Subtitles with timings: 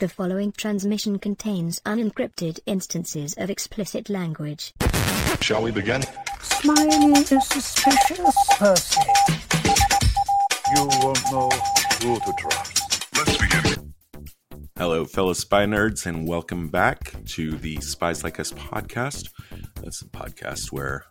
[0.00, 4.72] The following transmission contains unencrypted instances of explicit language.
[5.40, 6.04] Shall we begin?
[6.40, 9.00] Smiley is a suspicious, Percy.
[10.76, 11.50] You won't know
[12.00, 13.06] who to trust.
[13.16, 13.92] Let's begin.
[14.76, 19.30] Hello, fellow spy nerds, and welcome back to the Spies Like Us podcast.
[19.82, 21.06] That's a podcast where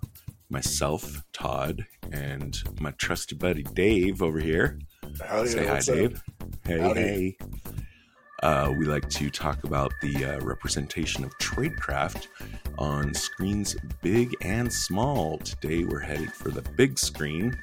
[0.50, 4.80] myself, Todd, and my trusty buddy Dave over here
[5.26, 5.96] Howdy, say hi, what's up?
[5.96, 6.24] Dave.
[6.66, 7.00] Hey, Howdy.
[7.00, 7.38] hey.
[8.48, 12.28] Uh, we like to talk about the uh, representation of tradecraft
[12.78, 15.38] on screens big and small.
[15.40, 17.62] Today we're headed for the big screen,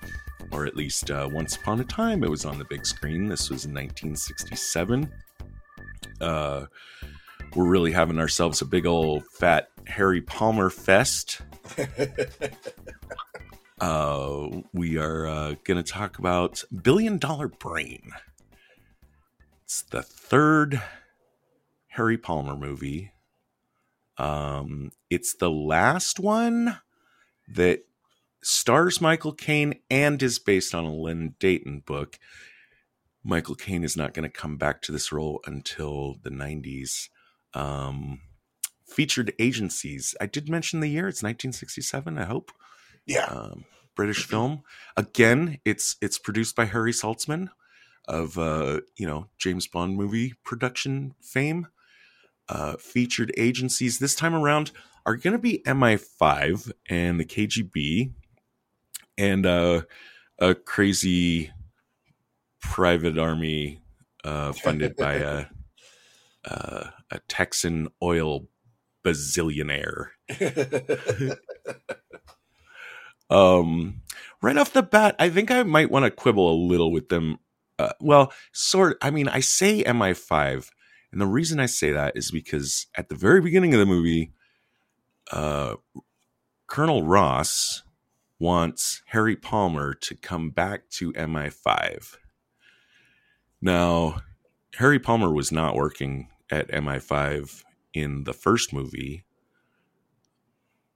[0.53, 3.31] or at least uh, once upon a time it was on the big screen.
[3.31, 5.11] This was in 1967.
[6.21, 6.67] Uh,
[7.55, 11.41] we're really having ourselves a big old fat Harry Palmer fest.
[13.81, 18.13] uh, we are uh, going to talk about Billion Dollar Brain.
[19.75, 20.81] It's the third
[21.89, 23.11] Harry Palmer movie.
[24.17, 26.79] Um, it's the last one
[27.49, 27.81] that
[28.41, 32.21] stars Michael Caine and is based on a Len Deighton book.
[33.25, 37.09] Michael Caine is not going to come back to this role until the 90s.
[37.53, 38.21] Um,
[38.87, 40.15] featured agencies.
[40.21, 41.09] I did mention the year.
[41.09, 42.53] It's 1967, I hope
[43.07, 43.25] Yeah.
[43.25, 43.65] um,
[43.97, 44.63] British film.
[44.97, 47.49] Again, it's it's produced by Harry Saltzman
[48.07, 51.69] of uh, you know James Bond movie production fame.
[52.47, 54.71] Uh, featured agencies this time around
[55.07, 58.13] are going to be MI5 and the KGB
[59.17, 59.81] and uh,
[60.39, 61.51] a crazy
[62.61, 63.81] private army
[64.25, 65.47] uh, funded by a,
[66.45, 68.47] a a Texan oil
[69.05, 70.09] bazillionaire.
[73.31, 74.03] Um,
[74.43, 77.39] right off the bat, I think I might want to quibble a little with them.
[77.79, 78.97] Uh, well, sort.
[79.03, 80.71] I mean, I say MI5,
[81.13, 84.33] and the reason I say that is because at the very beginning of the movie,
[85.33, 85.75] uh,
[86.67, 87.83] Colonel Ross
[88.39, 92.17] wants Harry Palmer to come back to MI5.
[93.61, 94.21] Now,
[94.77, 97.63] Harry Palmer was not working at MI5
[97.95, 99.25] in the first movie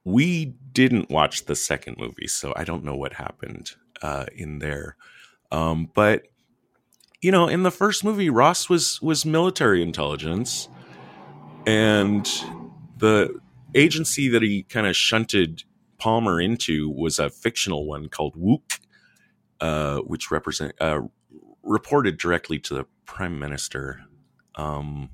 [0.09, 4.95] we didn't watch the second movie, so I don't know what happened uh, in there.
[5.51, 6.23] Um, but
[7.21, 10.69] you know, in the first movie, Ross was was military intelligence,
[11.65, 12.25] and
[12.97, 13.39] the
[13.75, 15.63] agency that he kind of shunted
[15.97, 18.79] Palmer into was a fictional one called Wook,
[19.59, 21.01] uh, which represent uh,
[21.63, 24.01] reported directly to the prime minister.
[24.55, 25.09] Um,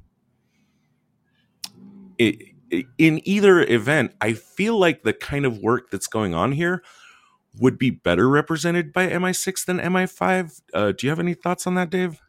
[2.18, 2.38] it,
[2.98, 6.84] in either event, I feel like the kind of work that's going on here
[7.60, 10.62] would be better represented by MI6 than MI5.
[10.74, 12.22] Uh, do you have any thoughts on that, Dave?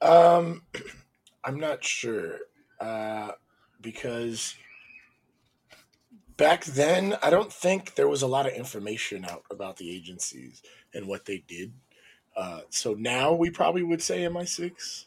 [0.00, 0.62] Um,
[1.44, 2.38] I'm not sure
[2.80, 3.32] uh,
[3.80, 4.54] because
[6.36, 10.62] back then I don't think there was a lot of information out about the agencies
[10.94, 11.72] and what they did.
[12.36, 15.06] Uh, so now we probably would say MI6.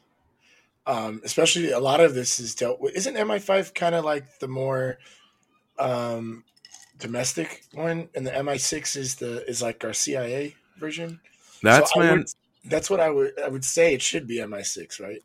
[0.86, 2.94] Um, especially a lot of this is dealt with.
[2.96, 4.98] Isn't MI5 kind of like the more
[5.80, 6.44] um,
[6.98, 11.20] domestic one, and the MI6 is the is like our CIA version?
[11.62, 12.28] That's So my would-
[12.66, 13.94] That's what I would I would say.
[13.94, 15.22] It should be MI6, right?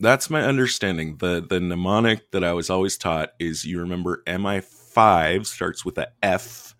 [0.00, 1.16] that's my understanding.
[1.16, 6.08] The the mnemonic that I was always taught is you remember MI5 starts with a
[6.22, 6.76] F,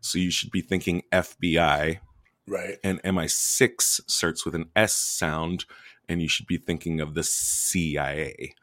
[0.00, 1.98] so you should be thinking FBI,
[2.46, 2.78] Right.
[2.84, 5.64] and MI6 starts with an S sound,
[6.08, 8.54] and you should be thinking of the CIA.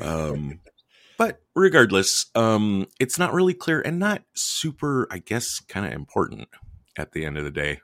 [0.00, 0.60] Um,
[1.18, 6.48] but regardless, um, it's not really clear and not super, I guess, kind of important
[6.96, 7.80] at the end of the day.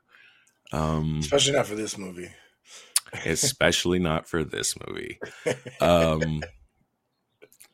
[0.72, 2.30] Um, Especially not for this movie.
[3.26, 5.18] especially not for this movie.
[5.80, 6.42] Um,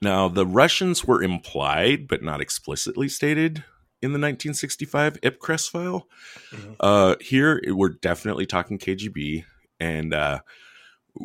[0.03, 3.59] now, the Russians were implied but not explicitly stated
[4.03, 6.09] in the 1965 Ipcress file.
[6.51, 6.77] Mhm.
[6.81, 9.45] Uh, here, we're definitely talking KGB.
[9.79, 10.41] And uh,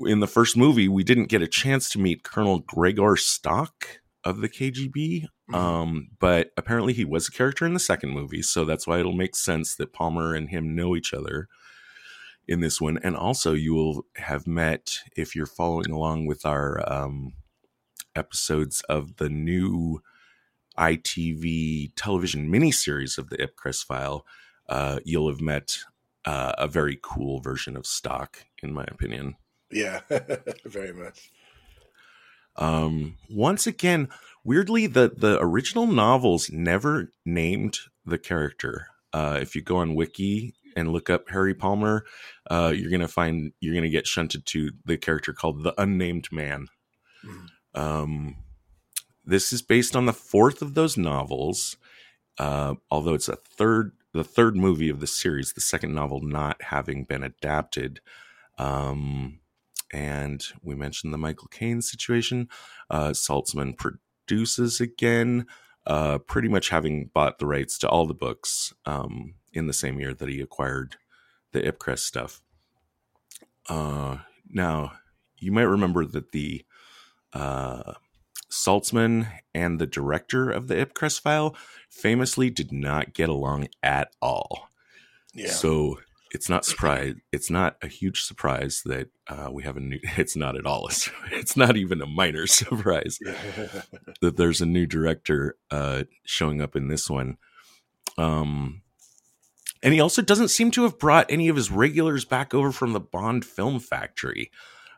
[0.05, 4.41] in the first movie, we didn't get a chance to meet Colonel Gregor Stok of
[4.41, 5.27] the KGB.
[5.51, 5.55] Mhm.
[5.55, 8.41] Um, but apparently, he was a character in the second movie.
[8.41, 11.47] So that's why it'll make sense that Palmer and him know each other
[12.47, 12.97] in this one.
[13.03, 17.33] And also, you will have met, if you're following along with our um,
[18.15, 20.01] episodes of the new
[20.77, 24.25] ITV television miniseries of the Ipcress file,
[24.67, 25.79] uh, you'll have met
[26.25, 29.35] uh, a very cool version of Stok, in my opinion.
[29.71, 30.01] Yeah,
[30.65, 31.31] very much.
[32.57, 34.09] Um, once again,
[34.43, 38.87] weirdly, the the original novels never named the character.
[39.13, 42.05] Uh, if you go on Wiki, and look up Harry Palmer,
[42.51, 46.67] uh, you're gonna find you're gonna get shunted to the character called the Unnamed Man.
[47.23, 47.49] Mhm.
[47.73, 48.35] Um,
[49.23, 51.77] this is based on the fourth of those novels,
[52.37, 56.61] uh, although it's a third the third movie of the series, the second novel not
[56.61, 57.99] having been adapted.
[58.57, 59.39] Um,
[59.93, 62.49] and we mentioned the Michael Caine situation.
[62.89, 65.45] Uh, Saltzman produces again,
[65.85, 69.99] uh, pretty much having bought the rights to all the books um, in the same
[69.99, 70.97] year that he acquired
[71.51, 72.41] the Ipcress stuff.
[73.69, 74.17] Uh,
[74.49, 74.93] now,
[75.37, 76.65] you might remember that the
[77.33, 77.93] uh,
[78.49, 81.55] Saltzman and the director of the Ipcress file
[81.89, 84.69] famously did not get along at all.
[85.33, 85.49] Yeah.
[85.49, 85.99] So
[86.35, 87.15] it's not surprise.
[87.31, 89.99] It's not a huge surprise that uh, we have a new.
[90.17, 90.89] It's not at all.
[91.31, 93.17] It's not even a minor surprise
[94.21, 97.37] that there's a new director uh, showing up in this one.
[98.17, 98.81] Um,
[99.81, 102.91] and he also doesn't seem to have brought any of his regulars back over from
[102.91, 104.51] the Bond Film Factory.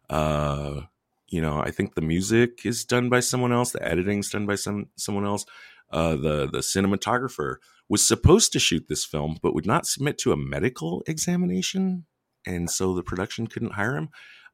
[0.10, 0.82] Uh,
[1.28, 3.72] you know, I think the music is done by someone else.
[3.72, 5.46] The editing's done by some someone else.
[5.92, 7.58] Uh, the the cinematographer
[7.90, 12.06] was supposed to shoot this film, but would not submit to a medical examination,
[12.46, 14.10] and so the production couldn't hire him.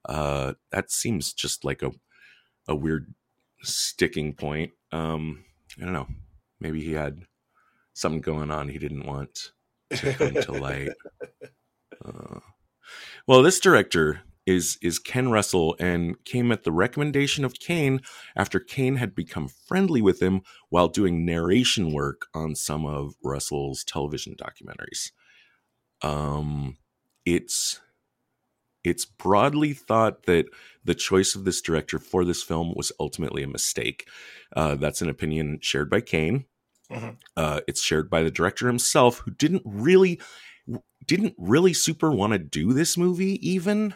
[0.07, 1.91] Uh, that seems just like a
[2.67, 3.13] a weird
[3.61, 4.71] sticking point.
[4.91, 5.43] Um,
[5.81, 6.07] I don't know.
[6.59, 7.25] Maybe he had
[7.93, 9.51] something going on he didn't want
[9.91, 10.89] to come to light.
[12.03, 12.39] Uh,
[13.27, 18.01] well, this director is is Ken Russell and came at the recommendation of Caine
[18.35, 23.83] after Caine had become friendly with him while doing narration work on some of Russell's
[23.83, 25.11] television documentaries.
[26.01, 26.77] Um,
[27.25, 27.81] it's
[28.83, 30.45] it's broadly thought that
[30.83, 34.07] the choice of this director for this film was ultimately a mistake.
[34.55, 36.45] Uh, that's an opinion shared by Caine.
[36.89, 37.17] Mhm.
[37.37, 40.19] Uh, it's shared by the director himself, who didn't really
[41.05, 43.93] didn't really super want to do this movie even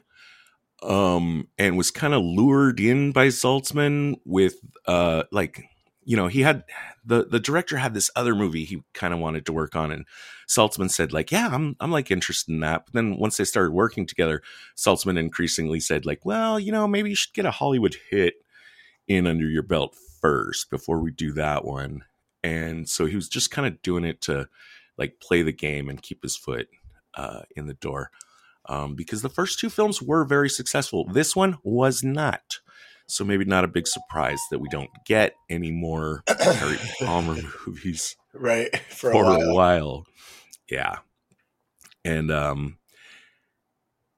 [0.84, 5.64] um and was kind of lured in by Saltzman with uh like
[6.04, 6.64] you know he had
[7.04, 10.06] the the director had this other movie he kind of wanted to work on and
[10.48, 12.86] Saltzman said like yeah I'm I'm like interested in that.
[12.86, 14.42] But then once they started working together
[14.76, 18.36] Saltzman increasingly said like well you know maybe you should get a Hollywood hit
[19.08, 22.04] in under your belt first before we do that one.
[22.44, 24.48] And so he was just kind of doing it to
[24.98, 26.68] like play the game and keep his foot
[27.16, 28.12] uh, in the door
[28.68, 31.06] um, because the first two films were very successful.
[31.06, 32.60] This one was not.
[33.08, 38.18] So maybe not a big surprise that we don't get any more Harry Palmer movies
[38.34, 38.76] right.
[38.90, 39.42] For, for, a while.
[39.42, 40.06] a while.
[40.70, 40.98] Yeah.
[42.04, 42.78] And um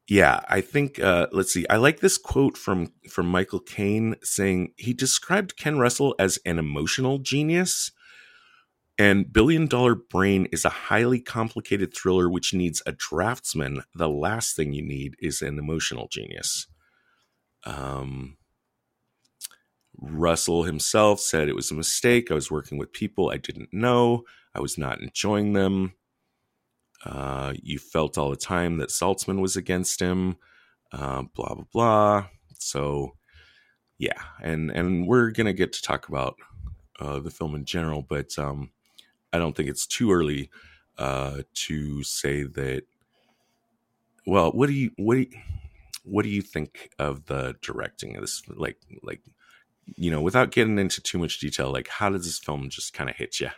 [0.08, 1.68] yeah, I think uh let's see.
[1.70, 6.58] I like this quote from from Michael Caine saying he described Ken Russell as an
[6.58, 7.92] emotional genius.
[9.00, 13.84] And Billion Dollar Brain is a highly complicated thriller which needs a draftsman.
[13.96, 16.68] The last thing you need is an emotional genius.
[17.64, 18.36] Um,
[19.98, 22.30] Russell himself said it was a mistake.
[22.30, 24.26] I was working with people I didn't know.
[24.54, 25.94] I was not enjoying them.
[27.06, 30.36] Uh, you felt all the time that Saltzman was against him.
[30.92, 32.28] Uh, blah blah blah.
[32.60, 33.14] So,
[33.98, 36.36] yeah, and and we're gonna get to talk about
[37.00, 38.72] uh, the film in general, but um,
[39.32, 40.50] I don't think it's too early
[40.98, 42.84] uh, to say that.
[44.26, 45.30] Well, what do you what do you,
[46.04, 48.42] what do you think of the directing of this?
[48.48, 49.22] Like like
[49.96, 53.10] you know, without getting into too much detail, like how does this film just kind
[53.10, 53.50] of hit you?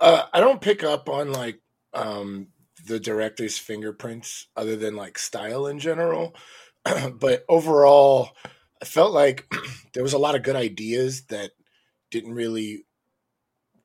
[0.00, 1.60] Uh, I don't pick up on like
[1.92, 2.48] um,
[2.86, 6.34] the director's fingerprints other than like style in general.
[7.14, 8.30] but overall,
[8.82, 9.46] I felt like
[9.94, 11.52] there was a lot of good ideas that
[12.10, 12.84] didn't really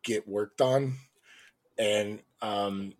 [0.10, 0.96] get worked on.
[1.78, 2.94] And um,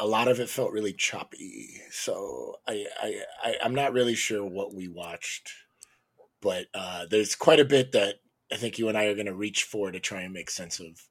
[0.00, 1.80] a lot of it felt really choppy.
[1.90, 5.52] So I, I, I, I'm not really sure what we watched.
[6.40, 8.16] But uh, there's quite a bit that
[8.52, 10.80] I think you and I are going to reach for to try and make sense
[10.80, 11.02] of.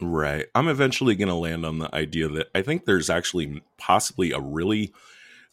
[0.00, 0.46] Right.
[0.54, 4.40] I'm eventually going to land on the idea that I think there's actually possibly a
[4.40, 4.92] really,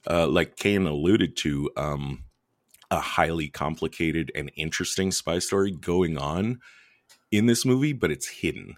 [0.09, 2.25] uh, like Caine alluded to, um,
[2.89, 6.59] a highly complicated and interesting spy story going on
[7.31, 8.75] in this movie, but it's hidden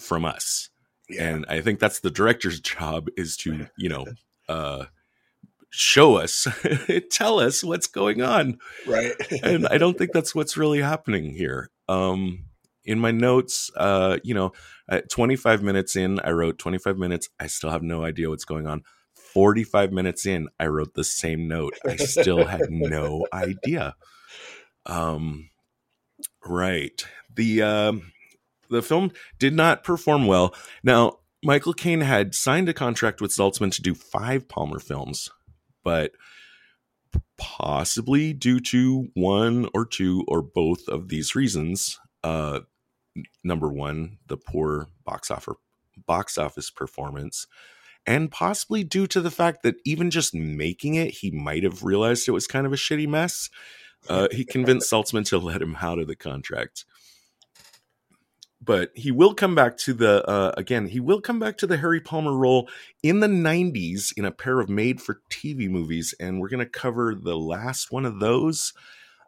[0.00, 0.70] from us.
[1.08, 1.28] Yeah.
[1.28, 4.06] And I think that's the director's job is to, you know,
[4.48, 4.86] uh,
[5.70, 6.46] show us,
[7.10, 8.58] tell us what's going on.
[8.86, 9.12] right.
[9.42, 11.70] and I don't think that's what's really happening here.
[11.88, 12.44] Um,
[12.84, 14.52] in my notes, uh, you know,
[14.88, 17.28] at 25 minutes in, I wrote 25 minutes.
[17.40, 18.82] I still have no idea what's going on.
[19.14, 21.74] 45 minutes in, I wrote the same note.
[21.84, 23.96] I still had no idea.
[24.86, 25.48] Um,
[26.44, 27.04] right.
[27.34, 28.12] The um,
[28.70, 30.54] the film did not perform well.
[30.82, 35.28] Now, Michael Caine had signed a contract with Saltzman to do five Palmer films,
[35.82, 36.12] but
[37.36, 42.60] possibly due to one or two or both of these reasons, uh,
[43.42, 45.56] number one, the poor box office
[46.06, 47.46] box office performance,
[48.06, 52.26] and possibly due to the fact that even just making it, he might have realized
[52.26, 53.50] it was kind of a shitty mess.
[54.08, 56.84] Uh, he convinced Saltzman to let him out of the contract
[58.64, 61.76] but he will come back to the uh, again he will come back to the
[61.76, 62.68] harry palmer role
[63.02, 66.66] in the 90s in a pair of made for tv movies and we're going to
[66.66, 68.72] cover the last one of those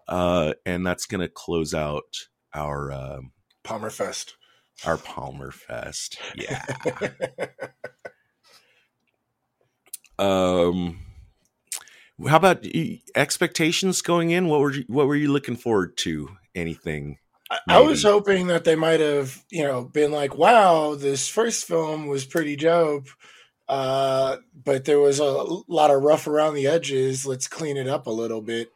[0.08, 3.18] uh, and that's going to close out our uh,
[3.64, 4.36] palmer fest.
[4.84, 6.18] our palmer fest.
[6.34, 6.64] Yeah.
[10.18, 11.00] Um
[12.26, 12.64] how about
[13.14, 14.48] expectations going in?
[14.48, 16.30] What were you, what were you looking forward to?
[16.54, 17.18] Anything
[17.50, 21.64] I, I was hoping that they might have, you know, been like, "Wow, this first
[21.66, 23.08] film was pretty dope,
[23.68, 25.24] uh, but there was a
[25.68, 27.26] lot of rough around the edges.
[27.26, 28.70] Let's clean it up a little bit."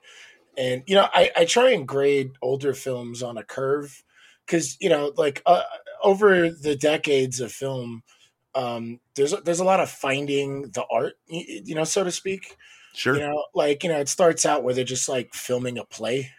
[0.57, 4.03] And you know, I, I try and grade older films on a curve
[4.47, 5.63] because you know, like uh,
[6.03, 8.03] over the decades of film,
[8.55, 12.57] um, there's there's a lot of finding the art, you know, so to speak.
[12.95, 13.15] Sure.
[13.15, 16.31] You know, like you know, it starts out where they're just like filming a play,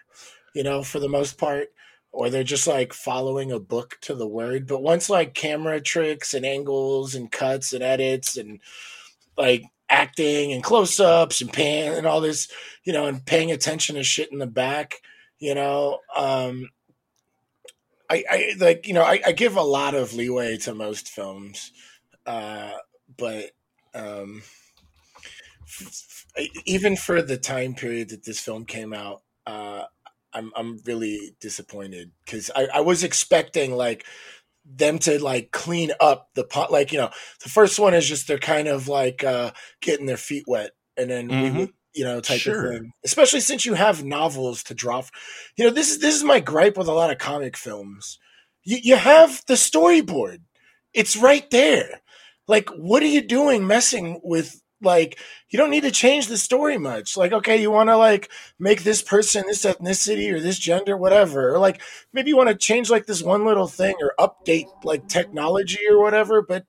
[0.53, 1.69] you know, for the most part
[2.11, 4.67] or they're just like following a book to the word.
[4.67, 8.59] But once like camera tricks and angles and cuts and edits and
[9.37, 12.49] like acting and close ups and pan and all this,
[12.83, 15.01] you know, and paying attention to shit in the back,
[15.39, 16.69] you know, um,
[18.09, 21.71] I, I like, you know, I, I give a lot of leeway to most films,
[22.25, 22.71] uh,
[23.17, 23.51] but,
[23.93, 24.43] um,
[25.63, 29.83] f- f- even for the time period that this film came out, uh,
[30.33, 34.05] I'm I'm really disappointed because I, I was expecting like
[34.65, 37.09] them to like clean up the pot like you know
[37.43, 41.09] the first one is just they're kind of like uh getting their feet wet and
[41.09, 41.57] then mm-hmm.
[41.57, 42.65] we you know type sure.
[42.65, 45.01] of thing especially since you have novels to draw
[45.57, 48.19] you know this is this is my gripe with a lot of comic films
[48.63, 50.37] you, you have the storyboard
[50.93, 52.01] it's right there
[52.47, 55.19] like what are you doing messing with like
[55.49, 57.15] you don't need to change the story much.
[57.15, 61.53] Like okay you want to like make this person this ethnicity or this gender whatever.
[61.53, 61.81] Or like
[62.13, 66.01] maybe you want to change like this one little thing or update like technology or
[66.01, 66.65] whatever but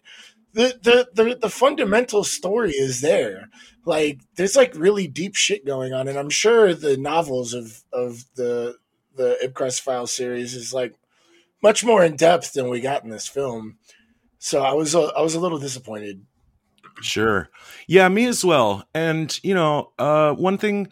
[0.52, 3.48] the the the, the fundamental story is there.
[3.84, 8.24] Like there's like really deep shit going on and i'm sure the novels of of
[8.36, 8.76] the
[9.16, 10.94] the Ipcress file series is like
[11.62, 13.78] much more in depth than we got in this film.
[14.38, 16.26] So i was a, i was a little disappointed
[17.02, 17.48] Sure.
[17.86, 18.84] Yeah, me as well.
[18.94, 20.88] And, you know, uh, one thing,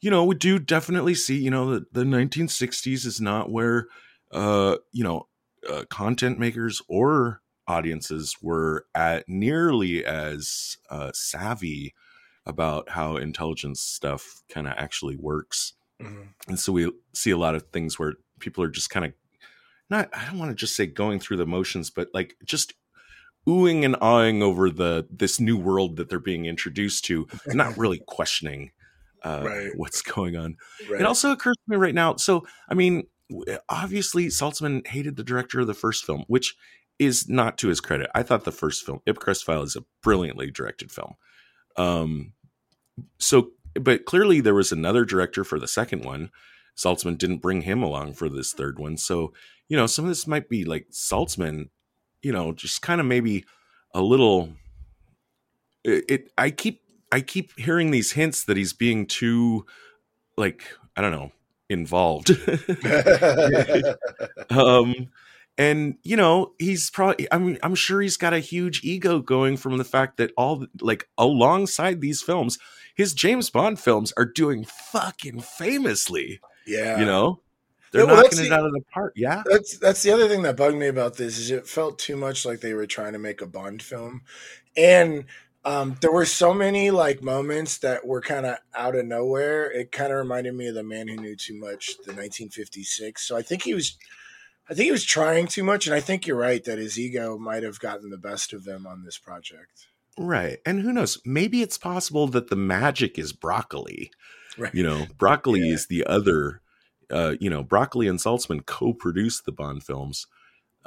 [0.00, 3.86] you know, we do definitely see, you know, the, the 1960s is not where,
[4.32, 5.28] uh, you know,
[5.70, 11.94] uh, content makers or audiences were at nearly as uh, savvy
[12.44, 15.74] about how intelligence stuff kind of actually works.
[16.00, 16.22] Mm-hmm.
[16.48, 19.12] And so we see a lot of things where people are just kind of
[19.88, 22.74] not, I don't want to just say going through the motions, but like just
[23.46, 27.98] oohing and awing over the this new world that they're being introduced to, not really
[28.06, 28.70] questioning
[29.24, 29.70] uh, right.
[29.76, 30.56] what's going on.
[30.90, 31.00] Right.
[31.00, 32.16] It also occurs to me right now.
[32.16, 33.04] So, I mean,
[33.68, 36.54] obviously, Saltzman hated the director of the first film, which
[36.98, 38.10] is not to his credit.
[38.14, 41.14] I thought the first film, Ipcress File, is a brilliantly directed film.
[41.76, 42.32] Um,
[43.18, 46.30] so, but clearly there was another director for the second one.
[46.76, 48.96] Saltzman didn't bring him along for this third one.
[48.96, 49.32] So,
[49.68, 51.70] you know, some of this might be like Saltzman
[52.22, 53.44] you know, just kind of maybe
[53.94, 54.50] a little.
[55.84, 59.66] It, it, I keep I keep hearing these hints that he's being too,
[60.36, 60.64] like
[60.96, 61.32] I don't know,
[61.68, 62.30] involved.
[64.50, 65.08] um,
[65.58, 69.56] and you know he's probably i mean i'm sure he's got a huge ego going
[69.56, 72.58] from the fact that all like alongside these films
[72.94, 77.40] his james bond films are doing fucking famously yeah you know
[77.92, 79.12] they're well, knocking it the, out of the park.
[79.16, 82.16] Yeah, that's that's the other thing that bugged me about this is it felt too
[82.16, 84.22] much like they were trying to make a Bond film,
[84.76, 85.26] and
[85.64, 89.70] um, there were so many like moments that were kind of out of nowhere.
[89.70, 93.22] It kind of reminded me of the Man Who Knew Too Much, the 1956.
[93.22, 93.96] So I think he was,
[94.68, 97.36] I think he was trying too much, and I think you're right that his ego
[97.36, 99.88] might have gotten the best of them on this project.
[100.18, 101.20] Right, and who knows?
[101.24, 104.10] Maybe it's possible that the magic is broccoli.
[104.58, 104.74] Right.
[104.74, 105.74] You know, broccoli yeah.
[105.74, 106.61] is the other
[107.12, 110.26] uh, you know, Broccoli and Saltzman co-produced the Bond films.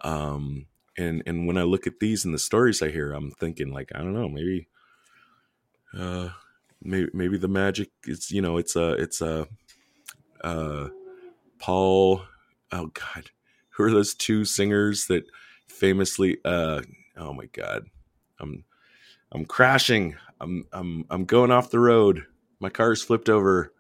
[0.04, 0.68] Um,
[0.98, 3.92] and and when I look at these and the stories I hear, I'm thinking like,
[3.94, 4.68] I don't know, maybe,
[5.98, 6.30] uh,
[6.82, 9.48] maybe maybe the magic is, you know, it's a it's a,
[10.44, 10.90] uh,
[11.60, 12.24] Paul.
[12.72, 13.30] Oh God,
[13.70, 15.26] who are those two singers that
[15.68, 16.38] famously?
[16.44, 16.82] Uh,
[17.18, 17.86] oh my God,
[18.40, 18.64] I'm
[19.32, 20.16] I'm crashing.
[20.42, 22.26] I'm I'm I'm going off the road.
[22.60, 23.74] My car's flipped over.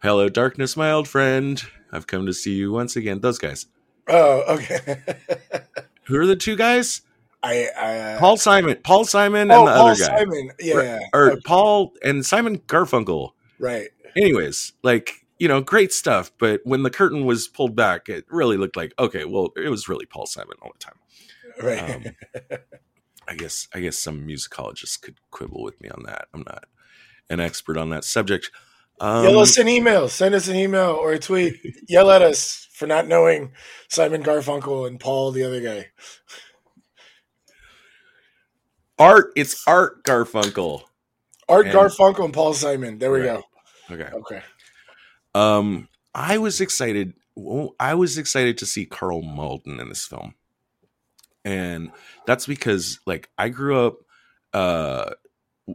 [0.00, 1.60] Hello, darkness, my old friend.
[1.90, 3.18] I've come to see you once again.
[3.20, 3.66] Those guys.
[4.06, 5.02] Oh, okay.
[6.04, 7.02] Who are the two guys?
[7.42, 10.50] I, I uh, Paul Simon, Paul Simon, oh, and the Paul other guy, Paul Simon.
[10.60, 13.32] Yeah, or okay, Paul and Simon Garfunkel.
[13.58, 13.88] right.
[14.16, 16.30] Anyways, like you know, great stuff.
[16.38, 19.88] But when the curtain was pulled back, it really looked like okay, well, it was
[19.88, 20.98] really Paul Simon all the time.
[21.60, 22.06] Right.
[22.06, 22.58] Um,
[23.28, 26.28] I guess I guess some musicologists could quibble with me on that.
[26.32, 26.66] I'm not
[27.28, 28.52] an expert on that subject.
[29.00, 30.08] Um, Yell us an email.
[30.08, 31.54] Send us an email or a tweet.
[31.88, 33.52] Yell at us for not knowing
[33.88, 35.86] Simon Garfunkel and Paul, the other guy.
[38.98, 40.82] Art, it's Art Garfunkel.
[41.48, 42.98] Art And- Garfunkel and Paul Simon.
[42.98, 43.40] There we Right.
[43.88, 43.94] go.
[43.94, 44.10] Okay.
[44.12, 44.42] Okay.
[45.34, 47.14] Um, I was excited.
[47.78, 50.34] I was excited to see Karl Malden in this film,
[51.44, 51.92] and
[52.26, 53.98] that's because, like, I grew up
[54.52, 55.10] uh,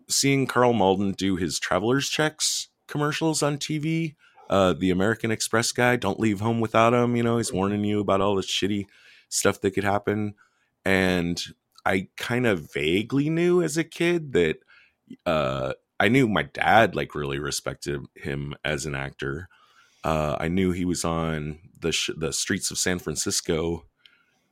[0.09, 4.15] seeing Karl Malden do his traveler's checks commercials on TV.
[4.49, 7.15] Uh, the American Express guy, don't leave home without him.
[7.15, 8.85] You know, he's warning you about all the shitty
[9.29, 10.35] stuff that could happen,
[10.85, 11.41] and
[11.85, 14.57] I kind of vaguely knew as a kid that
[15.25, 19.47] uh, I knew my dad like really respected him as an actor.
[20.03, 23.85] Uh, I knew he was on the sh- the Streets of San Francisco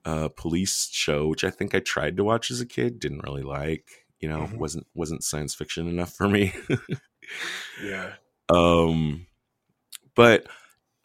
[0.05, 2.99] uh, police show, which I think I tried to watch as a kid.
[2.99, 3.85] Didn't really like.
[4.19, 4.57] You know, Mhm.
[4.57, 6.53] wasn't wasn't science fiction enough for me.
[7.83, 8.13] Yeah.
[8.49, 9.25] um,
[10.15, 10.45] but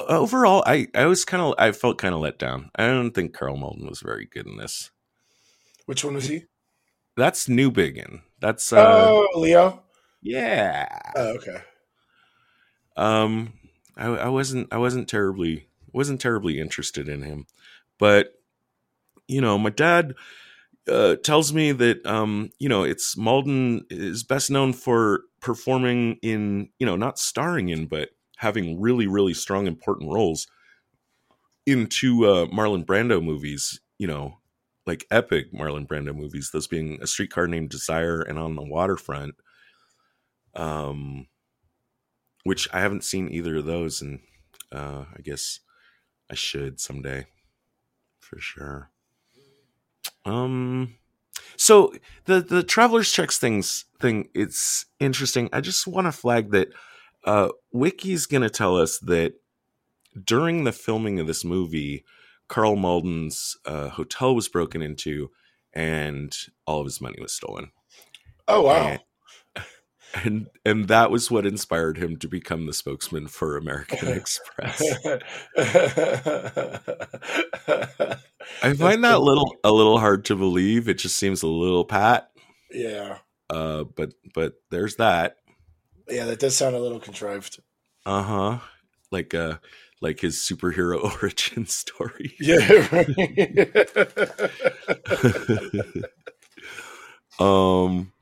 [0.00, 2.70] overall, I I was kind of I felt kind of let down.
[2.76, 4.90] I don't think Karl Malden was very good in this.
[5.86, 6.44] Which one was he?
[7.16, 8.20] That's Newbigin.
[8.40, 9.82] That's uh, oh, Leo.
[10.22, 10.88] yeah.
[11.16, 11.58] Oh, okay.
[12.96, 13.52] um
[13.96, 17.46] I, I wasn't i wasn't terribly wasn't terribly interested in him
[17.98, 18.34] but
[19.28, 20.14] you know my dad
[20.88, 26.68] uh, tells me that um you know it's malden is best known for performing in
[26.78, 30.46] you know not starring in but having really really strong important roles
[31.64, 34.38] in two uh marlon brando movies you know
[34.86, 39.36] like epic marlon brando movies those being a streetcar named desire and on the waterfront
[40.54, 41.26] um
[42.46, 44.20] which I haven't seen either of those, and
[44.70, 45.58] uh, I guess
[46.30, 47.26] I should someday,
[48.20, 48.92] for sure.
[50.24, 50.94] Um,
[51.56, 55.48] so the the travelers checks things thing it's interesting.
[55.52, 56.68] I just want to flag that
[57.24, 59.34] uh, Wiki's going to tell us that
[60.24, 62.04] during the filming of this movie,
[62.48, 65.30] Karl Malden's uh, hotel was broken into,
[65.72, 67.70] and all of his money was stolen
[68.48, 68.88] Oh wow.
[68.88, 69.00] and,
[70.24, 74.82] and and that was what inspired him to become the spokesman for American Express.
[78.62, 80.88] I find that little a little hard to believe.
[80.88, 82.30] It just seems a little pat.
[82.72, 83.18] yeah.
[83.48, 85.36] Uh, but but there's that.
[86.08, 87.60] Yeah, that does sound a little contrived.
[88.04, 88.58] Uh huh.
[89.12, 89.58] Like uh
[90.00, 92.34] like his superhero origin story.
[92.40, 92.88] Yeah.
[92.90, 93.06] right.
[97.40, 98.12] um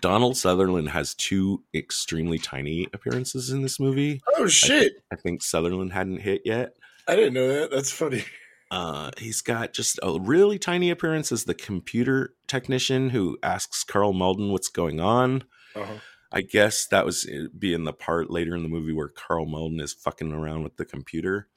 [0.00, 4.20] Donald Sutherland has two extremely tiny appearances in this movie.
[4.36, 4.94] oh shit.
[5.12, 6.74] I think Sutherland hadn't hit yet.
[7.08, 7.70] I didn't know that.
[7.70, 8.24] That's funny.
[8.70, 14.14] Uh, he's got just a really tiny appearance as the computer technician who asks Karl
[14.14, 15.44] Malden what's going on.
[15.76, 15.98] Uh-huh.
[16.32, 19.80] I guess that was uh, being the part later in the movie where Karl Malden
[19.80, 21.48] is fucking around with the computer.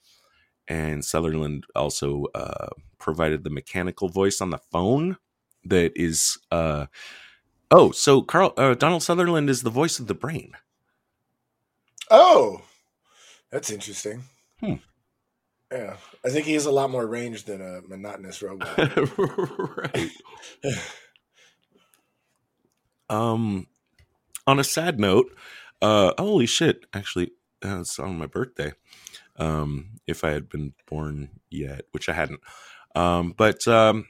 [0.67, 2.67] And Sutherland also uh,
[2.97, 5.15] provided the mechanical voice on the phone
[5.63, 6.37] that is.
[6.51, 6.87] Uh,
[7.71, 10.53] oh, so Karl uh, Donald Sutherland is the voice of the brain.
[12.09, 12.61] Oh,
[13.51, 14.23] that's interesting.
[14.59, 14.75] Hmm.
[15.71, 18.77] Yeah, I think he has a lot more range than a monotonous robot.
[19.17, 20.11] right.
[23.07, 23.67] Um,
[24.47, 25.31] on a sad note,
[25.81, 26.85] uh, holy shit!
[26.93, 27.31] Actually,
[27.63, 28.73] uh, it's on my birthday.
[29.37, 32.39] Um, if I had been born yet, which I hadn't.
[32.95, 34.07] Um, but um,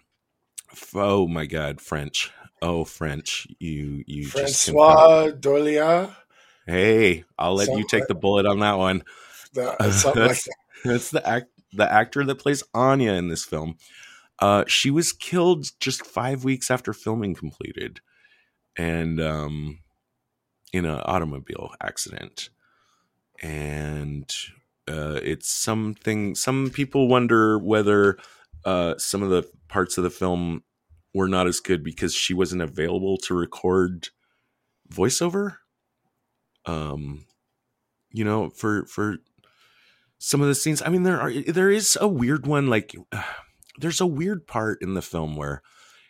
[0.94, 2.32] oh my god, French!
[2.66, 3.48] Oh, French!
[3.60, 6.16] You you Francois Dorlia,
[6.66, 9.04] Hey, I'll let you take the bullet on that one.
[9.54, 10.56] the, something like that.
[10.84, 13.78] That's the act the actor that plays Anya in this film.
[14.40, 18.02] Uh, she was killed just five weeks after filming completed,
[18.76, 19.80] and um,
[20.74, 22.50] in an automobile accident.
[23.44, 24.28] And
[24.88, 26.34] uh, it's something.
[26.34, 28.18] Some people wonder whether
[28.66, 30.64] uh, some of the parts of the film
[31.16, 34.10] were not as good because she wasn't available to record
[34.94, 35.58] voiceover.
[36.66, 37.26] Um,
[38.12, 39.18] you know, for for
[40.18, 40.82] some of the scenes.
[40.82, 42.68] I mean, there are there is a weird one.
[42.68, 42.94] Like,
[43.80, 45.62] there's a weird part in the film where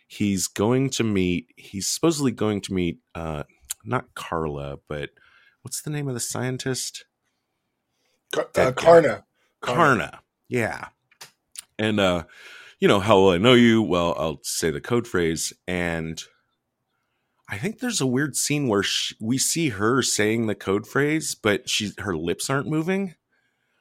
[0.07, 1.53] he's going to meet.
[1.55, 3.43] He's supposedly going to meet uh,
[3.85, 5.11] not Carla, but
[5.61, 7.05] what's the name of the scientist?
[8.33, 8.71] Car- uh, guy.
[8.71, 9.23] Kaarna.
[9.61, 10.19] Kaarna.
[10.49, 10.87] Yeah.
[11.77, 12.23] And uh,
[12.79, 13.81] you know, how will I know you?
[13.81, 16.21] Well, I'll say the code phrase and
[17.47, 21.35] I think there's a weird scene where sh we see her saying the code phrase,
[21.35, 23.15] but she her lips aren't moving.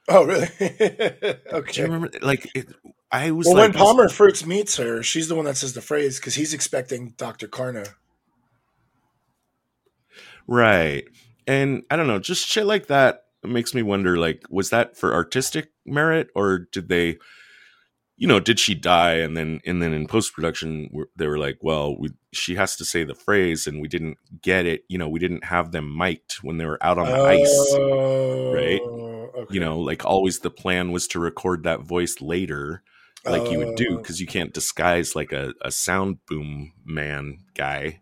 [0.06, 0.48] Oh, really?
[0.60, 1.38] Okay.
[1.72, 2.10] Do you remember?
[2.20, 2.68] Like, it,
[3.10, 5.80] I was Well, like, when Palmer Fruits meets her, she's the one that says the
[5.80, 7.48] phrase because he's expecting Dr.
[7.48, 7.88] Kaarna.
[10.46, 11.04] right?
[11.46, 14.18] And I don't know, just shit like that makes me wonder.
[14.18, 17.18] Like, was that for artistic merit, or did they,
[18.16, 19.14] you know, did she die?
[19.14, 22.84] And then, and then in post production, they were like, well, we, she has to
[22.84, 24.84] say the phrase, and we didn't get it.
[24.88, 27.74] You know, we didn't have them mic'd when they were out on the oh, ice.
[27.76, 28.80] Oh, right?
[28.80, 29.54] Okay.
[29.54, 32.82] You know, like always, the plan was to record that voice later.
[33.24, 33.96] like you would do Oh.
[33.96, 38.00] because you can't disguise like a, a sound boom man guy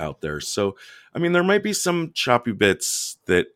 [0.00, 0.40] out there.
[0.40, 0.76] So,
[1.14, 3.46] I mean, there might be some choppy bits that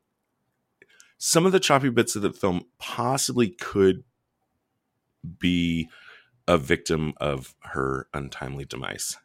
[1.16, 4.04] some of the choppy bits of the film possibly could
[5.38, 5.88] be
[6.46, 9.16] a victim of her untimely demise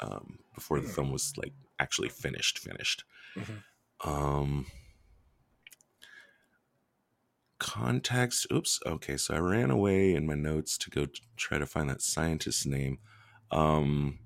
[0.00, 0.94] um, before the Hmm.
[0.94, 2.58] film was like actually finished.
[2.58, 3.04] Finished.
[3.36, 3.62] Mhm.
[4.04, 4.66] Um,
[7.58, 8.46] context.
[8.52, 8.80] Oops.
[8.86, 12.02] Okay, so I ran away in my notes to go t- try to find that
[12.02, 12.98] scientist's name.
[13.50, 14.18] Um,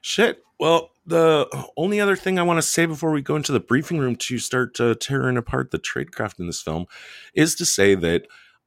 [0.00, 0.42] shit.
[0.58, 1.46] Well, the
[1.76, 4.38] only other thing I want to say before we go into the briefing room to
[4.38, 6.86] start uh, tearing apart the tradecraft in this film
[7.34, 8.26] is to say that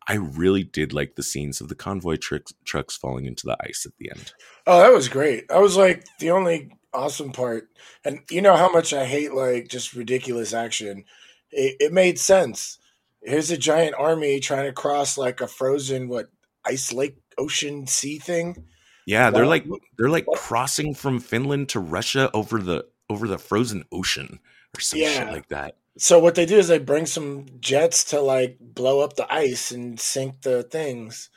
[0.09, 3.85] I really did like the scenes of the convoy trick- trucks falling into the ice
[3.85, 4.33] at the end.
[4.65, 5.47] Oh, that was great.
[5.49, 7.69] That was like the only awesome part.
[8.03, 11.05] And you know how much I hate like just ridiculous action.
[11.51, 12.79] It, it made sense.
[13.21, 16.29] Here's a giant army trying to cross like a frozen what
[16.65, 18.65] ice lake ocean sea thing.
[19.05, 19.67] Yeah, they're like
[19.97, 24.39] they're like crossing from Finland to Russia over the over the frozen ocean
[24.75, 25.75] or some shit like that.
[25.97, 29.71] So what they do is they bring some jets to like blow up the ice
[29.71, 31.29] and sink the things.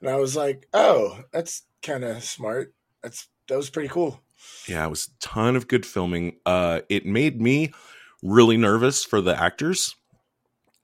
[0.00, 2.74] And I was like, "Oh, that's kind of smart.
[3.02, 4.20] That's that was pretty cool."
[4.68, 6.36] Yeah, it was a ton of good filming.
[6.46, 7.72] Uh, it made me
[8.22, 9.96] really nervous for the actors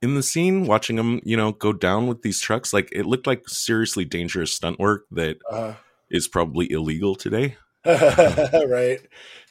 [0.01, 2.73] in the scene, watching them, you know, go down with these trucks.
[2.73, 5.75] Like it looked like seriously dangerous stunt work that Uh,
[6.11, 7.57] is probably illegal today.
[8.69, 9.01] right.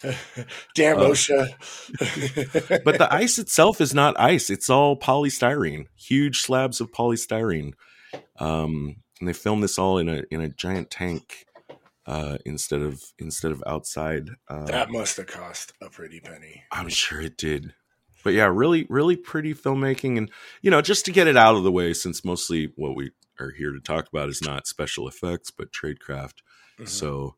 [0.75, 2.81] Damn Uh, OSHA.
[2.83, 7.73] But the ice itself is not ice; it's all polystyrene, huge slabs of polystyrene.
[8.39, 11.45] Um, and they filmed this all in a in a giant tank
[12.05, 14.29] uh, instead of instead of outside.
[14.47, 16.63] Uh, that must have cost a pretty penny.
[16.71, 17.73] I'm sure it did.
[18.23, 20.17] But yeah, really, really pretty filmmaking.
[20.17, 23.11] And, you know, just to get it out of the way, since mostly what we
[23.39, 26.35] are here to talk about is not special effects, but tradecraft.
[26.79, 26.87] Mhm.
[26.87, 27.35] So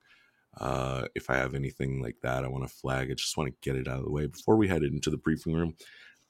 [0.60, 3.10] uh, if I have anything like that, I want to flag.
[3.10, 5.18] I just want to get it out of the way before we head into the
[5.18, 5.76] briefing room.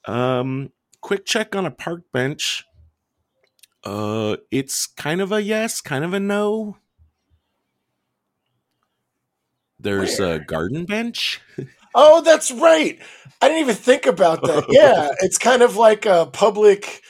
[0.06, 2.64] Um, quick check on a park bench.
[3.84, 6.78] Uh, it's kind of a yes, kind of a no.
[9.78, 10.36] There's Where?
[10.36, 11.40] a garden bench.
[11.94, 12.98] Oh, that's right.
[13.40, 14.64] I didn't even think about that.
[14.68, 17.02] Yeah, it's kind of like a public.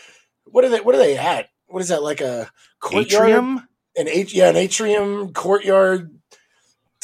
[0.44, 0.81] What are they?
[0.81, 1.48] What are they at?
[1.68, 2.03] What is that?
[2.03, 2.50] Like a
[2.81, 3.31] courtyard?
[3.31, 3.68] Atrium?
[3.96, 6.11] An at- yeah, an atrium courtyard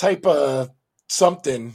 [0.00, 0.70] type of
[1.08, 1.74] something.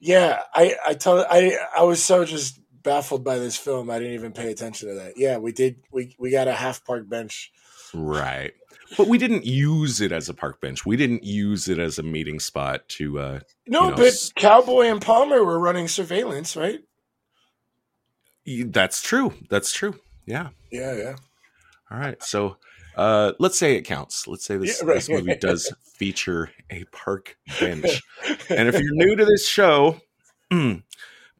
[0.00, 3.90] Yeah, I I tell I I was so just baffled by this film.
[3.90, 5.14] I didn't even pay attention to that.
[5.16, 5.76] Yeah, we did.
[5.90, 7.50] We we got a half park bench.
[7.94, 8.52] Right.
[8.98, 10.84] But we didn't use it as a park bench.
[10.84, 14.30] We didn't use it as a meeting spot to uh No, You know, but s-
[14.36, 16.80] Cowboy and Palmer were running surveillance, right?
[18.66, 19.32] that's true.
[19.48, 19.98] That's true.
[20.26, 20.50] Yeah.
[20.70, 21.16] Yeah, yeah.
[21.90, 22.22] All right.
[22.22, 22.58] So
[22.96, 24.26] uh let's say it counts.
[24.26, 24.94] Let's say this, Yeah, right.
[24.96, 28.02] this movie does feature a park bench.
[28.50, 30.00] And if you're new to this show,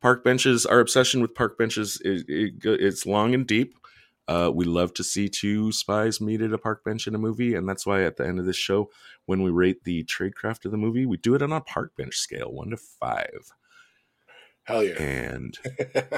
[0.01, 3.75] park benches, our obsession with park benches is it, it's long and deep.
[4.27, 7.55] Uh, we love to see two spies meet at a park bench in a movie,
[7.55, 8.89] and that's why at the end of this show,
[9.27, 12.17] when we rate the tradecraft of the movie, we do it on a park bench
[12.17, 13.53] scale, one to five.
[14.63, 14.95] Hell yeah.
[15.03, 15.59] And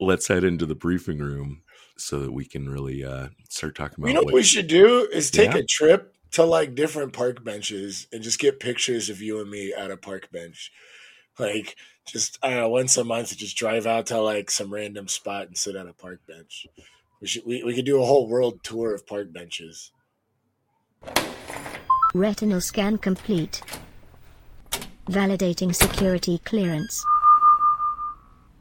[0.00, 1.62] let's head into the briefing room
[1.98, 4.66] so that we can really uh, start talking about you know what what we should
[4.66, 5.60] do is take Yeah.
[5.60, 9.72] a trip to like different park benches and just get pictures of you and me
[9.72, 10.70] at a park bench.
[11.38, 15.08] Like just I don't know, once a month just drive out to like some random
[15.08, 16.66] spot and sit on a park bench.
[17.20, 19.92] We should we, we could do a whole world tour of park benches.
[22.14, 23.62] Retinal scan complete.
[25.06, 27.04] Validating security clearance.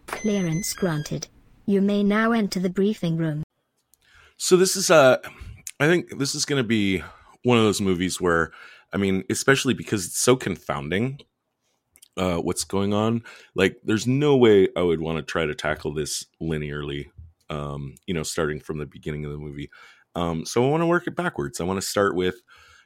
[0.07, 1.27] Clearance granted.
[1.65, 3.43] You may now enter the briefing room.
[4.37, 5.17] So this is uh
[5.79, 7.03] I think this is going to be
[7.43, 8.51] one of those movies where
[8.93, 11.19] I mean, especially because it's so confounding
[12.17, 13.23] uh, what's going on.
[13.55, 17.07] Like, there's no way I would want to try to tackle this linearly,
[17.49, 19.69] um, you know, starting from the beginning of the movie.
[20.15, 21.59] Um, so I want to work it backwards.
[21.59, 22.35] I want to start with,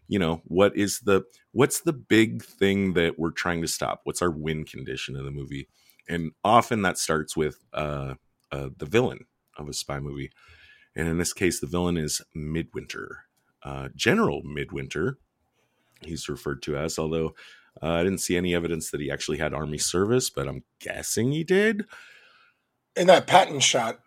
[0.07, 4.01] you know, what is the what's the big thing that we're trying to stop?
[4.03, 5.67] What's our win condition in the movie?
[6.07, 8.15] And often that starts with uh,
[8.51, 9.25] uh, the villain
[9.57, 10.31] of a spy movie,
[10.95, 13.25] and in this case, the villain is Midwinter,
[13.63, 15.17] uh, General Midwinter.
[16.01, 17.35] He's referred to as, although
[17.81, 21.31] uh, I didn't see any evidence that he actually had army service, but I'm guessing
[21.31, 21.85] he did.
[22.95, 23.99] In that Patton shot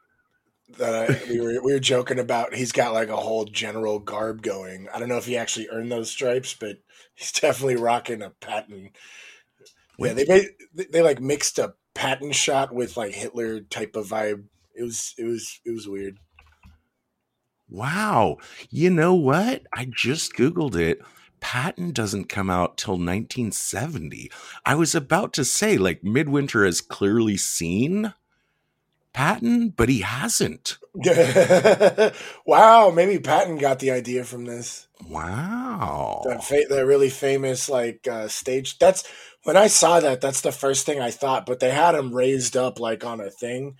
[0.78, 4.42] that I, we were we were joking about, he's got like a whole general garb
[4.42, 4.88] going.
[4.92, 6.78] I don't know if he actually earned those stripes, but
[7.14, 8.90] he's definitely rocking a Patton.
[9.98, 10.48] Yeah, they made
[10.90, 14.44] they like mixed a Patton shot with like Hitler type of vibe.
[14.74, 16.18] It was it was it was weird.
[17.72, 18.36] Wow.
[18.68, 19.62] You know what?
[19.72, 21.00] I just Googled it.
[21.40, 24.30] Patton doesn't come out till 1970.
[24.64, 28.14] I was about to say, like, Midwinter has clearly seen
[29.12, 30.78] Patton, but he hasn't.
[32.46, 34.86] wow, maybe Patton got the idea from this.
[35.08, 36.22] Wow.
[36.26, 38.78] That, fa- that really famous, like, uh, stage.
[38.78, 39.02] That's
[39.44, 42.56] when I saw that, that's the first thing I thought, but they had him raised
[42.56, 43.76] up, like, on a thing.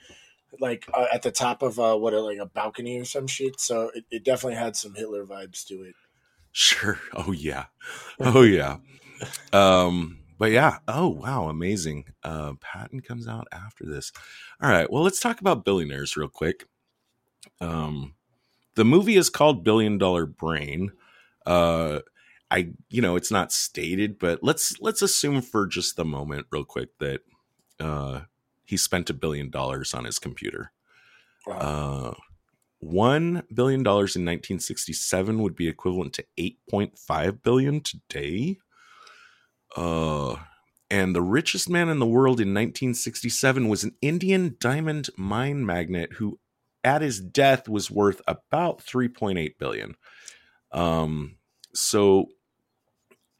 [0.61, 3.59] Like uh, at the top of uh, what, like a balcony or some shit.
[3.59, 5.94] So it, it definitely had some Hitler vibes to it.
[6.53, 7.01] Sure.
[7.14, 7.66] Oh yeah.
[8.20, 8.77] Oh yeah.
[9.53, 10.79] um but yeah.
[10.88, 12.05] Oh wow, amazing.
[12.22, 14.12] Uh Patton comes out after this.
[14.61, 14.90] All right.
[14.90, 16.66] Well, let's talk about billionaires real quick.
[17.61, 18.14] Um
[18.75, 20.92] the movie is called Billion Dollar Brain.
[21.46, 22.01] Uh
[22.52, 26.64] I you know, it's not stated, but let's let's assume for just the moment real
[26.64, 27.20] quick that
[27.80, 28.20] uh
[28.64, 30.72] he spent a billion dollars on his computer.
[31.46, 31.56] Wow.
[31.56, 32.14] Uh
[32.82, 38.58] one billion dollars in 1967 would be equivalent to 8.5 billion today.
[39.76, 40.34] Uh,
[40.90, 46.14] and the richest man in the world in 1967 was an Indian diamond mine magnate
[46.14, 46.40] who,
[46.82, 49.94] at his death, was worth about 3.8 billion.
[50.72, 51.36] Um,
[51.72, 52.26] so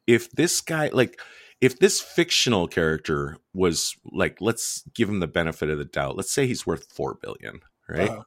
[0.07, 1.19] if this guy, like,
[1.61, 6.17] if this fictional character was like, let's give him the benefit of the doubt.
[6.17, 8.09] Let's say he's worth four billion, right?
[8.09, 8.23] Uh-huh.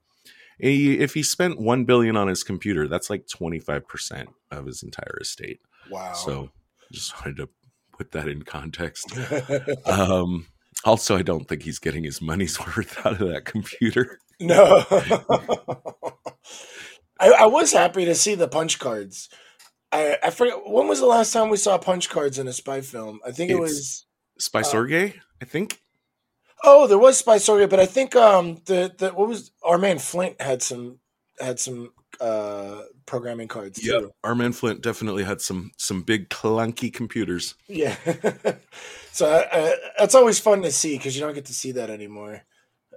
[0.58, 5.18] He, if he spent 1 billion on his computer that's like 25% of his entire
[5.20, 5.60] estate
[5.90, 6.14] Wow.
[6.14, 6.48] so
[6.90, 7.50] just wanted to
[7.92, 9.12] put that in context
[9.86, 10.46] um
[10.84, 14.82] also i don't think he's getting his money's worth out of that computer no.
[17.18, 19.28] I, I was happy to see the punch cards.
[19.92, 22.80] I, I forget when was the last time we saw punch cards in a spy
[22.80, 23.20] film.
[23.26, 24.06] I think it It's- was
[24.38, 25.80] spy Uh, sorge i think
[26.64, 29.98] oh, there was spy story, but I think um the the what was our man
[29.98, 30.98] Flint had some
[31.40, 36.92] had some uh programming cards Yeah, our man flint definitely had some some big clunky
[36.92, 37.94] computers Yeah.
[39.12, 42.42] so uh, that's always fun to see because you don't get to see that anymore.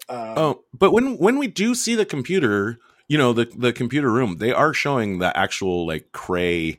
[0.08, 4.10] Um, oh but when when we do see the computer you know the the computer
[4.10, 6.78] room they are showing the actual like Cray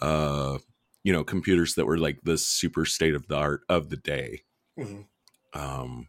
[0.00, 0.58] uh
[1.02, 4.42] you know computers that were like the super state of the art of the day
[4.78, 5.06] mhm.
[5.54, 6.08] Um,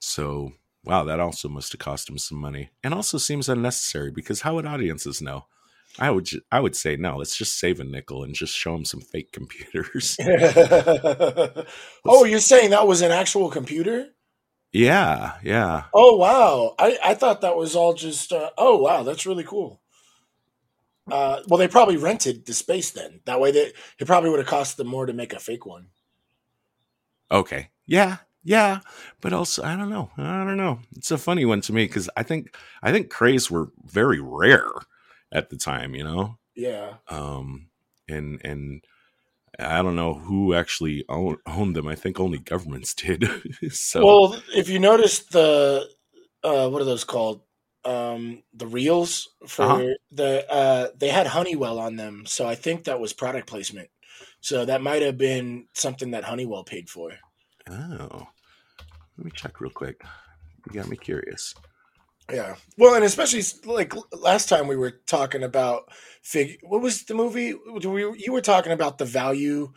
[0.00, 0.52] so
[0.84, 4.54] wow, that also must have cost him some money, and also seems unnecessary because how
[4.54, 5.46] would audiences know?
[5.98, 7.16] I would ju- I would say no.
[7.16, 10.16] Let's just save a nickel and just show them some fake computers.
[12.04, 14.08] oh, you're saying that was an actual computer?
[14.78, 15.86] Yeah, yeah.
[15.92, 16.76] Oh wow!
[16.78, 18.32] I, I thought that was all just.
[18.32, 19.80] Uh, oh wow, that's really cool.
[21.10, 23.18] Uh, well, they probably rented the space then.
[23.24, 25.88] That way, they it probably would have cost them more to make a fake one.
[27.28, 28.78] Okay, yeah, yeah.
[29.20, 30.12] But also, I don't know.
[30.16, 30.78] I don't know.
[30.96, 34.70] It's a funny one to me because I think I think Crays were very rare
[35.32, 35.96] at the time.
[35.96, 36.38] You know.
[36.54, 36.94] Yeah.
[37.08, 37.68] um
[38.08, 38.84] and and
[39.58, 43.24] i don't know who actually own, owned them i think only governments did
[43.70, 45.88] so Well, if you notice the
[46.44, 47.42] uh, what are those called?
[47.84, 49.94] Um, the reels for Uh-huh.
[50.12, 53.88] the uh, they had Honeywell on them, so I think that was product placement.
[54.40, 57.12] So that might have been something that Honeywell paid for.
[57.70, 58.26] oh
[59.16, 60.00] let me check real quick
[60.66, 61.54] you got me curious
[62.32, 62.56] Yeah.
[62.76, 65.90] Well, and especially like last time we were talking about
[66.22, 66.58] fig.
[66.62, 67.54] What was the movie?
[67.54, 69.72] We, you were talking about the value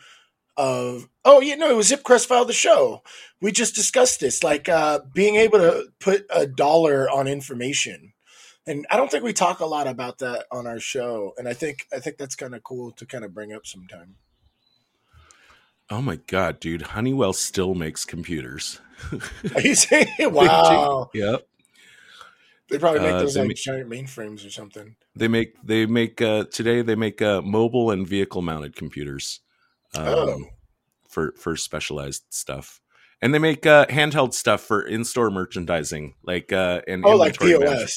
[0.58, 1.08] of.
[1.24, 3.04] Oh, yeah, no, it was Zip Crest File the show.
[3.42, 8.14] We just discussed this, like uh, being able to put a dollar on information,
[8.68, 11.34] and I don't think we talk a lot about that on our show.
[11.38, 14.16] And I think I think that's kind of cool to kind of bring up sometime.
[15.90, 18.80] oh my god dude honeywell still makes computers
[19.56, 20.08] Are you saying?
[20.20, 21.10] Wow.
[21.14, 21.48] yep
[22.72, 24.96] They probably make Uh, those they like ma- giant mainframes or something.
[25.16, 29.42] They make they make uh, today they make uh, mobile and vehicle mounted computers
[29.96, 30.40] um, Oh.
[31.10, 32.80] for for specialized stuff,
[33.22, 37.38] and they make uh, handheld stuff for in store merchandising like uh, and Oh, like
[37.38, 37.60] POS.
[37.60, 37.92] management.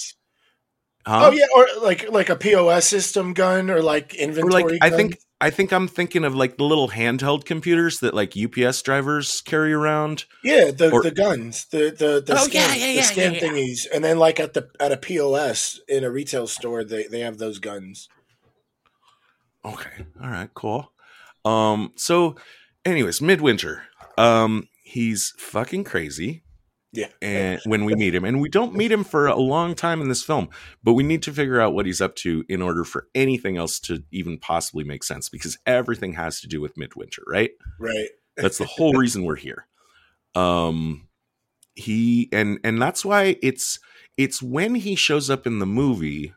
[1.07, 1.29] Huh?
[1.29, 4.63] Oh yeah, or like like a POS system gun or like Or inventory.
[4.65, 8.35] like I think I think I'm thinking of like the little handheld computers that like
[8.37, 10.25] UPS drivers carry around.
[10.42, 13.35] yeah, the or- the guns, the the the Oh, scan, yeah, yeah, the yeah, scan
[13.35, 13.49] yeah, yeah.
[13.49, 17.20] thingies, and then like at the at a POS in a retail store, they they
[17.20, 18.09] have those guns.
[19.64, 20.07] Okay.
[20.23, 20.51] All right.
[20.55, 20.90] Cool.
[21.44, 21.92] Um.
[21.97, 22.37] So,
[22.85, 23.83] anyways, Midwinter.
[24.16, 24.68] Um.
[24.83, 26.43] He's fucking crazy.
[26.94, 30.00] Yeah, And when we meet him, and we don't meet him for a long time
[30.00, 30.48] in this film,
[30.83, 33.80] but we need to figure out what he's up to in order for anything else
[33.80, 37.50] to even possibly make sense, because everything has to do with Midwinter, right?
[37.78, 38.09] right.
[38.37, 39.66] That's the whole reason we're here.
[40.35, 41.09] Um.
[41.76, 43.80] He and and that's why it's
[44.16, 46.33] it's when he shows up in the movie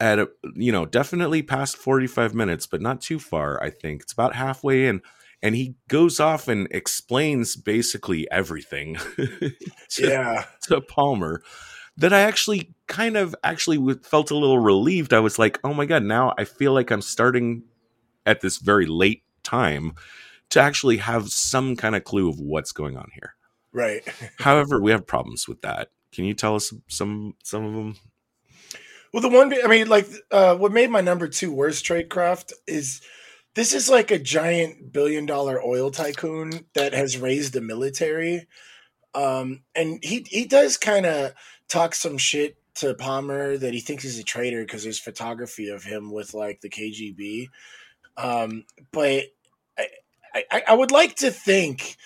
[0.00, 4.12] at a you know definitely past 45 minutes but not too far i think it's
[4.12, 5.00] about halfway in
[5.42, 9.52] and he goes off and explains basically everything to,
[9.98, 11.42] Yeah, to palmer
[11.96, 15.12] that i actually kind of actually felt a little relieved.
[15.12, 17.64] I was like oh my god now i feel like i'm starting
[18.24, 19.92] at this very late time
[20.50, 23.34] to actually have some kind of clue of what's going on here.
[23.72, 24.06] Right.
[24.38, 25.88] however we have problems with that.
[26.12, 27.96] Can you tell us some some of them
[29.12, 33.02] Well, the one, I mean, like, uh, what made my number two worst tradecraft is
[33.54, 38.46] this is like a giant billion dollar oil tycoon that has raised the military.
[39.14, 41.32] Um, and he, he does kind of
[41.68, 45.84] talk some shit to Palmer that he thinks he's a traitor because there's photography of
[45.84, 47.48] him with like the KGB.
[48.16, 49.24] Um, but
[49.78, 51.96] I, I, I would like to think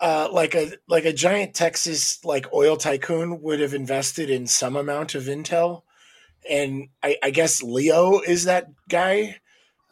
[0.00, 4.76] uh, like a like a giant Texas like oil tycoon would have invested in some
[4.76, 5.82] amount of intel
[6.48, 9.36] and I, I guess Leo is that guy,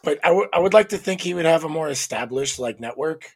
[0.02, 2.80] but I would I would like to think he would have a more established like
[2.80, 3.30] network,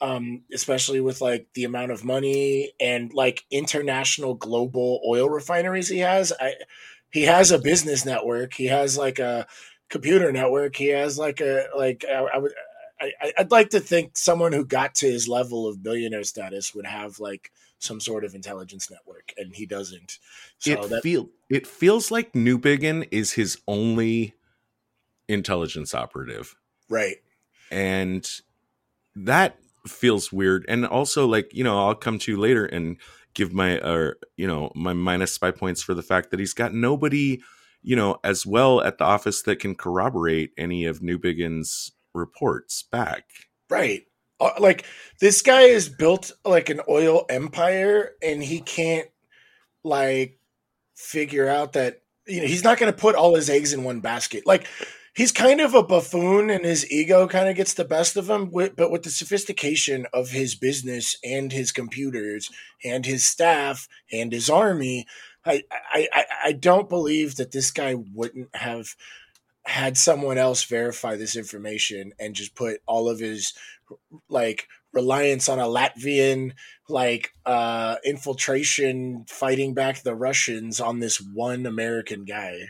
[0.00, 5.98] um, especially with like the amount of money and like international global oil refineries he
[5.98, 6.32] has.
[6.38, 6.54] I
[7.10, 8.54] he has a business network.
[8.54, 9.46] He has like a
[9.88, 10.76] computer network.
[10.76, 12.52] He has like a like I, I would.
[13.00, 16.86] I, I'd like to think someone who got to his level of billionaire status would
[16.86, 20.18] have like some sort of intelligence network, and he doesn't.
[20.58, 24.34] So it that feel it feels like Newbigin is his only
[25.32, 26.54] intelligence operative,
[26.88, 27.16] right.
[27.70, 28.28] and
[29.16, 30.64] that feels weird.
[30.68, 32.96] And also, like you know, I'll come to you later and
[33.34, 36.74] give my uh you know my minus spy points for the fact that he's got
[36.74, 37.40] nobody
[37.82, 43.24] you know as well at the office that can corroborate any of Newbigin's reports back.
[43.70, 44.06] Right.
[44.40, 44.84] Uh, Like
[45.20, 49.08] this guy is built like an oil empire and he can't
[49.84, 50.38] like
[50.94, 54.00] figure out that you know he's not going to put all his eggs in one
[54.00, 54.46] basket.
[54.46, 54.66] Like
[55.14, 58.50] he's kind of a buffoon and his ego kind of gets the best of him
[58.50, 62.50] but with the sophistication of his business and his computers
[62.84, 65.06] and his staff and his army
[65.44, 68.94] I, I, I, I don't believe that this guy wouldn't have
[69.64, 73.54] had someone else verify this information and just put all of his
[74.28, 76.52] like reliance on a Latvian
[76.88, 82.68] like uh infiltration fighting back the Russians on this one American guy.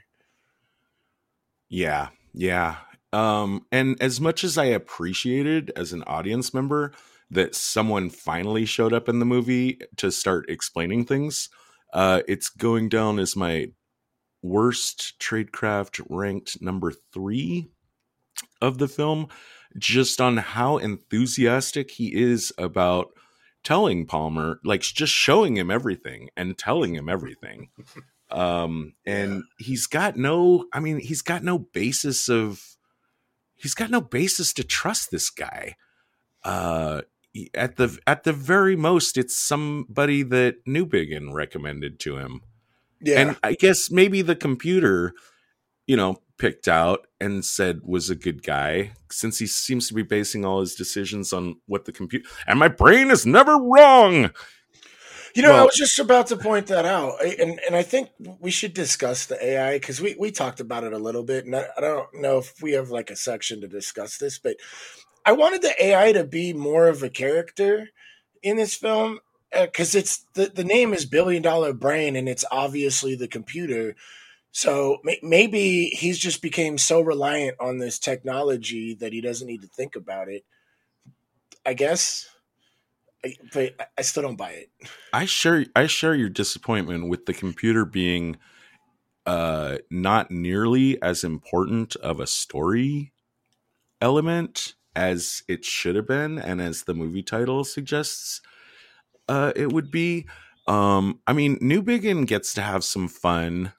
[1.69, 2.77] Yeah, yeah.
[3.13, 6.93] Um, and as much as I appreciated as an audience member
[7.31, 11.49] that someone finally showed up in the movie to start explaining things,
[11.93, 13.69] uh, it's going down as my
[14.43, 17.69] worst tradecraft ranked number three
[18.61, 19.29] of the film,
[19.79, 23.09] just on how enthusiastic he is about
[23.63, 27.69] telling Palmer, like just showing him everything and telling him everything
[28.33, 32.77] um and he's got no i mean he's got no basis of
[33.55, 35.77] he's got no basis to trust this guy.
[36.45, 37.03] Uh
[37.55, 42.43] at the at the very most it's somebody that newbigin recommended to him.
[43.01, 43.21] Yeah.
[43.21, 45.13] and i guess maybe the computer
[45.87, 50.03] you know picked out and said was a good guy since he seems to be
[50.03, 54.31] basing all his decisions on what the computer and my brain is never wrong
[55.35, 58.11] You know, I was just about to point that out, eh, and and I think
[58.41, 61.57] we should discuss the AI because we we talked about it a little bit, and
[61.57, 64.57] I, I don't know if we have like a section to discuss this, but
[65.25, 67.91] I wanted the AI to be more of a character
[68.43, 69.21] in this film
[69.53, 73.97] eh, because it's the the name is Billion Dollar Brain, and it's obviously the computer.
[74.53, 79.69] So maybe he's just became so reliant on this technology that he doesn't need to
[79.69, 80.45] think about it.
[81.67, 82.29] I guess.
[83.53, 84.71] But I- still don't buy it.
[85.13, 88.37] I share I share your disappointment with the computer being
[89.27, 93.13] uh not nearly as important of a story
[94.01, 98.41] element as it should have been and as the movie title suggests
[99.29, 100.27] uh it would be
[100.67, 103.73] um I mean Newbigin gets to have some fun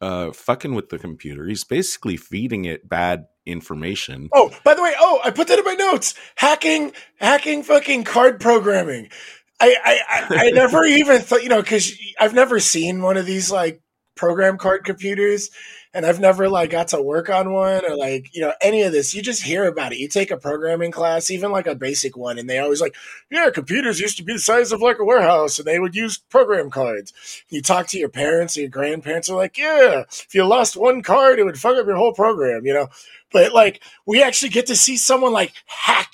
[0.00, 1.46] uh fucking with the computer.
[1.46, 4.28] He's basically feeding it bad information.
[4.34, 6.14] Oh, by the way, oh, I put that in my notes.
[6.34, 9.08] Hacking, hacking, fucking card programming.
[9.60, 13.24] I, I, I, I never even thought, you know, because I've never seen one of
[13.24, 13.80] these like
[14.16, 15.50] program card computers,
[15.94, 18.92] and I've never like got to work on one or like you know any of
[18.92, 19.14] this.
[19.14, 19.98] You just hear about it.
[19.98, 22.96] You take a programming class, even like a basic one, and they always like,
[23.30, 26.18] yeah, computers used to be the size of like a warehouse, and they would use
[26.18, 27.12] program cards.
[27.48, 31.02] You talk to your parents or your grandparents, are like, yeah, if you lost one
[31.02, 32.88] card, it would fuck up your whole program, you know
[33.32, 36.12] but like we actually get to see someone like hack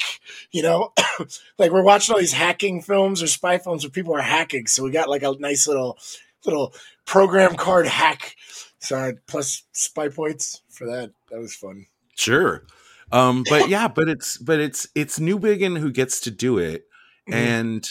[0.51, 0.93] you know
[1.59, 4.83] like we're watching all these hacking films or spy films where people are hacking so
[4.83, 5.99] we got like a nice little
[6.45, 6.75] little
[7.07, 8.35] program card hack
[8.79, 12.65] so plus spy points for that that was fun Sure.
[13.11, 16.85] Um, but yeah, but it's but it's it's Newbigin who gets to do it,
[17.29, 17.35] Mhm.
[17.35, 17.91] and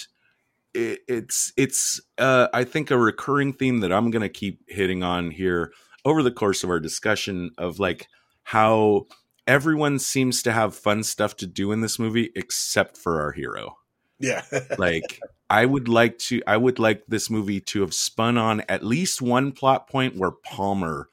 [0.73, 5.31] it, it's it's uh, I think a recurring theme that I'm gonna keep hitting on
[5.31, 5.71] here
[6.05, 8.07] over the course of our discussion of like
[8.43, 9.07] how
[9.47, 13.75] everyone seems to have fun stuff to do in this movie except for our hero.
[14.19, 14.43] yeah
[14.77, 15.19] Like
[15.51, 19.21] I would like to I would like this movie to have spun on at least
[19.21, 21.09] one plot point where Palmer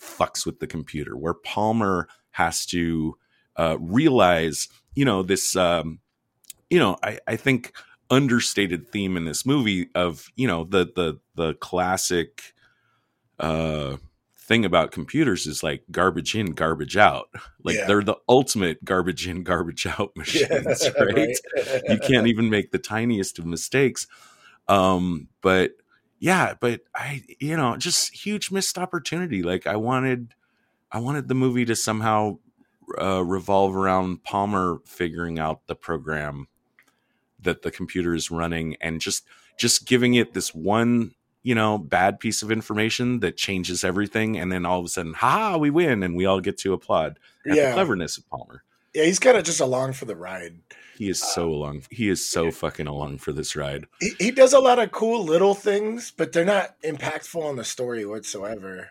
[0.00, 3.18] fucks with the computer, where Palmer has to
[3.56, 6.00] uh, realize, you know, this um,
[6.70, 7.74] you know, I, I think
[8.08, 12.54] understated theme in this movie of, you know, the the the classic
[13.38, 13.98] uh
[14.52, 17.28] thing about computers is like garbage in, garbage out.
[17.64, 17.86] Like Yeah.
[17.86, 21.36] they're the ultimate garbage in, garbage out machines, right?
[21.88, 24.06] you can't even make the tiniest of mistakes
[24.68, 25.72] um but
[26.20, 30.34] yeah but i you know just huge missed opportunity like i wanted
[30.92, 32.38] i wanted the movie to somehow
[33.00, 36.46] uh, revolve around palmer figuring out the program
[37.40, 39.24] that the computer is running and just
[39.56, 41.12] just giving it this one
[41.42, 45.14] you know bad piece of information that changes everything and then all of a sudden
[45.14, 47.72] ha we win and we all get to applaud at the yeah.
[47.72, 48.62] cleverness of palmer.
[48.94, 50.58] Yeah he's kind of just along for the ride.
[50.98, 53.86] He is so along he is so fucking along for this ride.
[54.00, 57.64] He, he does a lot of cool little things but they're not impactful on the
[57.64, 58.90] story whatsoever.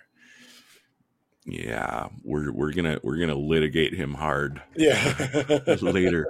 [1.45, 5.65] Yeah, we're we're gonna we're gonna litigate him hard yeah.
[5.81, 6.29] later.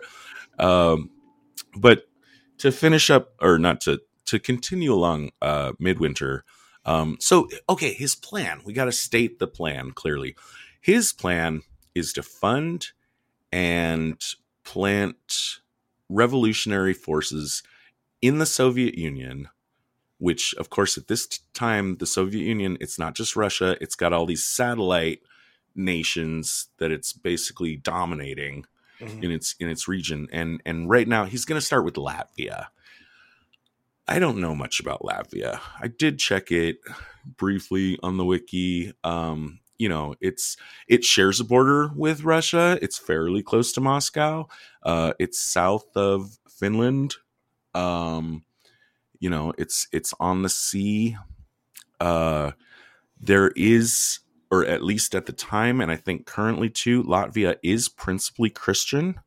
[0.58, 1.10] Um,
[1.76, 2.08] but
[2.60, 4.02] to finish up, or not to
[4.32, 6.44] to continue along, uh, midwinter.
[6.86, 8.62] Um, so okay, his plan.
[8.66, 10.36] We got to state the plan clearly.
[10.80, 11.62] His plan
[11.94, 12.88] is to fund
[13.52, 14.20] and
[14.64, 15.60] plant
[16.10, 17.62] revolutionary forces
[18.22, 19.48] in the Soviet Union
[20.18, 21.26] which of course at this
[21.56, 25.20] time the soviet union it's not just russia it's got all these satellite
[25.74, 28.64] nations that it's basically dominating
[29.00, 29.24] Mhm.
[29.24, 32.68] in its in its region and and right now he's going to start with latvia
[34.12, 35.60] i don't know much about latvia.
[35.80, 36.80] I did check it
[37.38, 38.94] briefly on the wiki.
[39.04, 40.58] Um you know it's
[40.88, 42.78] it shares a border with russia.
[42.82, 44.48] It's fairly close to moscow.
[44.84, 47.16] Uh it's south of finland.
[47.74, 48.44] Um
[49.20, 51.18] you know it's it's on the sea.
[52.00, 52.52] Uh
[53.20, 57.88] there is or at least at the time and i think currently too latvia is
[57.88, 59.20] principally christian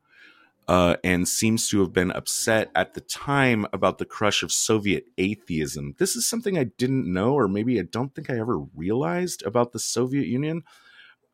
[0.69, 5.07] uh, and seems to have been upset at the time about the crush of soviet
[5.19, 5.95] atheism.
[5.99, 9.73] This is something i didn't know or maybe i don't think i ever realized about
[9.73, 10.63] the soviet union.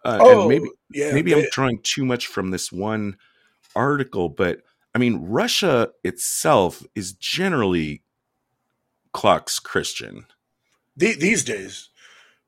[0.05, 3.17] Uh, oh and maybe yeah maybe I'm drawing too much from this one
[3.77, 4.63] article, but
[4.95, 8.03] I mean, Russia itself is generally
[9.13, 10.27] clocks Christian,
[10.97, 11.91] the- these days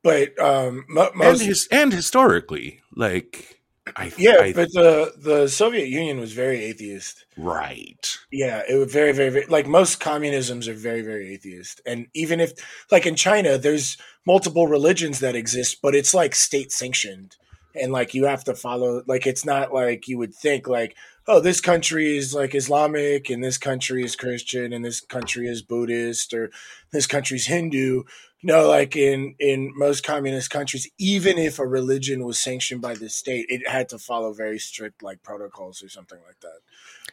[0.02, 3.61] but um mo- and most his and historically, like
[3.96, 7.24] I Yeah, I, but the the Soviet Union was very atheist.
[7.36, 11.80] right, Yeah, it was very, very, very like most communisms are very, very atheist.
[11.84, 12.52] And even if
[12.90, 17.36] like in China, there's multiple religions that exist, but it's like state sanctioned.
[17.74, 20.94] And like you have to follow like it's not like you would think like,
[21.26, 25.62] oh, this country is like Islamic and this country is Christian and this country is
[25.62, 26.50] Buddhist or
[26.90, 28.04] this country's Hindu.
[28.42, 33.08] No, like in in most communist countries, even if a religion was sanctioned by the
[33.08, 36.58] state, it had to follow very strict like protocols or something like that.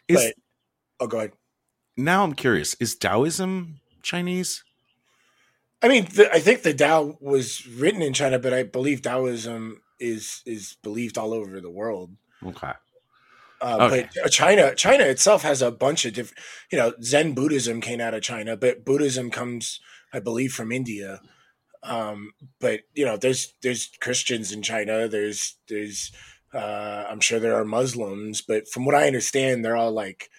[0.07, 0.33] is But
[0.99, 1.33] oh, go ahead.
[1.95, 4.63] now I'm curious, is Taoism Chinese?
[5.81, 9.81] I mean, the, I think the Tao was written in China, but I believe Taoism
[9.99, 12.11] is is believed all over the world.
[12.43, 12.71] Okay,
[13.61, 14.09] Uh, Okay.
[14.23, 16.43] But China, China itself has a bunch of different.
[16.71, 19.79] You know, Zen Buddhism came out of China, but Buddhism comes,
[20.13, 21.21] I believe, from India.
[21.83, 25.07] Um, but you know, there's there's Christians in China.
[25.07, 26.11] There's there's
[26.53, 30.29] uh, I'm sure there are Muslims, but from what I understand, they're all like,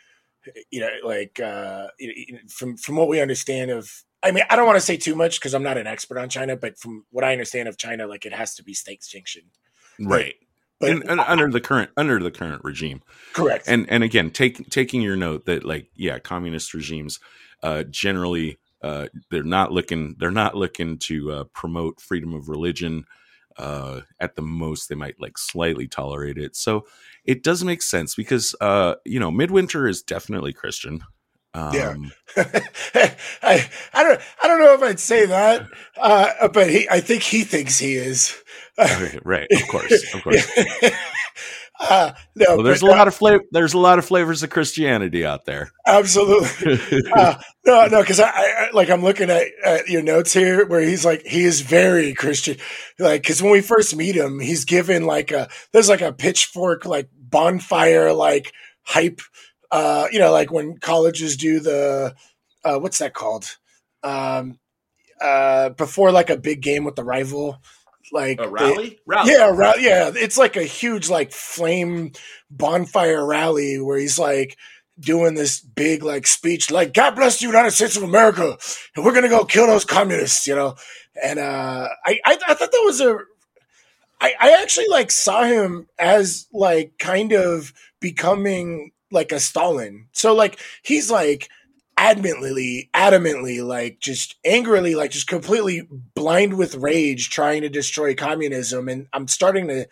[0.70, 1.88] you know, like uh,
[2.48, 3.90] from from what we understand of.
[4.22, 6.28] I mean, I don't want to say too much because I'm not an expert on
[6.28, 9.48] China, but from what I understand of China, like it has to be state sanctioned.
[9.98, 10.34] right.
[10.80, 13.02] But and, and under the current under the current regime.
[13.34, 13.68] correct.
[13.68, 17.20] and and again take, taking your note that like yeah communist regimes
[17.62, 23.04] uh generally uh they're not looking they're not looking to uh, promote freedom of religion
[23.58, 26.86] uh at the most they might like slightly tolerate it so
[27.24, 31.02] it does make sense because uh you know midwinter is definitely christian
[31.54, 31.94] um Yeah.
[33.42, 35.66] I I don't I don't know if I'd say that,
[36.00, 38.36] uh, but he I think he thinks he is.
[38.78, 40.46] right, right of course of course
[41.80, 44.50] uh, no, well there's a uh, lot of flavor there's a lot of flavors of
[44.50, 47.00] christianity out there absolutely.
[47.12, 47.34] Uh,
[47.66, 51.04] no, no, because I, I like I'm looking at, at your notes here where he's
[51.04, 52.56] like he is very Christian,
[52.98, 56.86] like because when we first meet him, he's given like a there's like a pitchfork
[56.86, 59.20] like bonfire like hype,
[59.70, 62.14] uh, you know, like when colleges do the
[62.64, 63.56] uh, what's that called,
[64.02, 64.58] um,
[65.20, 67.58] uh, before like a big game with the rival,
[68.12, 70.10] like a they- rally rally yeah, ra- yeah.
[70.14, 72.12] It's like a huge like flame
[72.50, 74.56] bonfire rally where he's like
[74.98, 78.56] doing this big like speech, like "God bless the United States of America,"
[78.96, 80.74] and we're gonna go kill those communists, you know.
[81.22, 83.18] And uh, I, I I thought that was a.
[84.20, 90.06] I, I actually like saw him as like kind of becoming like a Stalin.
[90.12, 91.48] So like he's like
[92.00, 98.88] adamantly, adamantly, like just angrily, like just completely blind with rage, trying to destroy communism.
[98.88, 99.86] And I'm starting to,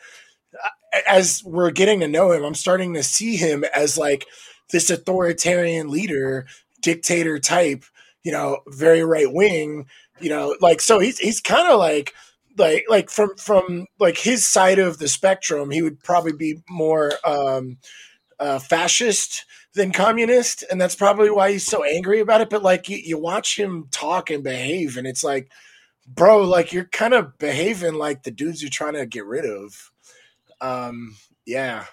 [1.07, 4.27] as we're getting to know him, I'm starting to see him as like
[4.71, 6.47] this authoritarian leader,
[6.81, 7.85] dictator type,
[8.23, 9.87] you know, very right wing,
[10.19, 12.14] you know, like so he's he's kind of like
[12.57, 17.12] like like from from like his side of the spectrum, he would probably be more
[17.25, 17.77] um
[18.41, 22.51] uh fascist than communist, and that's probably why he's so angry about it.
[22.51, 25.51] But like you, you watch him talk and behave, and it's like,
[26.07, 29.93] bro, like you're kind of behaving like the dudes you're trying to get rid of.
[30.61, 31.16] Um,
[31.47, 31.84] yeah.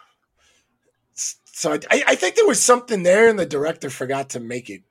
[1.14, 4.82] So I, I think there was something there, and the director forgot to make it.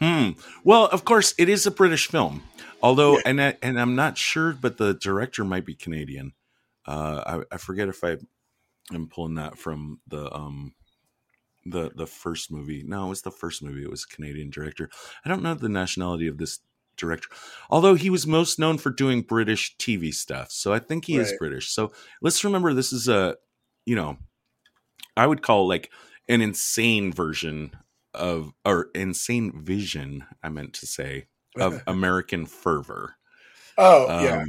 [0.00, 0.30] Hmm.
[0.64, 2.42] Well, of course, it is a British film.
[2.82, 3.22] Although, Yeah.
[3.26, 6.32] and I, and I'm not sure, but the director might be Canadian.
[6.84, 8.16] Uh, I, I forget if I
[8.94, 10.74] am pulling that from the um
[11.64, 12.82] the the first movie.
[12.86, 13.82] No, it was the first movie.
[13.82, 14.90] It was a Canadian director.
[15.24, 16.58] I don't know the nationality of this
[16.96, 17.28] director,
[17.70, 20.50] although he was most known for doing British TV stuff.
[20.50, 21.72] So I think he is British.
[21.72, 23.36] So let's remember this is a
[23.86, 24.18] you know
[25.16, 25.90] I would call like
[26.28, 27.76] an insane version
[28.14, 31.24] of or insane vision i meant to say
[31.58, 33.16] of american fervor
[33.78, 34.44] Oh um, yeah,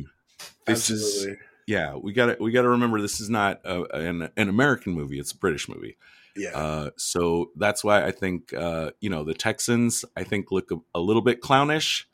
[0.66, 1.46] this is absolutely.
[1.68, 5.32] Yeah we gotta we gotta remember this is not a, an, an american movie it's
[5.32, 5.98] a british movie.
[6.36, 6.50] Yeah.
[6.58, 10.78] uh, so that's why i think uh, you know the texans i think look a,
[10.96, 12.06] a little bit clownish.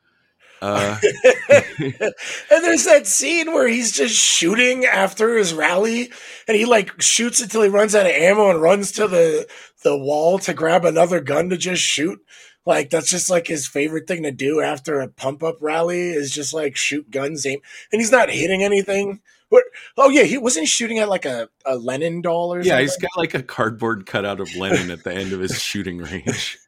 [0.62, 0.98] Uh,
[1.50, 2.04] and
[2.50, 6.12] there's that scene where he's just shooting after his rally
[6.48, 9.48] and he like shoots until he runs out of ammo and runs to the
[9.84, 12.20] the wall to grab another gun to just shoot.
[12.66, 16.32] Like that's just like his favorite thing to do after a pump up rally is
[16.32, 19.64] just like shoot guns aim and he's not hitting anything what
[19.98, 22.84] oh yeah he wasn't he shooting at like a, a lenin doll or yeah something?
[22.86, 26.58] he's got like a cardboard cutout of lenin at the end of his shooting range.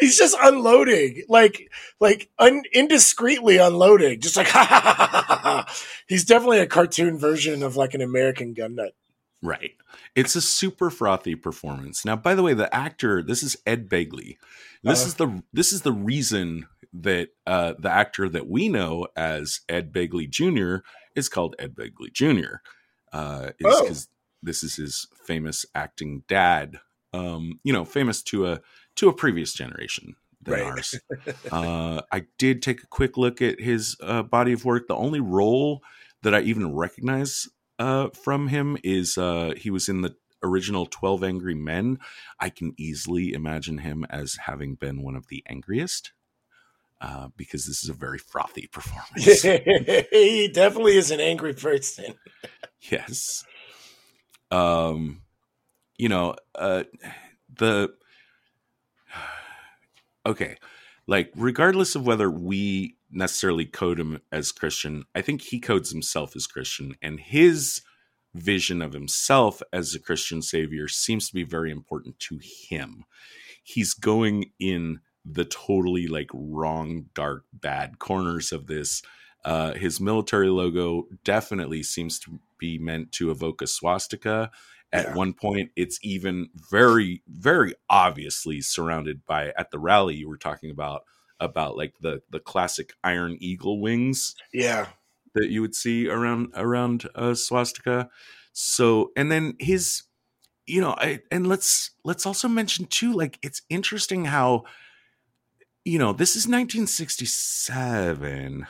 [0.00, 1.70] He's just unloading like
[2.00, 5.74] like un- indiscreetly unloading just like ha ha ha ha ha ha.
[6.06, 8.94] he's definitely a cartoon version of like an american gun nut
[9.42, 9.72] Right.
[10.16, 12.04] It's a super frothy performance.
[12.04, 14.36] Now, by the way, the actor, this is Ed Begley.
[14.82, 15.06] This Uh.
[15.06, 19.92] is the this is the reason that uh, the actor that we know as Ed
[19.92, 20.78] Begley Jr.
[21.14, 22.56] is called Ed Begley Jr.
[23.12, 23.82] Uh, is Oh.
[23.82, 24.08] because
[24.42, 26.80] this is his famous acting dad.
[27.12, 28.60] Um, you know, famous to a
[28.96, 30.64] to a previous generation than Right.
[30.64, 30.94] ours.
[31.52, 34.88] uh, I did take a quick look at his uh, body of work.
[34.88, 35.82] The only role
[36.22, 37.48] that I even recognize
[37.78, 41.98] uh, from him is uh, he was in the original 12 Angry Men.
[42.38, 46.12] I can easily imagine him as having been one of the angriest
[47.00, 49.42] uh, because this is a very frothy performance.
[50.10, 52.14] he definitely is an angry person
[52.90, 53.44] yes.
[54.50, 55.22] Um,
[55.96, 56.84] you know, uh,
[57.54, 57.94] the
[60.26, 60.56] okay,
[61.06, 66.36] like regardless of whether we necessarily code him as Christian, I think he codes himself
[66.36, 67.82] as Christian, and his
[68.34, 73.04] vision of himself as a Christian savior seems to be very important to him.
[73.62, 79.02] He's going in the totally like wrong, dark, bad corners of this.
[79.44, 84.50] Uh, his military logo definitely seems to be meant to evoke a swastika.
[84.92, 85.14] At Yeah.
[85.14, 90.70] one point, it's even very, very obviously surrounded by at the rally you were talking
[90.70, 91.02] about
[91.40, 94.86] about like the the classic iron eagle wings Yeah.
[95.34, 98.08] that you would see around around a swastika.
[98.52, 100.02] So, and then his,
[100.66, 104.64] you know, I, and let's let's also mention too, like it's interesting how,
[105.84, 108.66] you know, this is 1967.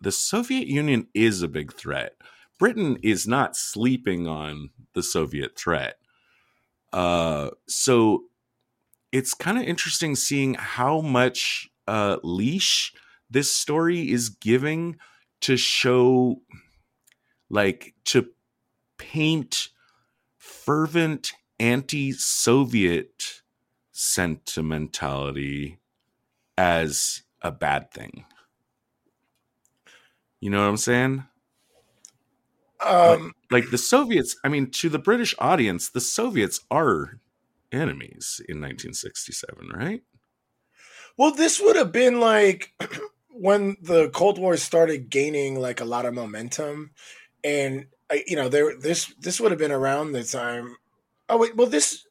[0.00, 2.14] The Soviet Union is a big threat.
[2.58, 5.96] Britain is not sleeping on the Soviet threat.
[6.92, 8.24] Uh, so
[9.12, 12.94] it's kind of interesting seeing how much uh, leash
[13.28, 14.96] this story is giving
[15.42, 16.40] to show
[17.50, 18.28] like to
[18.96, 19.68] paint
[20.38, 23.42] fervent anti-soviet
[23.90, 25.78] sentimentality
[26.56, 28.24] as a bad thing.
[30.40, 31.24] You know what i'm saying?
[32.84, 37.20] Um, like the soviets i mean to the british audience the soviets are
[37.70, 40.02] enemies in 1967 right
[41.16, 42.72] well, this would have been like
[43.30, 46.90] when the Cold War started gaining like a lot of momentum,
[47.44, 47.86] and
[48.26, 50.76] you know, there this this would have been around the time.
[51.28, 52.06] Oh wait, well this.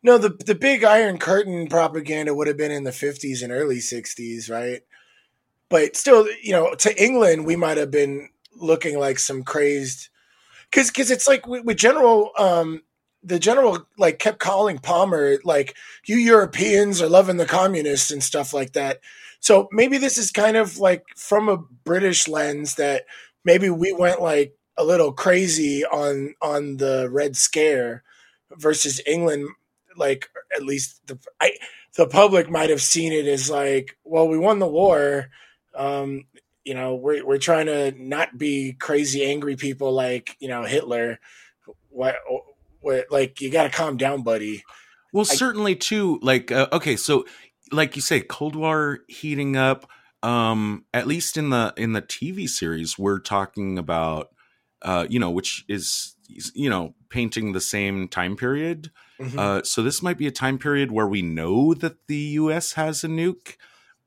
[0.00, 3.80] No, the the big Iron Curtain propaganda would have been in the fifties and early
[3.80, 4.82] sixties, right?
[5.68, 10.08] But still, you know, to England, we might have been looking like some crazed,
[10.70, 12.82] because because it's like with, with General, um,
[13.28, 15.76] the general like kept calling Palmer like
[16.06, 19.00] you Europeans are loving the communists and stuff like that.
[19.40, 23.04] So maybe this is kind of like from a British lens that
[23.44, 28.02] maybe we went like a little crazy on on the Red Scare
[28.56, 29.48] versus England.
[29.96, 31.52] Like at least the I,
[31.96, 35.28] the public might have seen it as like, well, we won the war.
[35.74, 36.24] Um,
[36.64, 41.18] you know, we're we're trying to not be crazy, angry people like you know Hitler.
[41.90, 42.16] What,
[42.88, 44.62] what like you got to calm down, buddy.
[45.12, 46.18] Well, I- certainly too.
[46.22, 47.24] Like, uh, okay, so
[47.72, 49.88] like you say, Cold War heating up.
[50.22, 54.30] Um, at least in the in the TV series, we're talking about,
[54.82, 56.16] uh, you know, which is
[56.54, 58.90] you know painting the same time period.
[59.20, 59.38] Mhm.
[59.38, 62.72] Uh, so this might be a time period where we know that the U.S.
[62.72, 63.54] has a nuke,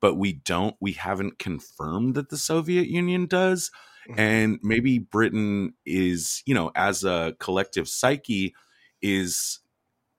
[0.02, 0.76] but we don't.
[0.82, 3.72] We haven't confirmed that the Soviet Union does,
[4.10, 4.20] Mhm.
[4.20, 8.54] and maybe Britain is, you know, as a collective psyche,
[9.02, 9.60] is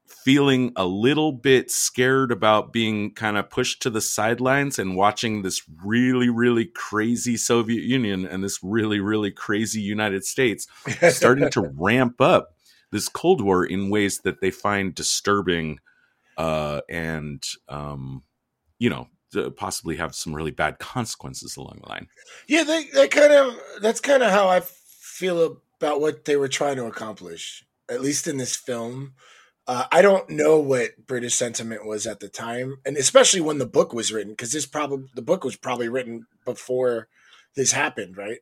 [0.07, 5.43] feeling a little bit scared about being kind of pushed to the sidelines and watching
[5.43, 10.67] this really, really crazy Soviet Union and this really, really crazy United States
[11.09, 12.55] starting to ramp up
[12.93, 15.81] this Cold War in ways that they find disturbing
[16.37, 18.23] uh, and, um,
[18.79, 19.09] you know,
[19.57, 22.07] possibly have some really bad consequences along the line.
[22.47, 26.49] Yeah, they, that kind of that's kind of how I feel about what they were
[26.49, 29.15] trying to accomplish, at least in this film.
[29.67, 33.67] Uh, I don't know what British sentiment was at the time, and especially when the
[33.67, 37.09] book was written, because this probably the book was probably written before
[37.55, 38.39] this happened, right?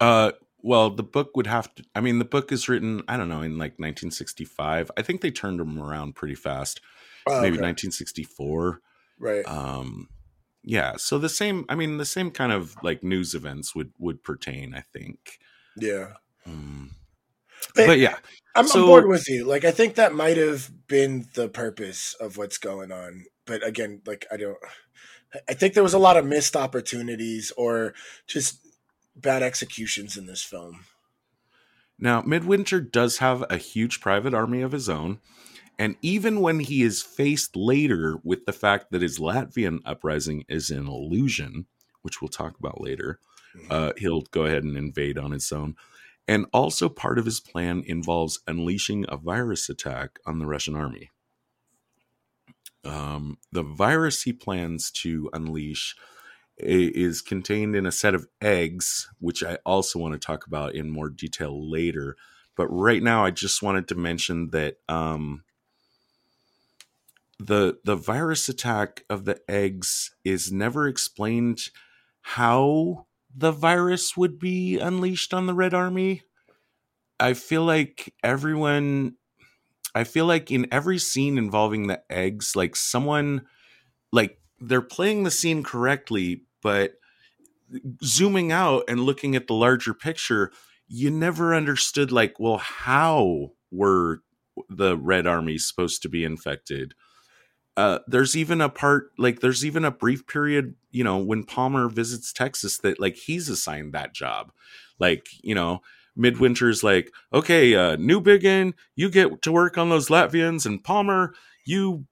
[0.00, 1.84] Uh, well, the book would have to.
[1.94, 3.02] I mean, the book is written.
[3.08, 4.90] I don't know in like 1965.
[4.96, 6.80] I think they turned them around pretty fast.
[7.26, 7.66] Oh, maybe okay.
[7.66, 8.80] 1964.
[9.18, 9.46] right.
[9.46, 10.08] Um,
[10.62, 10.94] yeah.
[10.96, 11.64] So the same.
[11.68, 14.74] I mean, the same kind of like news events would would pertain.
[14.74, 15.38] I think.
[15.76, 16.14] Yeah,
[16.46, 16.94] Um,
[17.74, 18.16] But- but yeah,
[18.54, 19.44] I'm, So- I'm bored with you.
[19.44, 23.26] Like, I think that might have been the purpose of what's going on.
[23.46, 24.58] But again, like, I don't.
[25.48, 27.92] I think there was a lot of missed opportunities or
[28.26, 28.60] just
[29.14, 30.86] bad executions in this film.
[31.98, 35.20] Now, Midwinter does have a huge private army of his own.
[35.78, 40.70] And even when he is faced later with the fact that his Latvian uprising is
[40.70, 41.66] an illusion,
[42.02, 43.20] which we'll talk about later,
[43.70, 45.76] uh, he'll go ahead and invade on his own.
[46.28, 51.10] And also, part of his plan involves unleashing a virus attack on the Russian army.
[52.84, 55.96] Um, the virus he plans to unleash
[56.58, 60.90] is contained in a set of eggs, which I also want to talk about in
[60.90, 62.16] more detail later.
[62.56, 65.44] But right now, I just wanted to mention that um,
[67.38, 71.70] the the virus attack of the eggs is never explained
[72.20, 76.22] how the virus would be unleashed on the Red Army.
[77.20, 79.14] I feel like everyone
[79.94, 83.46] I feel like in every scene involving the eggs, like someone
[84.12, 86.94] like they're playing the scene correctly, but
[88.04, 90.52] zooming out and looking at the larger picture,
[90.86, 94.20] you never understood like, well, how were
[94.68, 96.94] the Red Army supposed to be infected?
[97.78, 101.88] Uh, there's even a part like there's even a brief period, you know, when Palmer
[101.88, 104.50] visits Texas that like he's assigned that job.
[104.98, 105.82] Like, you know,
[106.18, 112.04] Midwinter's like, okay, uh, Newbigin, you get to work on those Latvians, and Palmer, you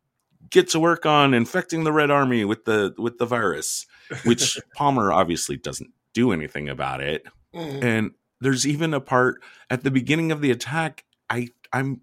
[0.50, 3.86] get to work on infecting the Red Army with the with the virus,
[4.24, 7.24] which Palmer obviously doesn't do anything about it.
[7.52, 7.82] Mhm.
[7.82, 8.10] And
[8.40, 11.04] there's even a part at the beginning of the attack.
[11.28, 12.02] I I'm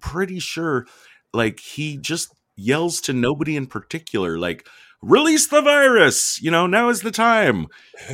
[0.00, 0.86] pretty sure,
[1.32, 4.66] like he just yells to nobody in particular, like
[5.02, 6.40] release the virus.
[6.42, 7.66] You know, now is the time.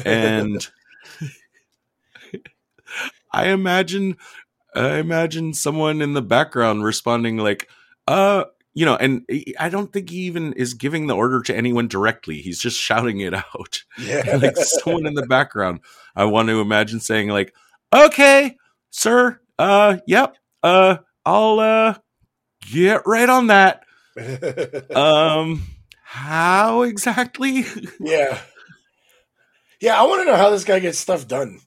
[0.05, 0.67] And
[3.33, 4.17] I imagine,
[4.75, 7.69] I imagine someone in the background responding like,
[8.07, 8.45] uh.
[8.77, 9.25] You know, and
[9.61, 12.39] I don't think he even is giving the order to anyone directly.
[12.39, 15.81] He's just shouting it out yeah, like someone in the background
[16.17, 17.55] i want to imagine saying like
[17.93, 18.57] okay
[18.91, 21.95] sir uh yep uh i'll uh
[22.73, 23.85] get right on that
[24.95, 25.63] um
[26.03, 27.65] how exactly
[28.01, 28.39] yeah,
[29.81, 30.01] yeah.
[30.01, 31.59] I want to know how this guy gets stuff done.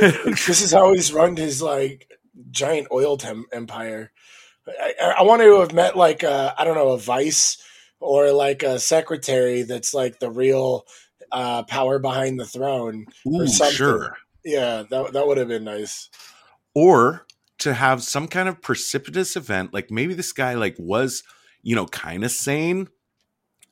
[0.00, 2.08] this is how he's run his like
[2.50, 4.10] giant oil tem- empire.
[4.66, 7.58] I, I, I want to have met like a, I don't know a vice
[8.00, 10.86] or like a secretary that's like the real
[11.30, 13.06] uh, power behind the throne.
[13.28, 13.74] Ooh, something.
[13.76, 16.08] sure Yeah, that that would have been nice.
[16.74, 17.26] or
[17.58, 21.22] to have some kind of precipitous event like maybe this guy like was
[21.64, 22.88] you know kind of sane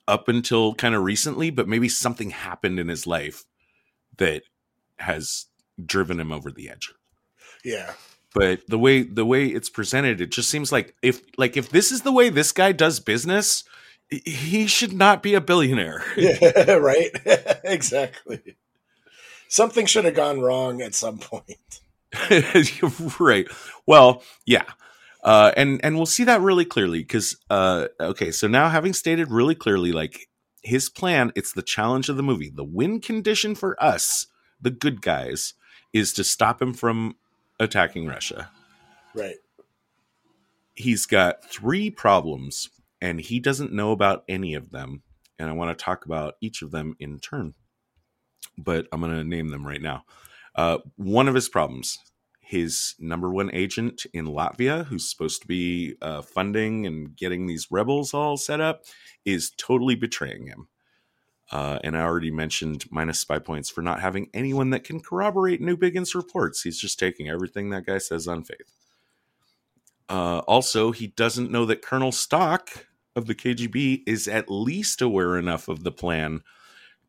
[0.07, 3.45] up until kind of recently but maybe something happened in his life
[4.17, 4.43] that
[4.97, 5.45] has
[5.83, 6.91] driven him over the edge
[7.63, 7.93] Yeah,
[8.33, 11.91] but the way the way it's presented it just seems like if like if this
[11.91, 13.63] is the way this guy does business
[14.09, 17.09] he should not be a billionaire yeah, right.
[17.63, 18.55] exactly.
[19.47, 21.79] Something should have gone wrong at some point.
[23.19, 23.47] right
[23.87, 24.65] well yeah
[25.23, 29.31] uh and and we'll see that really clearly because uh okay so now having stated
[29.31, 30.27] really clearly like
[30.61, 32.49] his plan it's the challenge of the movie.
[32.53, 34.27] The win condition for us
[34.61, 35.53] the good guys
[35.93, 37.15] is to stop him from
[37.59, 38.49] attacking russia.
[39.13, 39.35] Right.
[40.75, 42.69] he's got three problems
[43.01, 45.03] and he doesn't know about any of them
[45.37, 47.53] and i want to talk about each of them in turn.
[48.57, 50.03] But i'm going to name them right now.
[50.55, 51.97] Uh, one of his problems
[52.43, 57.67] his number one agent in latvia who's supposed to be uh, funding and getting these
[57.71, 58.83] rebels all set up
[59.25, 60.67] is totally betraying him
[61.51, 65.61] uh, and I already mentioned minus spy points for not having anyone that can corroborate
[65.61, 66.63] Newbigin's reports.
[66.63, 68.73] He's just taking everything that guy says on faith.
[70.09, 75.37] Uh, also, he doesn't know that Colonel Stok of the KGB is at least aware
[75.37, 76.41] enough of the plan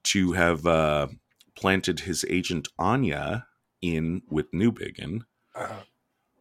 [0.04, 1.08] to have uh,
[1.56, 3.46] planted his agent Anya
[3.92, 5.20] in with Newbigin,
[5.54, 5.82] Uh-huh.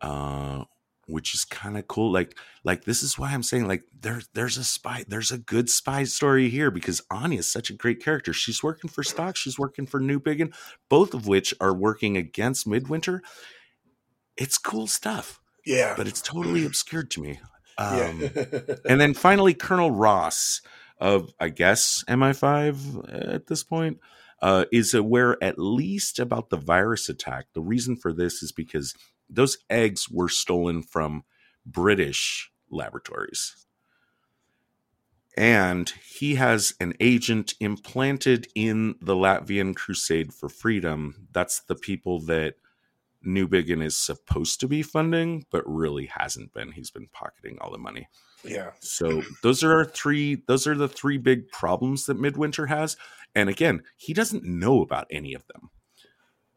[0.02, 0.64] uh,
[1.08, 2.12] which is kind of cool.
[2.12, 5.70] Like, like this is why I'm saying like there's there's a spy, there's a good
[5.70, 8.32] spy story here because Anya is such a great character.
[8.34, 10.54] She's working for Stok, she's working for Newbigin,
[10.90, 13.22] both of which are working against Midwinter.
[14.38, 15.94] It's cool stuff Yeah.
[15.98, 17.40] but it's totally obscured to me.
[17.78, 18.30] Um, yeah.
[18.90, 20.62] and then finally, Colonel Ross
[21.00, 24.00] of, I guess, MI5 at this point,
[24.44, 27.46] uh, is aware at least about the virus attack.
[27.54, 28.94] The reason for this is because
[29.30, 31.24] those eggs were stolen from
[31.66, 33.56] British laboratories.
[35.38, 41.28] And he has an agent implanted in the Latvian Crusade for Freedom.
[41.32, 42.56] That's the people that
[43.26, 46.74] Newbigin is supposed to be funding, but really hasn't been.
[46.74, 48.10] He's been pocketing all the money.
[48.44, 48.72] yeah.
[48.82, 50.44] So those are our three.
[50.48, 52.98] Those are the three big problems that Midwinter has.
[53.36, 55.70] And again, he doesn't know about any of them.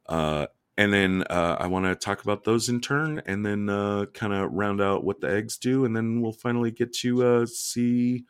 [0.07, 0.47] Uh,
[0.79, 4.35] and then uh, I want to talk about those in turn, and then uh, kind
[4.35, 8.24] of round out what the eggs do, and then we'll finally get to uh, see.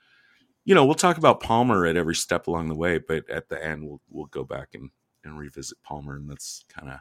[0.64, 3.62] You know, we'll talk about Palmer at every step along the way, but at the
[3.62, 4.90] end, we'll we'll go back and
[5.24, 7.00] and revisit Palmer, and that's kind of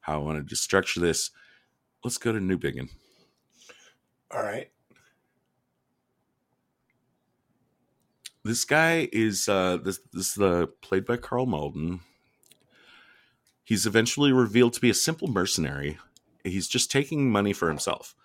[0.00, 1.30] how I wanted to structure this.
[2.02, 2.88] Let's go to Newbigin.
[4.32, 4.70] All right.
[8.44, 12.00] This guy is uh this this is uh, played by Karl Malden.
[13.64, 15.98] He's eventually revealed to be a simple mercenary.
[16.44, 18.16] He's just taking money for himself.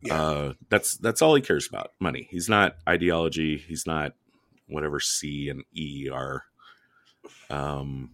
[0.00, 0.22] Yeah.
[0.22, 2.28] Uh that's that's all he cares about, money.
[2.30, 4.12] He's not ideology, he's not
[4.68, 6.44] whatever C and E are.
[7.50, 8.10] Um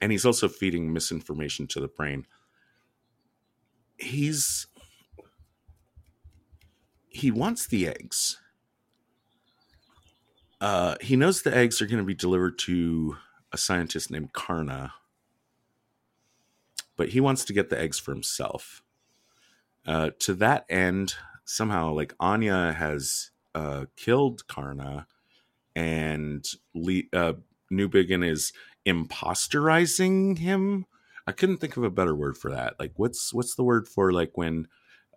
[0.00, 2.26] and he's also feeding misinformation to the brain.
[3.96, 4.66] He's
[7.08, 8.40] he wants the eggs
[10.60, 13.16] uh, he knows the eggs are going to be delivered to
[13.52, 14.92] a scientist named Kaarna,
[16.96, 18.82] but he wants to get the eggs for himself.
[19.86, 25.06] Uh, to that end, somehow, like Anya has uh, killed Kaarna,
[25.74, 26.44] and
[26.74, 27.32] Le- uh,
[27.72, 28.52] Newbigin is
[28.86, 30.84] imposterizing him.
[31.26, 32.74] I couldn't think of a better word for that.
[32.78, 34.66] Like, what's what's the word for like when,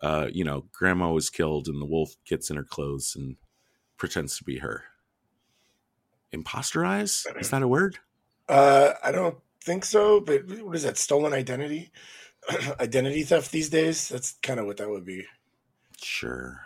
[0.02, 3.36] uh, you know, Grandma was killed and the wolf gets in her clothes and
[3.98, 4.84] pretends to be her?
[6.34, 8.00] Imposterize is that a word?
[8.50, 10.98] Uh, I don't think so, but what is that?
[10.98, 11.92] Stolen identity,
[12.80, 14.10] identity theft these days.
[14.10, 15.26] That's kind of what that would be.
[16.02, 16.62] Sure.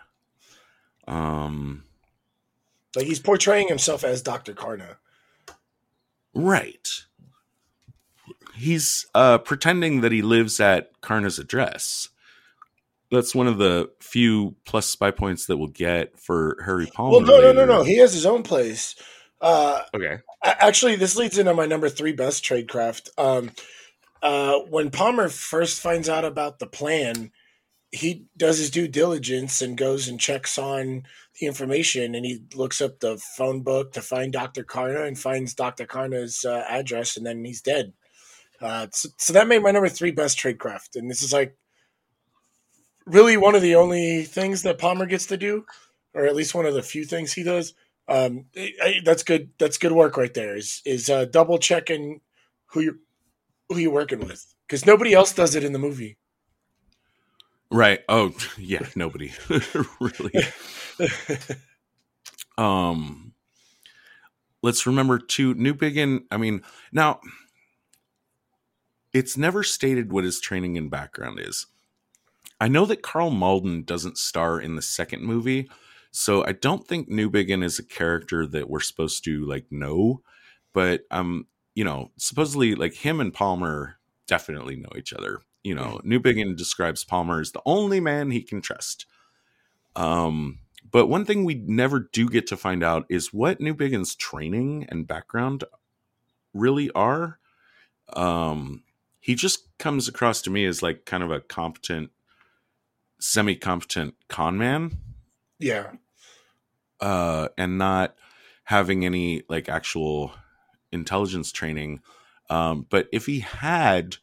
[1.07, 1.83] Um.
[2.95, 4.95] Like he's portraying himself as Doctor Kaarna.
[6.33, 6.87] Right.
[8.55, 12.09] He's uh, pretending that he lives at Kaarna's address.
[13.11, 17.11] That's one of the few plus spy points that we'll get for Harry Palmer.
[17.11, 17.83] Well, no, no, no, no.
[17.83, 18.95] He has his own place.
[19.41, 20.17] Uh, Okay.
[20.43, 23.09] actually, this leads into my number three best tradecraft.
[23.17, 23.51] Um,
[24.21, 27.31] uh, when Palmer first finds out about the plan,
[27.91, 31.03] he does his due diligence and goes and checks on
[31.39, 34.63] the information and he looks up the phone book to find Dr.
[34.63, 35.85] Kaarna and finds Dr.
[35.85, 37.93] Kaarna's uh, address and then he's dead.
[38.59, 40.95] Uh, so, so that made my number three best trade craft.
[40.95, 41.55] And this is like
[43.05, 45.65] really one of the only things that Palmer gets to do,
[46.13, 47.73] or at least one of the few things he does.
[48.07, 48.45] Um,
[49.03, 49.49] that's good.
[49.59, 50.55] That's good work right there.
[50.55, 52.21] Is is uh, double checking
[52.67, 52.99] who you
[53.69, 56.17] who you're working with because nobody else does it in the movie.
[57.69, 57.99] Right.
[58.07, 58.85] Oh, yeah.
[58.95, 59.33] Nobody
[59.99, 60.33] really.
[62.57, 63.33] Um,
[64.63, 66.23] let's remember to New Newbigin.
[66.31, 67.19] I mean, now
[69.13, 71.67] it's never stated what his training and background is.
[72.59, 75.69] I know that Karl Malden doesn't star in the second movie,
[76.11, 80.21] so I don't think Newbigin is a character that we're supposed to like know.
[80.73, 83.97] But um, you know, supposedly like him and Palmer
[84.27, 85.41] definitely know each other.
[85.63, 89.05] You know, Newbigin describes Palmer as the only man he can trust.
[89.95, 94.85] Um, but one thing we never do get to find out is what Newbigin's training
[94.89, 95.63] and background
[96.53, 97.39] really are.
[98.13, 98.83] Um,
[99.19, 102.11] he just comes across to me as like kind of a competent,
[103.19, 104.97] semi-competent con man,
[105.59, 105.91] Yeah,
[106.99, 108.15] uh, and not
[108.63, 110.33] having any like actual
[110.91, 112.01] intelligence training.
[112.49, 114.17] Um, but if he had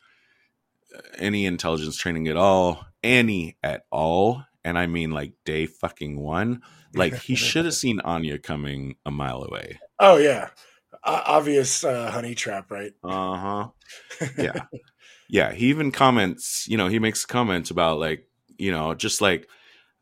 [1.18, 6.62] any intelligence training at all, any at all, and I mean like day fucking one,
[6.95, 9.80] like he should have seen Anya coming a mile away.
[9.99, 10.51] Oh yeah,
[11.05, 12.93] o- obvious uh, honey trap, right?
[13.03, 13.68] Uh huh.
[14.39, 14.64] Yeah.
[15.28, 15.53] yeah.
[15.53, 18.26] He even comments, you know, he makes comments about like,
[18.57, 19.49] you know, just like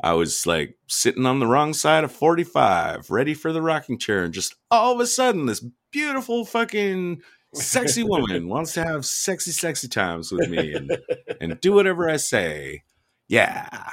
[0.03, 4.25] I was like sitting on the wrong side of 45, ready for the rocking chair,
[4.25, 7.23] and just all of a sudden, this beautiful fucking
[7.55, 10.99] sexy woman wants to have sexy, sexy times with me and,
[11.41, 12.83] and do whatever I say.
[13.29, 13.91] Yeah.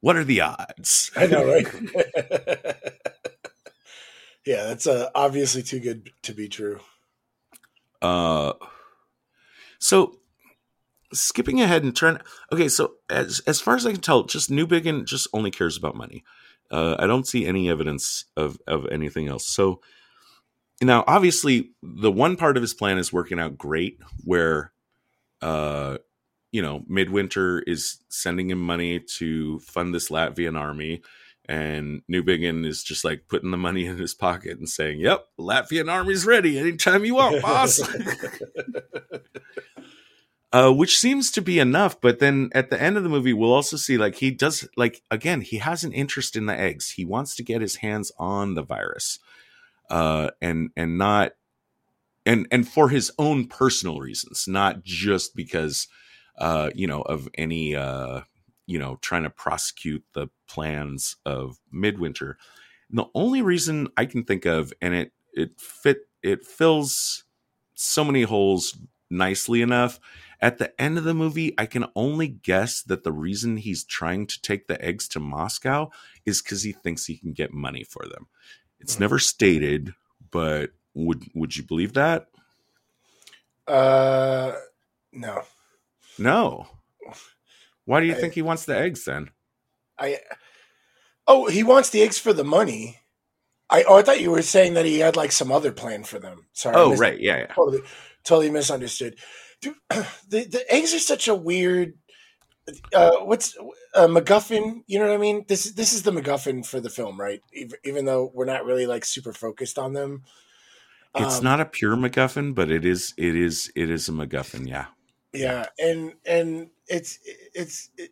[0.00, 1.10] What are the odds?
[1.16, 1.66] I know, right?
[4.46, 6.80] yeah, that's uh, obviously too good to be true.
[8.00, 8.52] Uh,
[9.78, 10.18] so
[11.12, 12.18] skipping ahead and trying.
[12.52, 15.94] Okay, so as as far as I can tell, just Newbigin just only cares about
[15.94, 16.24] money.
[16.70, 19.46] Uh, I don't see any evidence of of anything else.
[19.46, 19.80] So
[20.80, 23.98] now, obviously, the one part of his plan is working out great.
[24.24, 24.72] Where,
[25.40, 25.98] uh,
[26.50, 31.02] you know, Midwinter is sending him money to fund this Latvian army.
[31.48, 35.90] And Newbigin is just like putting the money in his pocket and saying, "Yep, Latvian
[35.90, 37.80] army's ready anytime you want, boss."
[40.52, 42.00] uh, which seems to be enough.
[42.00, 45.02] But then at the end of the movie, we'll also see like he does like
[45.10, 46.90] again he has an interest in the eggs.
[46.90, 49.18] He wants to get his hands on the virus,
[49.90, 51.32] uh, and and not
[52.26, 55.88] and and for his own personal reasons, not just because
[56.38, 58.20] uh, you know of any uh,
[58.66, 62.36] you know trying to prosecute the plans of Midwinter.
[62.90, 67.24] And the only reason I can think of, and it it fit it fills
[67.74, 68.78] so many holes
[69.10, 69.98] nicely enough
[70.42, 74.26] at the end of the movie, I can only guess that the reason he's trying
[74.26, 75.90] to take the eggs to Moscow
[76.26, 78.26] is because he thinks he can get money for them.
[78.80, 79.94] It's never stated,
[80.32, 82.26] but would would you believe that?
[83.66, 84.52] Uh,
[85.12, 85.42] no,
[86.18, 86.66] No.
[87.84, 89.30] Why do you I- think he wants the eggs then?
[89.98, 90.18] I.
[91.26, 92.98] Oh, he wants the eggs for the money.
[93.70, 96.18] I oh, I thought you were saying that he had like some other plan for
[96.18, 96.46] them.
[96.52, 96.74] Sorry.
[96.76, 97.46] Oh, mis- right, yeah, yeah.
[97.46, 97.82] Totally,
[98.24, 99.16] totally misunderstood.
[99.62, 101.94] Dude, the the eggs are such a weird.
[102.94, 103.56] Uh, what's
[103.94, 104.82] uh, MacGuffin?
[104.86, 105.44] You know what I mean?
[105.48, 107.40] This this is the MacGuffin for the film, right?
[107.52, 110.22] Even, even though we're not really like super focused on them.
[111.14, 114.68] It's Um, not a pure MacGuffin, but it is it is it is a MacGuffin.
[114.68, 114.86] Yeah.
[115.32, 117.18] Yeah, and and it's
[117.54, 118.10] it's it,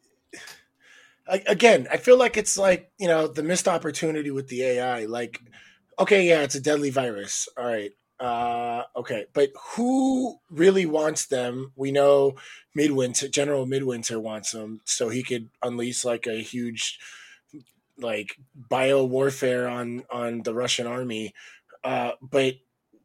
[1.28, 5.04] I- again, I feel like it's like you know the missed opportunity with the AI.
[5.04, 5.40] Like,
[5.98, 7.48] okay, yeah, it's a deadly virus.
[7.56, 11.72] All right, uh, okay, but who really wants them?
[11.74, 12.36] We know
[12.74, 16.98] Midwinter, General Midwinter wants them, so he could unleash like a huge
[17.98, 21.32] like bio warfare on on the Russian army.
[21.82, 22.56] Uh, but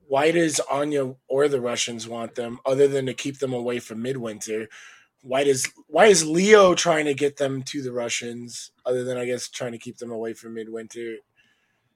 [0.07, 4.01] why does Anya or the Russians want them other than to keep them away from
[4.01, 4.67] Midwinter?
[5.21, 9.25] Why does why is Leo trying to get them to the Russians other than I
[9.25, 11.15] guess trying to keep them away from Midwinter?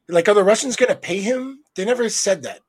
[0.08, 1.66] Like are the Russians going to pay him?
[1.76, 2.62] They never said that.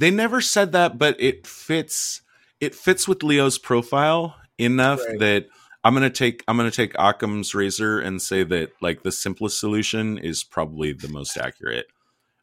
[0.00, 2.22] They never said that, but it fits
[2.58, 5.18] it fits with Leo's profile enough Right.
[5.18, 5.46] that
[5.84, 10.16] I'm gonna take I'm gonna take Occam's razor and say that like the simplest solution
[10.16, 11.86] is probably the most accurate.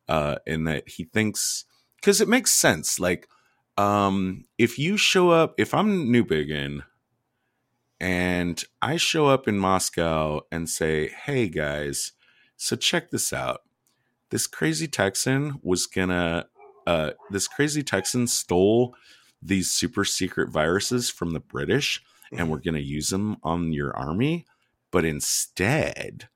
[0.07, 2.99] Uh in that he thinks because it makes sense.
[2.99, 3.27] Like
[3.75, 6.83] um if you show up if I'm new Newbigin
[7.99, 12.11] and I show up in Moscow and say, Hey guys,
[12.55, 13.61] so check this out.
[14.29, 16.45] This crazy Texan was gonna
[16.87, 18.95] uh, this crazy Texan stole
[19.41, 23.95] these super secret viruses from the British and we're going to use them on your
[23.95, 24.45] army.
[24.91, 26.29] But instead,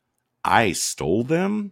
[0.43, 1.71] I stole them,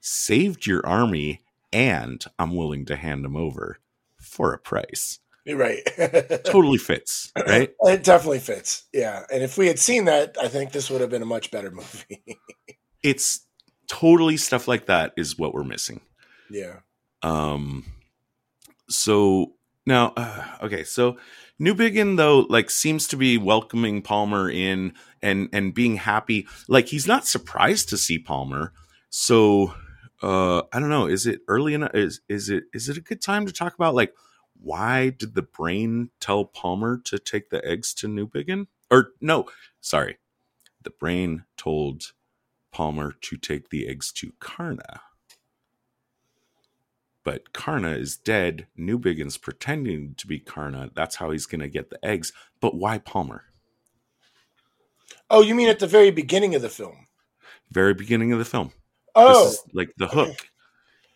[0.00, 1.42] saved your army,
[1.72, 3.78] and I'm willing to hand them over
[4.16, 5.20] for a price.
[5.46, 5.80] Right.
[6.44, 7.72] Totally fits, right?
[7.82, 8.84] It definitely fits.
[8.92, 9.24] Yeah.
[9.32, 11.70] And if we had seen that, I think this would have been a much better
[11.70, 12.22] movie.
[13.00, 13.46] It's
[13.86, 16.00] totally stuff like that is what we're missing.
[16.50, 16.80] yeah.
[17.22, 17.84] Um,
[18.88, 19.54] so
[19.86, 21.16] now, uh, okay, so
[21.60, 26.46] Newbigin though, like, seems to be welcoming Palmer in and and being happy.
[26.68, 28.72] Like, he's not surprised to see Palmer.
[29.10, 29.74] So,
[30.22, 31.06] uh, I don't know.
[31.06, 31.94] Is it early enough?
[31.94, 34.14] Is is it is it a good time to talk about like
[34.60, 38.66] why did the brain tell Palmer to take the eggs to Newbigin?
[38.90, 39.46] Or no,
[39.80, 40.18] sorry,
[40.82, 42.12] the brain told
[42.72, 45.00] Palmer to take the eggs to Kaarna
[47.28, 48.68] but Kaarna is dead.
[48.78, 50.94] Newbigin's pretending to be Kaarna.
[50.94, 52.32] That's how he's going to get the eggs.
[52.58, 53.44] But why Palmer?
[55.28, 57.06] Oh, you mean at the very beginning of the film?
[57.70, 58.72] Very beginning of the film.
[59.14, 60.48] Oh, This is like the hook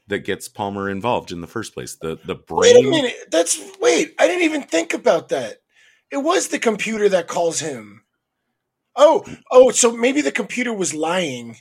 [0.08, 1.96] that gets Palmer involved in the first place.
[1.96, 2.60] The the brain.
[2.60, 3.14] wait a minute.
[3.30, 4.14] That's wait.
[4.18, 5.62] I didn't even think about that.
[6.10, 8.02] It was the computer that calls him.
[8.96, 9.70] Oh, oh.
[9.70, 11.56] So maybe the computer was lying,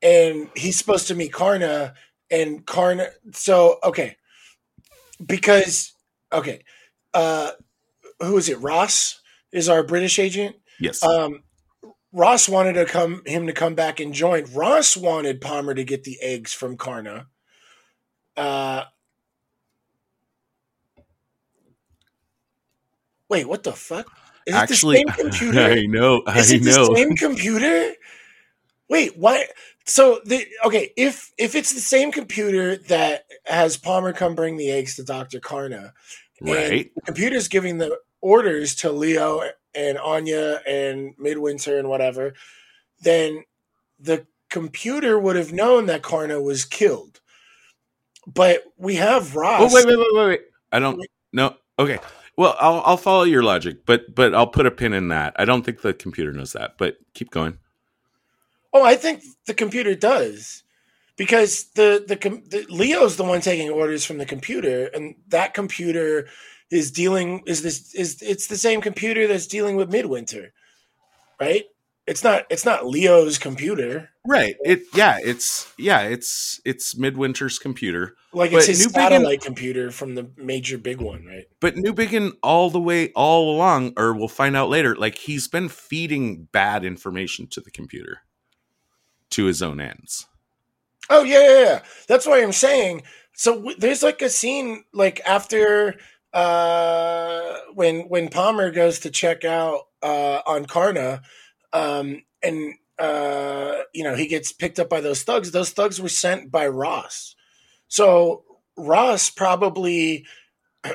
[0.00, 1.94] and he's supposed to meet Kaarna,
[2.30, 3.08] and Kaarna.
[3.32, 4.16] So okay,
[5.24, 5.92] because
[6.32, 6.62] okay,
[7.14, 7.52] uh,
[8.20, 8.60] who is it?
[8.60, 9.20] Ross
[9.52, 10.56] is our British agent.
[10.80, 11.02] Yes.
[11.02, 11.42] Um,
[12.12, 14.44] Ross wanted to come him to come back and join.
[14.52, 17.26] Ross wanted Palmer to get the eggs from Kaarna.
[18.36, 18.84] Uh,
[23.28, 24.06] wait, what the fuck?
[24.46, 25.60] Is Actually, it the same computer?
[25.60, 26.22] I know.
[26.36, 26.88] Is it know.
[26.88, 27.92] the same computer?
[28.88, 29.46] Wait, why?
[29.86, 34.70] So the okay, if if it's the same computer that has Palmer come bring the
[34.70, 35.92] eggs to Doctor Kaarna,
[36.40, 36.90] Right.
[36.94, 39.42] the computer's giving the orders to Leo
[39.74, 42.34] and Anya and Midwinter and whatever,
[43.00, 43.44] then
[44.00, 47.20] the computer would have known that Kaarna was killed.
[48.26, 49.70] But we have Ross.
[49.70, 50.40] Oh wait, wait, wait, wait, wait.
[50.72, 51.00] I don't.
[51.32, 51.98] know Okay.
[52.36, 55.34] Well, I'll I'll follow your logic, but but I'll put a pin in that.
[55.38, 56.76] I don't think the computer knows that.
[56.76, 57.58] But keep going.
[58.76, 60.62] Oh, I think the computer does.
[61.16, 66.28] Because the, the the Leo's the one taking orders from the computer, and that computer
[66.70, 70.52] is dealing is this is it's the same computer that's dealing with Midwinter,
[71.40, 71.64] right?
[72.06, 74.10] It's not it's not Leo's computer.
[74.26, 74.56] Right.
[74.62, 74.82] It.
[74.94, 75.18] Yeah.
[75.24, 75.72] It's.
[75.78, 76.02] Yeah.
[76.02, 76.60] It's.
[76.66, 78.14] It's Midwinter's computer.
[78.34, 81.46] Like it's But his Newbigin- satellite computer from the major big one, right?
[81.60, 85.70] But Newbigin all the way all along, or we'll find out later, like he's been
[85.70, 88.20] feeding bad information to the computer
[89.30, 90.26] to his own ends.
[91.08, 91.82] Oh yeah, yeah, yeah.
[92.08, 93.02] That's why I'm saying.
[93.34, 95.96] So w- there's like a scene like after
[96.32, 101.22] uh when when Palmer goes to check out uh on Kaarna,
[101.72, 105.52] um, and uh you know he gets picked up by those thugs.
[105.52, 107.34] Those thugs were sent by Ross.
[107.88, 108.44] So
[108.76, 110.26] Ross probably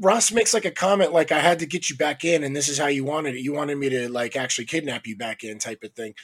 [0.00, 2.68] Ross makes like a comment like I had to get you back in and this
[2.68, 3.42] is how you wanted it.
[3.42, 6.14] You wanted me to like actually kidnap you back in type of thing.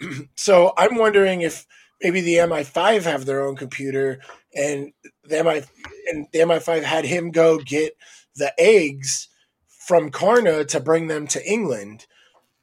[0.36, 1.66] so I'm wondering if
[2.02, 4.20] maybe the MI5 have their own computer
[4.54, 4.92] and
[5.24, 5.62] the MI
[6.10, 7.96] and the MI5 had him go get
[8.36, 9.28] the eggs
[9.68, 12.06] from Kaarna to bring them to England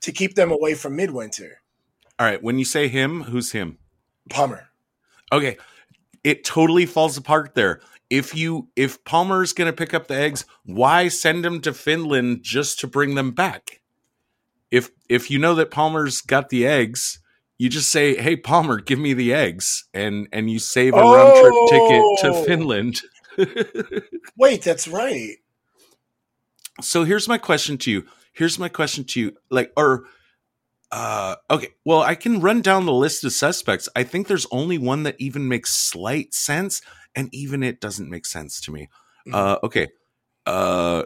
[0.02, 1.62] to keep them away from Midwinter.
[2.20, 2.42] All right.
[2.42, 3.78] When you say him, who's him?
[4.30, 4.70] Palmer.
[5.32, 5.58] Okay.
[6.24, 7.82] It totally falls apart there.
[8.10, 12.44] if you if Palmer's going to pick up the eggs, why send him to Finland
[12.44, 13.82] just to bring them back?
[14.72, 17.20] If if you know that Palmer's got the eggs,
[17.58, 21.40] you just say, "Hey Palmer, give me the eggs." And and you save a round
[21.40, 22.18] trip ticket Oh.
[22.22, 23.02] to Finland.
[24.38, 25.36] Wait, that's right.
[26.82, 28.06] so here's my question to you.
[28.34, 29.38] Here's my question to you.
[29.50, 30.06] Like or
[30.92, 33.90] uh okay, well, I can run down the list of suspects.
[33.96, 36.82] I think there's only one that even makes slight sense
[37.16, 38.90] and even it doesn't make sense to me.
[39.32, 39.88] Uh okay.
[40.46, 41.04] Uh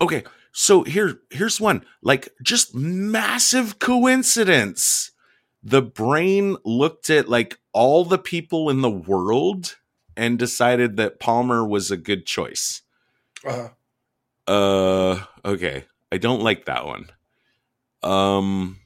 [0.00, 0.24] okay.
[0.52, 1.84] So here here's one.
[2.02, 5.12] Like just massive coincidence.
[5.62, 9.76] The brain looked at like all the people in the world
[10.16, 12.82] and decided that Palmer was a good choice.
[13.44, 13.68] Uh-huh.
[14.46, 15.84] Uh okay.
[16.10, 17.10] I don't like that one.
[18.02, 18.78] Um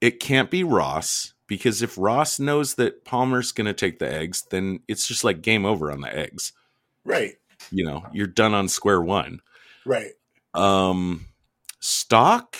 [0.00, 4.44] it can't be Ross because if Ross knows that Palmer's going to take the eggs,
[4.50, 6.52] then it's just like game over on the eggs.
[7.04, 7.34] right,
[7.72, 9.40] You know, you're done on square one.
[9.84, 10.12] right.
[10.54, 11.26] Um
[11.80, 12.56] Stok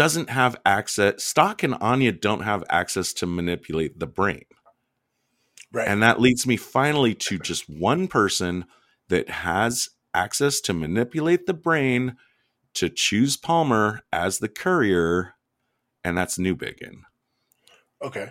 [0.00, 4.46] doesn't have access Stok and Anya don't have access to manipulate the brain.
[5.70, 5.86] Right.
[5.86, 8.64] And that leads me finally to just one person
[9.10, 12.16] that has access to manipulate the brain
[12.72, 15.34] to choose Palmer as the courier,
[16.02, 17.02] and that's Newbigin.
[18.02, 18.30] okay.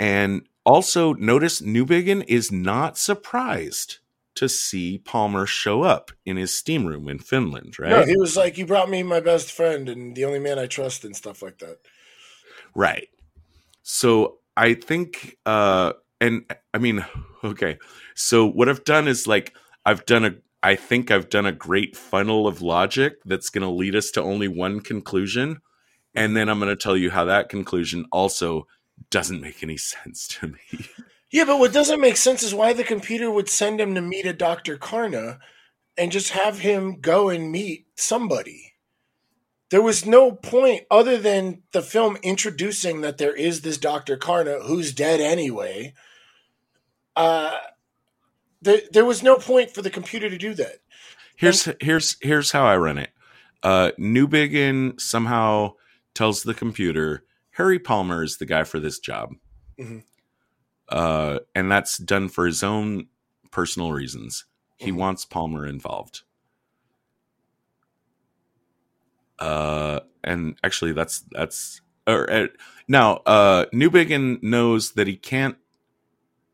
[0.00, 3.98] And also notice Newbigin is not surprised
[4.36, 7.90] to see Palmer show up in his steam room in Finland, right?
[7.90, 10.66] No, he was like, "You brought me my best friend and the only man I
[10.66, 11.78] trust and stuff like that."
[12.74, 13.08] Right.
[13.82, 17.04] So I think uh and I mean,
[17.44, 17.78] okay.
[18.14, 19.54] So what I've done is like
[19.84, 23.68] I've done a I think I've done a great funnel of logic that's going to
[23.68, 25.60] lead us to only one conclusion
[26.14, 28.66] and then I'm going to tell you how that conclusion also
[29.10, 30.86] doesn't make any sense to me.
[31.34, 34.24] Yeah, but what doesn't make sense is why the computer would send him to meet
[34.24, 34.76] a Dr.
[34.76, 35.40] Kaarna
[35.98, 38.74] and just have him go and meet somebody.
[39.70, 44.16] There was no point other than the film introducing that there is this Dr.
[44.16, 45.94] Kaarna who's dead anyway.
[47.16, 47.58] Uh,
[48.62, 50.76] there, there was no point for the computer to do that.
[51.34, 53.10] Here's here's here's how I run it.
[53.60, 55.72] Uh Newbigin somehow
[56.14, 59.30] tells the computer Harry Palmer is the guy for this job.
[59.80, 60.04] Mhm.
[60.88, 63.06] Uh and that's done for his own
[63.50, 64.44] personal reasons.
[64.76, 64.96] He Mhm.
[64.96, 66.22] wants Palmer involved.
[69.38, 72.46] Uh and actually that's that's or uh,
[72.88, 75.56] now uh Newbigin knows that he can't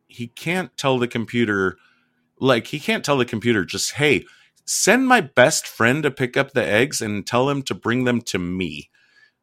[0.08, 1.76] he can't tell the computer
[2.40, 4.24] like he can't tell the computer just hey
[4.64, 8.20] send my best friend to pick up the eggs and tell him to bring them
[8.20, 8.88] to me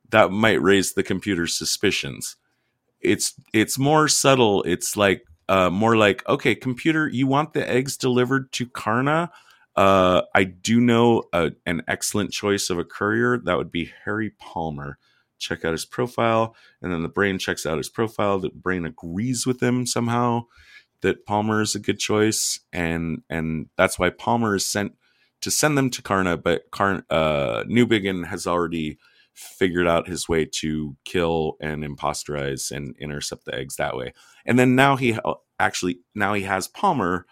[0.09, 2.37] that might raise the computer's suspicions
[3.11, 4.63] it's it's more subtle.
[4.63, 9.29] It's like uh more like okay computer you want the eggs delivered to Kaarna?
[9.75, 13.37] Uh i do know a, an excellent choice of a courier.
[13.37, 14.97] That would be harry palmer.
[15.39, 18.39] Check out his profile and then the brain checks out his profile.
[18.39, 20.45] The brain agrees with him somehow
[21.01, 24.93] that palmer is a good choice and and that's why palmer is sent
[25.41, 28.97] to send them to Kaarna, but Karn uh, Newbigin has already
[29.37, 34.11] figured out his way to kill and imposterize and intercept the eggs that way.
[34.45, 37.27] And then now he uh, actually now he has Palmer,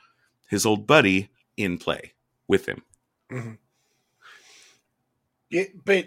[0.47, 2.13] his old buddy, in play
[2.47, 2.83] with him.
[3.31, 3.53] Mm-hmm.
[5.49, 6.05] Yeah, but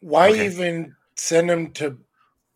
[0.00, 0.46] why Okay.
[0.46, 1.98] even send him to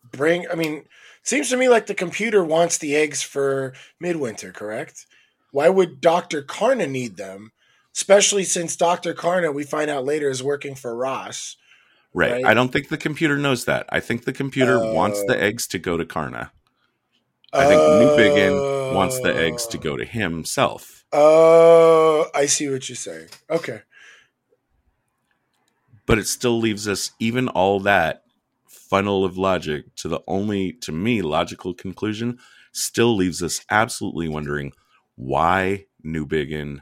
[0.09, 0.47] bring?
[0.49, 0.85] I mean,
[1.23, 5.05] seems to me like the computer wants the eggs for midwinter, correct?
[5.51, 7.51] Why would Doctor Kaarna need them?
[7.93, 11.57] Especially since Doctor Kaarna, we find out later, is working for Ross.
[12.13, 12.31] Right.
[12.33, 12.45] Right.
[12.45, 13.85] I don't think the computer knows that.
[13.89, 15.39] I think the computer wants the Oh.
[15.39, 16.51] eggs to go to Kaarna.
[17.53, 18.93] I think Newbigin Oh.
[18.95, 20.07] wants the eggs to go to oh.
[20.07, 21.05] himself.
[21.13, 23.29] Oh, I see what you're saying.
[23.49, 23.81] Okay.
[26.07, 28.23] but it still leaves us even all that
[28.67, 32.37] funnel of logic to the only to me logical conclusion
[32.73, 34.73] still leaves us absolutely wondering
[35.15, 36.79] why Newbigin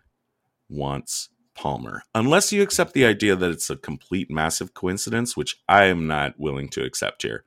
[0.67, 1.29] wants
[1.59, 6.07] Palmer unless you accept the idea that it's a complete massive coincidence which I am
[6.07, 7.43] not willing to accept here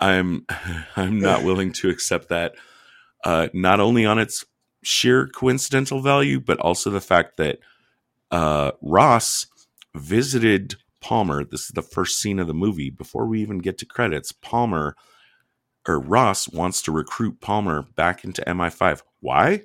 [0.00, 0.44] I'm
[0.96, 2.54] I'm not willing to accept that
[3.24, 4.44] uh not only on its
[4.82, 7.58] sheer coincidental value but also the fact that
[8.30, 9.46] uh Ross
[9.94, 11.44] visited Palmer.
[11.44, 12.90] This is the first scene of the movie.
[12.90, 14.96] Before we even get to credits, Palmer
[15.86, 19.02] or Ross wants to recruit Palmer back into MI5.
[19.20, 19.62] Why?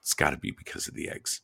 [0.00, 1.40] It's got to be because of the eggs.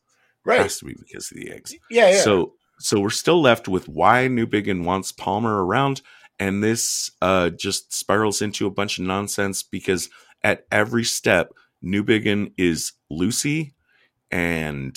[0.46, 0.60] It Right.
[0.62, 1.74] has to be because of the eggs.
[1.90, 2.20] Yeah, yeah.
[2.20, 6.02] So so we're still left with why Newbigin wants Palmer around,
[6.38, 10.08] and this uh, just spirals into a bunch of nonsense because
[10.44, 11.52] at every step,
[11.82, 13.74] Newbigin is Lucy,
[14.30, 14.96] and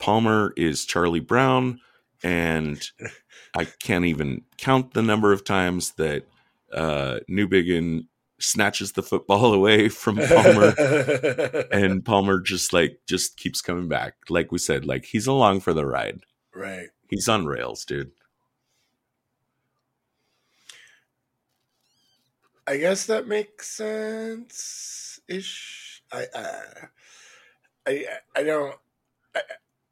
[0.00, 1.80] Palmer is Charlie Brown,
[2.22, 2.82] and
[3.56, 6.24] I can't even count the number of times that
[6.72, 8.06] uh, Newbigin
[8.38, 10.74] snatches the football away from Palmer,
[11.72, 14.14] and Palmer just like just keeps coming back.
[14.28, 16.20] Like we said, like he's along for the ride.
[16.54, 16.88] right.
[17.08, 18.10] He's on rails, dude.
[22.66, 26.02] I guess that makes sense ish.
[26.12, 26.60] I uh,
[27.86, 28.74] I I don't.
[29.34, 29.40] I,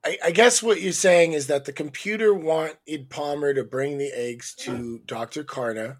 [0.05, 4.11] I, I guess what you're saying is that the computer wanted Palmer to bring the
[4.13, 5.45] eggs to Dr.
[5.45, 5.99] Kaarna.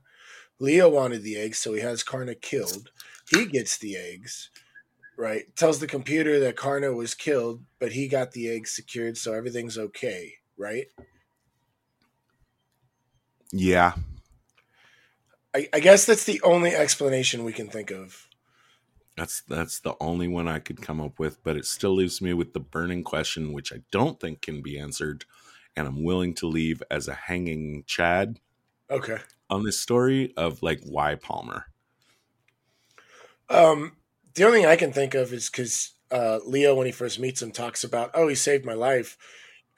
[0.63, 2.93] Leo wanted the eggs, so he has Kaarna killed.
[3.29, 4.49] He gets the eggs,
[5.19, 5.45] right?
[5.57, 9.77] Tells the computer that Kaarna was killed, but he got the eggs secured, so everything's
[9.77, 10.87] okay, right?
[13.53, 13.95] Yeah,
[15.55, 18.29] I, I guess that's the only explanation we can think of.
[19.17, 22.33] that's that's the only one I could come up with, but it still leaves me
[22.33, 25.25] with the burning question, which I don't think can be answered,
[25.77, 28.41] and I'm willing to leave as a hanging Chad
[28.91, 29.19] Okay.
[29.53, 31.67] On this story of like why Palmer.
[33.51, 33.97] Um,
[34.35, 37.43] the only thing I can think of is because uh, Leo, when he first meets
[37.43, 39.19] him, talks about, "Oh, he saved my life,"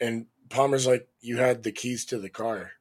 [0.00, 2.73] and Palmer's like, "You had the keys to the car."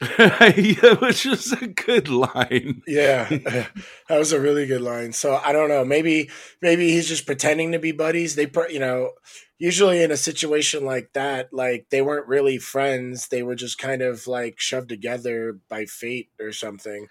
[0.18, 2.82] yeah, which is a good line.
[2.86, 3.28] Yeah,
[4.08, 5.12] that was a really good line.
[5.12, 5.84] So I don't know.
[5.84, 6.30] Maybe
[6.62, 8.36] maybe he's just pretending to be buddies.
[8.36, 9.12] They, you know,
[9.58, 13.28] usually in a situation like that, like they weren't really friends.
[13.28, 17.08] They were just kind of like shoved together by fate or something.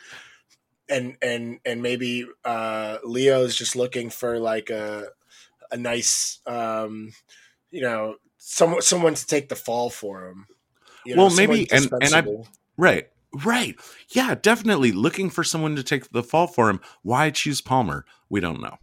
[0.90, 5.08] And and and maybe uh, Leo's just looking for like a
[5.72, 7.12] a nice, um,
[7.72, 10.48] you know, someone someone to take the fall for him.
[11.06, 12.24] You Well, maybe- and- and I-.
[12.78, 13.08] Right.
[13.44, 13.76] Right.
[14.10, 16.80] Yeah, definitely looking for someone to take the fall for him.
[17.04, 18.06] Why choose Palmer?
[18.30, 18.78] We don't know.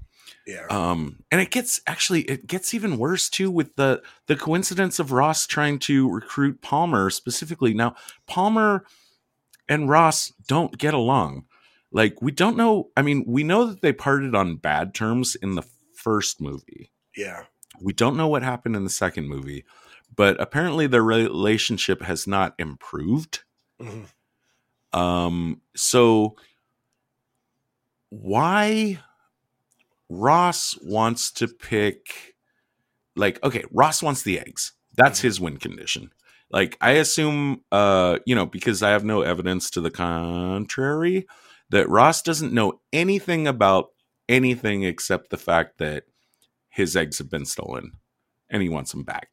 [0.47, 0.67] yeah.
[0.69, 5.13] Um and it gets actually it gets even worse too with the the coincidence of
[5.13, 7.73] Ross trying to recruit Palmer specifically.
[7.75, 7.95] Now,
[8.27, 8.85] Palmer
[9.69, 11.47] and Ross don't get along.
[11.91, 15.55] Like we don't know, I mean, we know that they parted on bad terms in
[15.55, 15.63] the
[15.97, 16.91] first movie.
[17.17, 17.45] yeah.
[17.81, 19.65] We don't know what happened in the second movie,
[20.15, 23.43] but apparently their relationship has not improved.
[23.81, 24.07] Mhm.
[24.95, 26.37] Um, so
[28.11, 28.99] why
[30.09, 32.35] Ross wants to pick
[33.17, 34.73] like okay, Ross wants the eggs.
[34.97, 36.11] That's his win condition.
[36.51, 41.27] Like I assume uh, you know, because I have no evidence to the contrary,
[41.71, 43.89] that Ross doesn't know anything about
[44.29, 46.05] anything except the fact that
[46.71, 47.93] his eggs have been stolen
[48.51, 49.29] and he wants them back.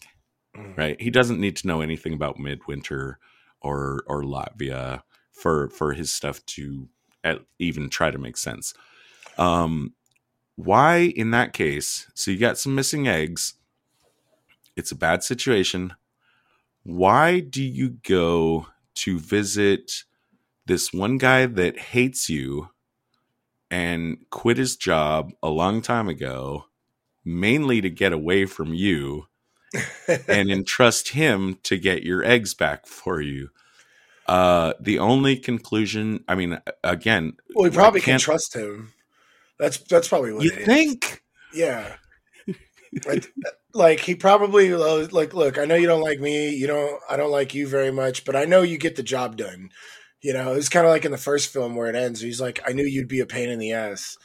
[0.55, 0.77] Mhm.
[0.77, 1.01] Right?
[1.01, 3.19] He doesn't need to know anything about Midwinter
[3.61, 6.89] or or Latvia for for his stuff to
[7.23, 8.73] at, even try to make sense.
[9.37, 9.93] Um,
[10.55, 12.07] why in that case?
[12.13, 13.53] So you got some missing eggs.
[14.75, 15.93] It's a bad situation.
[16.83, 20.03] Why do you go to visit
[20.65, 22.69] this one guy that hates you
[23.69, 26.65] and quit his job a long time ago,
[27.23, 29.27] mainly to get away from you?
[30.27, 33.49] And entrust him to get your eggs back for you.
[34.27, 38.93] Uh, the only conclusion, I mean, again, Well, we probably can trust him.
[39.59, 40.65] That's that's probably what You it is.
[40.65, 41.21] think?
[41.53, 41.95] Yeah.
[43.05, 43.33] like,
[43.73, 45.57] like he probably uh, like look.
[45.57, 46.49] I know you don't like me.
[46.55, 46.99] You don't.
[47.09, 49.69] I don't like you very much, but I know you get the job done.
[50.21, 52.21] You know, it's kind of like in the first film where it ends.
[52.21, 54.17] He's like, "I knew you'd be a pain in the ass."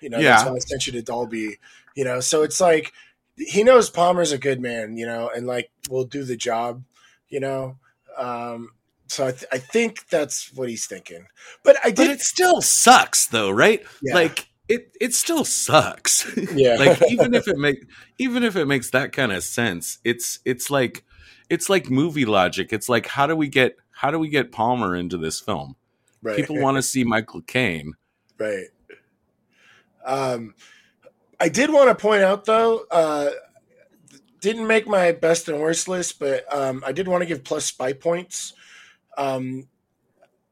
[0.00, 0.50] You know, that's Yeah.
[0.50, 1.58] why I sent you to Dalby.
[1.96, 2.92] You know, so it's like
[3.36, 4.96] he knows Palmer's a good man.
[4.96, 6.82] You know, and like will do the job.
[7.28, 7.78] You know,
[8.18, 8.70] um,
[9.06, 11.26] so I, th- I think that's what he's thinking.
[11.64, 12.10] But I But did.
[12.10, 13.82] it still sucks, though, right?
[14.02, 14.14] Yeah.
[14.14, 16.26] Like it, it still sucks.
[16.54, 16.76] Yeah.
[16.76, 17.84] like even if it make,
[18.18, 21.04] even if it makes that kind of sense, it's it's like,
[21.48, 22.72] it's like movie logic.
[22.72, 25.76] It's like how do we get how do we get Palmer into this film?
[26.22, 26.36] right.
[26.36, 27.94] People want to see Michael Caine.
[28.38, 28.66] Right.
[30.04, 30.54] Um,
[31.40, 33.30] I did want to point out though, uh,
[34.40, 37.64] didn't make my best and worst list, but um, I did want to give plus
[37.66, 38.52] spy points
[39.18, 39.68] um,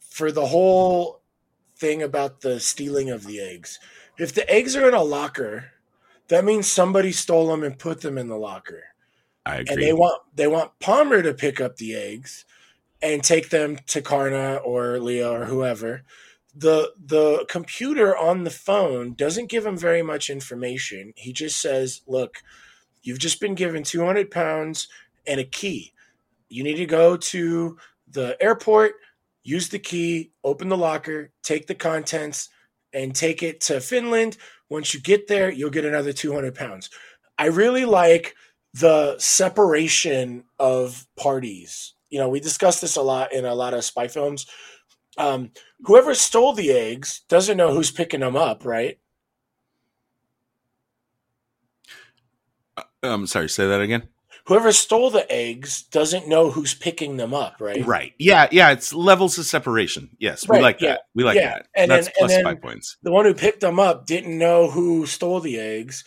[0.01, 1.20] for the whole
[1.77, 3.78] thing about the stealing of the eggs.
[4.19, 5.73] If the eggs are in a locker,
[6.28, 8.85] that means somebody stole them and put them in the locker
[9.48, 9.74] I agree.
[9.74, 12.44] and they want they want Palmer to pick up the eggs
[13.01, 16.02] and take them to Kaarna or Leo or whoever.
[16.59, 21.13] The the computer on the phone doesn't give him very much information.
[21.17, 22.43] He just says, "Look,
[23.03, 24.89] you've just been given 200 pounds
[25.27, 25.93] and a key.
[26.49, 27.79] You need to go to
[28.11, 28.95] the airport,
[29.45, 32.49] use the key, open the locker, take the contents,
[32.93, 34.37] and take it to Finland.
[34.69, 36.91] Once you get there, you'll get another 200 pounds."
[37.39, 38.35] I really like
[38.75, 41.95] the separation of parties.
[42.11, 44.47] You know, we discussed this a lot in a lot of spy films.
[45.19, 45.51] Um,
[45.85, 48.99] whoever stole the eggs doesn't know who's picking them up, right?
[53.03, 54.09] I'm sorry, say that again.
[54.47, 57.85] Whoever stole the eggs doesn't know who's picking them up, right?
[57.85, 58.15] Right.
[58.19, 60.09] Yeah, yeah, it's levels of separation.
[60.19, 61.01] Yes, we like yeah, that.
[61.15, 61.49] We like yeah.
[61.51, 61.66] that.
[61.74, 62.97] And That's then- plus and then- 5 points.
[63.03, 66.03] The one who picked them up didn't know who stole the eggs.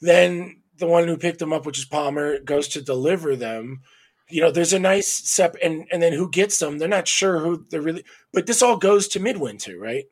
[0.00, 3.82] Then the one who picked them up, which is Palmer, goes to deliver them.
[4.28, 6.78] You know, there's a nice sep, and and then who gets them?
[6.78, 8.04] They're not sure who they're really.
[8.32, 10.04] But this all goes to Midwinter, right?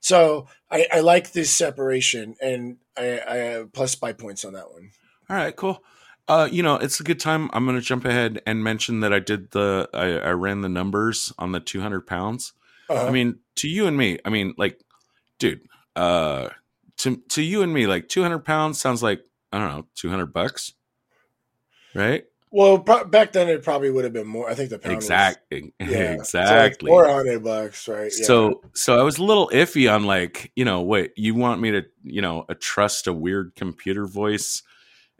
[0.00, 4.70] So I, I like this separation, and I, I have plus five points on that
[4.70, 4.90] one.
[5.30, 5.82] All right, cool.
[6.26, 7.50] Uh, you know, it's a good time.
[7.52, 10.68] I'm going to jump ahead and mention that I did the I, I ran the
[10.68, 12.52] numbers on the 200 pounds.
[12.88, 13.06] Uh-huh.
[13.06, 14.80] I mean, to you and me, I mean, like,
[15.38, 15.60] dude,
[15.96, 16.48] uh,
[16.98, 19.20] to to you and me, like 200 pounds sounds like
[19.52, 20.72] I don't know, 200 bucks,
[21.94, 22.24] right?
[22.54, 24.48] Well, pro- back then it probably would have been more.
[24.48, 26.88] I think the pound was- Exactly, yeah, exactly.
[26.88, 28.12] four hundred bucks, right?
[28.16, 28.24] Yeah.
[28.26, 31.72] So so I was a little iffy on like, you know, wait, you want me
[31.72, 34.62] to, you know, uh, trust a weird computer voice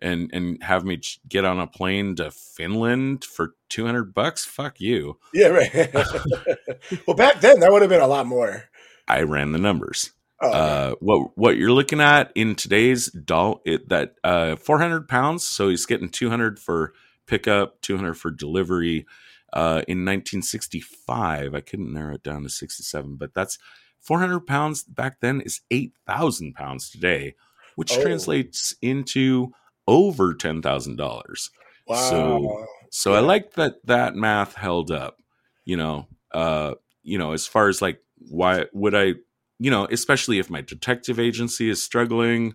[0.01, 4.45] and and have me get on a plane to Finland for 200 bucks?
[4.45, 5.19] Fuck you.
[5.33, 5.93] yeah, right.
[7.07, 8.65] well, back then that would have been a lot more.
[9.09, 10.13] I ran the numbers.
[10.41, 10.51] Oh.
[10.51, 15.69] Uh what what you're looking at in today's doll it that uh 400 pounds, so
[15.69, 16.93] he's getting 200 for
[17.27, 19.07] pickup, 200 for delivery.
[19.53, 23.59] Uh, in 1965, I couldn't narrow it down to 67, but that's
[24.01, 27.35] 400 pounds back then is 8,000 pounds today,
[27.77, 28.03] which Oh.
[28.03, 29.53] translates into
[29.87, 31.51] over $10,000.
[31.87, 31.97] wow.
[32.11, 35.21] so- So I like that that math held up.
[35.65, 39.15] You know, uh, you know, as far as like why would I,
[39.59, 42.55] you know, especially if my detective agency is struggling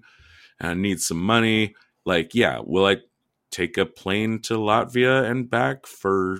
[0.59, 1.75] and needs some money,
[2.05, 2.97] like, yeah, will I
[3.51, 6.39] take a plane to Latvia and back for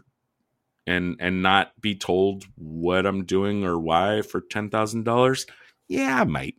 [0.88, 5.46] and and not be told what I'm doing or why for ten thousand dollars?
[5.88, 6.56] Yeah, I might.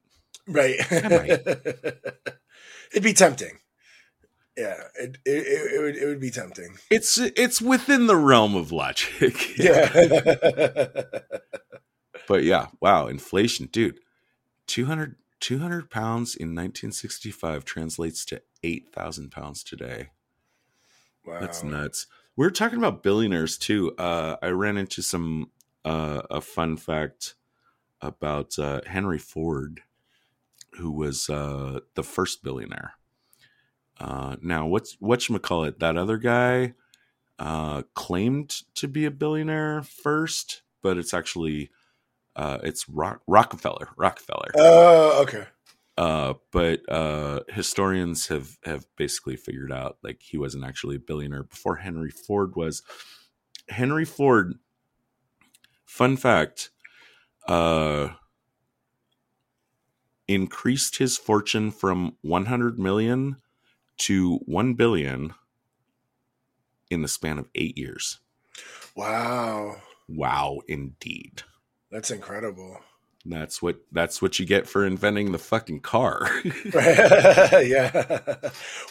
[0.47, 0.77] right.
[0.91, 1.47] I might.
[2.93, 3.59] It'd be tempting.
[4.57, 6.77] Yeah, it, it, it, it would it would be tempting.
[6.91, 9.55] It's it's within the realm of logic.
[9.59, 10.95] Yeah.
[12.29, 13.99] But yeah, wow, inflation, dude.
[14.69, 20.11] 200, 200 pounds in 1965 translates to 8,000 pounds today.
[21.25, 21.41] Wow.
[21.41, 22.07] That's nuts.
[22.37, 23.95] We are talking about billionaires too.
[23.97, 25.51] Uh, I ran into some,
[25.85, 27.35] uh, a fun fact
[28.01, 29.83] about uh, Henry Ford,
[30.79, 32.95] who was uh, the first billionaire.
[33.99, 36.73] Uh, now, what's whatchamacallit, that other guy
[37.39, 41.71] uh, claimed to be a billionaire first, but it's actually
[42.37, 43.89] uh, it's Rock- Rockefeller.
[43.97, 44.51] Rockefeller.
[44.57, 45.45] Oh, okay.
[45.97, 51.43] Uh, but uh, historians have have basically figured out like he wasn't actually a billionaire
[51.45, 52.83] before Henry Ford was.
[53.69, 54.55] Henry Ford.
[55.85, 56.71] Fun fact.
[57.47, 58.11] Uh,
[60.29, 63.37] increased his fortune from 100 million
[63.99, 65.35] to 1 billion
[66.91, 68.21] in the span of eight years.
[68.95, 71.43] Wow, Wow, indeed.
[71.91, 72.81] that's incredible.
[73.27, 76.27] That's what that's what you get for inventing the fucking car.
[76.75, 78.37] yeah.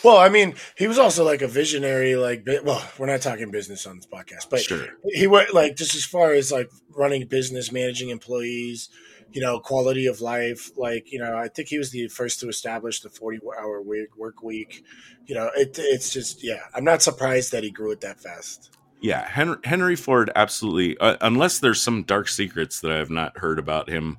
[0.04, 2.16] Well, I mean, he was also like a visionary.
[2.16, 4.86] Like, well, we're not talking business on this podcast, but sure.
[5.04, 8.90] he went like just as far as like running business, managing employees,
[9.32, 10.70] you know, quality of life.
[10.78, 14.44] Like, you know, I think he was the first to establish the forty-hour week, work
[14.44, 14.84] week.
[15.26, 16.62] You know, it, it's just yeah.
[16.76, 18.78] I'm not surprised that he grew it that fast.
[19.02, 20.98] Yeah, Henry, Henry Ford absolutely.
[20.98, 24.18] Uh, unless there's some dark secrets that I have not heard about him,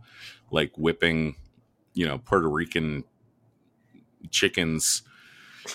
[0.50, 1.36] like whipping,
[1.94, 3.04] you know, Puerto Rican
[4.30, 5.02] chickens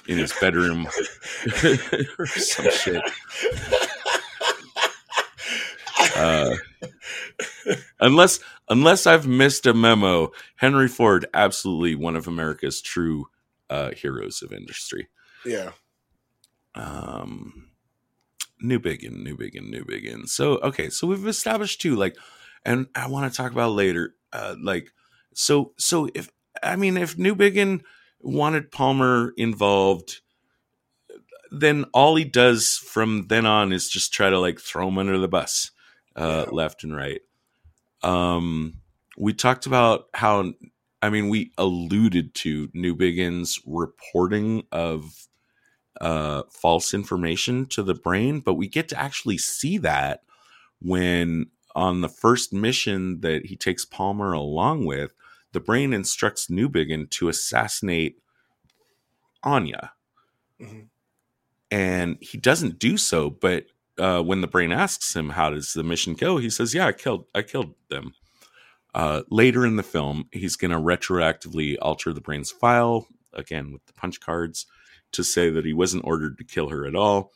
[0.07, 0.87] in his bedroom
[2.19, 3.01] or some shit.
[6.15, 6.55] Uh,
[7.99, 13.27] unless unless I've missed a memo, Henry Ford absolutely one of America's true
[13.69, 15.07] uh, heroes of industry.
[15.45, 15.71] Yeah.
[16.75, 17.64] um
[18.69, 22.15] Newbigin new biggin Newbigin so okay so we've established two like
[22.65, 24.91] and i want to talk about later uh like
[25.33, 26.29] so so if
[26.63, 27.81] i mean if Newbigin
[28.21, 30.21] wanted palmer involved
[31.51, 35.17] then all he does from then on is just try to like throw him under
[35.17, 35.71] the bus
[36.15, 36.53] uh Yeah.
[36.53, 37.21] left and right
[38.03, 38.75] um
[39.17, 40.53] we talked about how
[41.01, 45.27] i mean we alluded to Newbigin's reporting of
[46.01, 50.21] uh, false information to the brain, but we get to actually see that
[50.81, 55.11] when on the first mission that he takes Palmer along with,
[55.51, 58.17] the brain instructs Newbigin to assassinate
[59.43, 59.91] Anya.
[60.61, 60.87] Mhm.
[61.71, 63.29] and he doesn't do so.
[63.29, 63.65] But
[63.97, 66.91] uh, when the brain asks him how does the mission go, he says, "Yeah, I
[66.93, 68.13] killed, I killed them."
[68.93, 73.85] Uh, later in the film, he's going to retroactively alter the brain's file again with
[73.85, 74.65] the punch cards
[75.15, 77.31] to say that he wasn't ordered to kill her at all.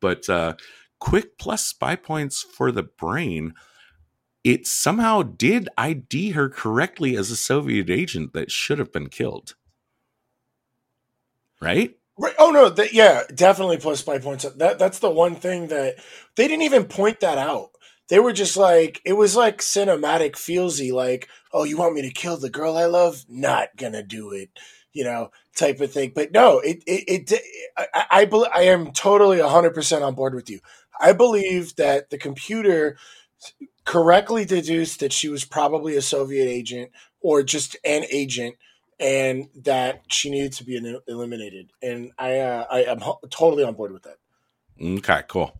[0.00, 0.54] But uh,
[0.98, 3.54] quick plus spy points for the brain.
[4.42, 9.54] It somehow did ID her correctly as a Soviet agent that should have been killed.
[11.60, 11.96] Right?
[12.18, 12.34] Right.
[12.38, 12.68] Oh no.
[12.68, 14.44] That, yeah, definitely plus five points.
[14.44, 15.96] That that's the one thing that
[16.36, 17.70] they didn't even point that out.
[18.08, 20.92] They were just like it was like cinematic feelsy.
[20.92, 23.24] Like, oh, you want me to kill the girl I love?
[23.28, 24.50] Not gonna do it.
[24.92, 26.12] You know, type of thing.
[26.14, 27.42] But no, it it, it
[27.76, 30.60] I I, I, am totally hundred percent on board with you.
[31.00, 32.96] I believe that the computer
[33.84, 36.90] correctly deduced that she was probably a Soviet agent
[37.20, 38.56] or just an agent
[38.98, 41.70] and that she needed to be eliminated.
[41.82, 43.00] And I, uh, I am
[43.30, 44.18] totally on board with that.
[44.80, 45.58] Okay, cool.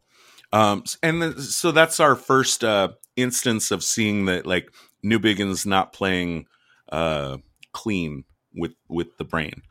[0.52, 4.70] Um, and then, so that's our first uh, instance of seeing that like
[5.04, 6.46] Newbigin's not playing
[6.90, 7.38] uh,
[7.72, 9.62] clean with with the brain.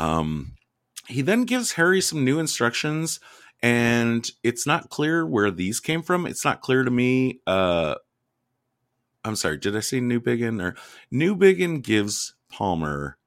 [0.00, 0.52] Um,
[1.08, 3.20] he then gives Harry some new instructions,
[3.62, 6.26] and it's not clear where these came from.
[6.26, 7.40] It's not clear to me.
[7.46, 7.96] Uh,
[9.24, 10.74] I'm sorry, did I say Newbigin or
[11.12, 13.18] Newbigin gives Palmer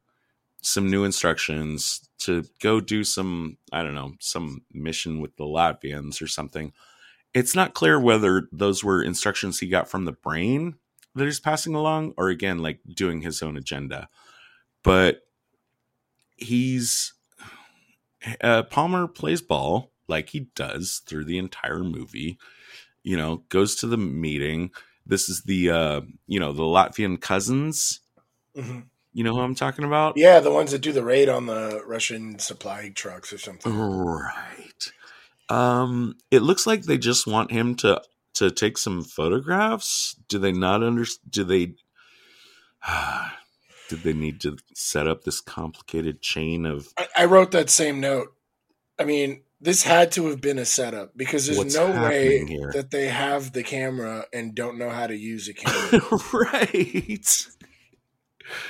[0.61, 6.21] some new instructions to go do some I don't know some mission with the Latvians
[6.21, 6.73] or something.
[7.35, 10.75] It's not clear whether those were instructions he got from the brain
[11.13, 14.07] that he's passing along, or again like doing his own agenda.
[14.83, 15.21] But
[16.35, 17.13] he's
[18.41, 22.37] uh, Palmer plays ball like he does through the entire movie.
[23.03, 24.71] You know, goes to the meeting.
[25.05, 27.99] This is the uh, you know the Latvian cousins.
[28.55, 28.85] Mhm.
[29.13, 30.17] You know who I'm talking about?
[30.17, 33.77] Yeah, the ones that do the raid on the Russian supply trucks or something.
[33.77, 34.91] Right.
[35.49, 38.01] Um, it looks like they just want him to
[38.35, 40.15] to take some photographs.
[40.27, 41.05] Do they not under?
[41.29, 41.75] Do they?
[43.93, 47.99] did they need to set up this complicated chain of I, I wrote that same
[47.99, 48.33] note.
[48.99, 52.71] I mean, this had to have been a setup because there's What's no way here?
[52.73, 56.19] that they have the camera and don't know how to use a camera.
[56.33, 57.47] right?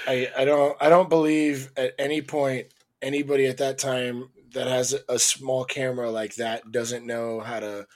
[0.08, 2.68] I, I don't I don't believe at any point
[3.02, 7.62] anybody at that time that has a, a small camera like that doesn't know how
[7.62, 7.88] to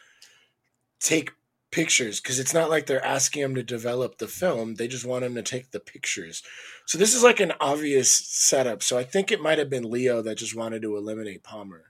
[1.00, 1.32] take
[1.72, 5.26] pictures because it's not like they're asking him to develop the film they just want
[5.26, 6.42] him to take the pictures
[6.86, 10.22] so this is like an obvious setup so i think it might have been leo
[10.22, 11.86] that just wanted to eliminate palmer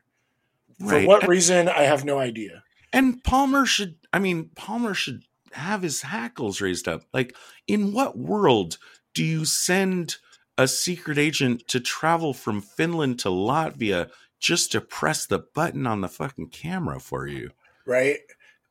[0.80, 1.08] for Right.
[1.08, 2.64] what reason i have no idea
[2.94, 7.04] And Palmer should, I mean, Palmer should have his hackles raised up.
[7.14, 7.36] Like,
[7.68, 8.78] in what world
[9.14, 10.16] do you send
[10.58, 14.10] a secret agent to travel from Finland to Latvia
[14.40, 17.52] just to press the button on the fucking camera for you?
[17.86, 18.20] right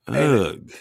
[0.08, 0.16] Ugh.
[0.16, 0.72] and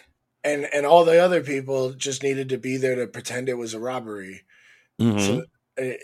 [0.45, 3.75] and and all the other people just needed to be there to pretend it was
[3.75, 4.43] a robbery
[5.01, 5.19] Mhm.
[5.21, 5.45] So,
[5.77, 5.97] I,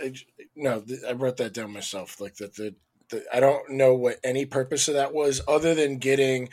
[0.00, 0.14] I,
[0.56, 2.20] no, th- I wrote that down myself.
[2.20, 2.74] Like that, the,
[3.10, 6.48] the I don't know what any purpose of that was, other than getting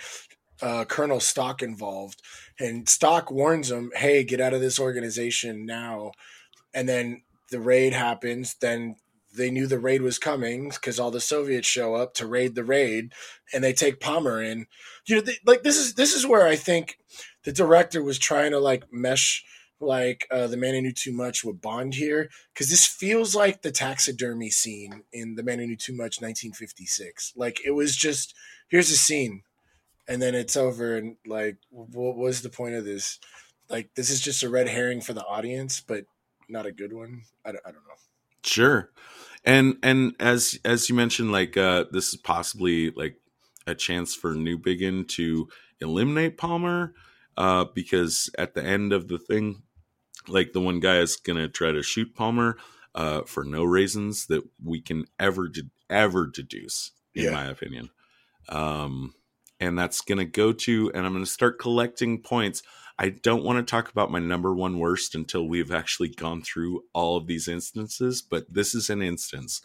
[0.62, 2.22] uh, Colonel Stok involved.
[2.60, 6.12] And Stok warns him, "Hey, get out of this organization now."
[6.74, 8.56] And then the raid happens.
[8.62, 8.96] Then
[9.36, 12.64] they knew the raid was coming because all the Soviets show up to raid the
[12.66, 13.14] raid,
[13.54, 14.68] and they take Palmer in.
[15.08, 16.98] You know, they, like this is this is where I think
[17.44, 19.44] the director was trying to like mesh
[19.80, 23.62] like uh, the man who knew too much with Bond here because this feels like
[23.62, 28.34] the taxidermy scene in the man who knew too much 1956 like it was just
[28.70, 29.44] here's a scene
[30.08, 33.20] and then it's over and like what was the point of this?
[33.70, 36.06] Like this is just a red herring for the audience but
[36.50, 37.24] not a good one?
[37.46, 37.94] I don't, I don't know.
[38.44, 38.92] Sure.
[39.46, 43.18] And and as as you mentioned, like uh this is possibly like
[43.66, 45.48] a chance for Newbigin to
[45.80, 46.94] eliminate Palmer,
[47.38, 49.64] uh, because at the end of the thing,
[50.28, 52.58] like the one guy is gonna try to shoot Palmer,
[52.96, 57.32] uh, for no reasons that we can ever de- ever deduce, in Yeah.
[57.32, 57.90] my opinion.
[58.50, 59.14] Um
[59.60, 62.64] and that's gonna go to and I'm gonna start collecting points.
[63.00, 66.84] I don't want to talk about my number one worst until we've actually gone through
[66.94, 69.62] all of these instances, but this is an instance.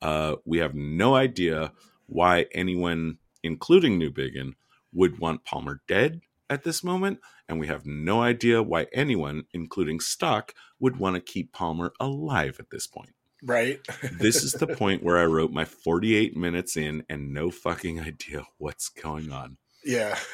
[0.00, 1.72] Uh, we have no idea
[2.06, 4.54] why anyone, including Newbigin,
[4.92, 10.00] would want Palmer dead at this moment, and we have no idea why anyone, including
[10.00, 13.14] Stok, would want to keep Palmer alive at this point.
[13.42, 13.78] right
[14.12, 18.44] This is the point where I wrote my 48 minutes in and no fucking idea
[18.58, 19.56] what's going on.
[19.84, 20.18] yeah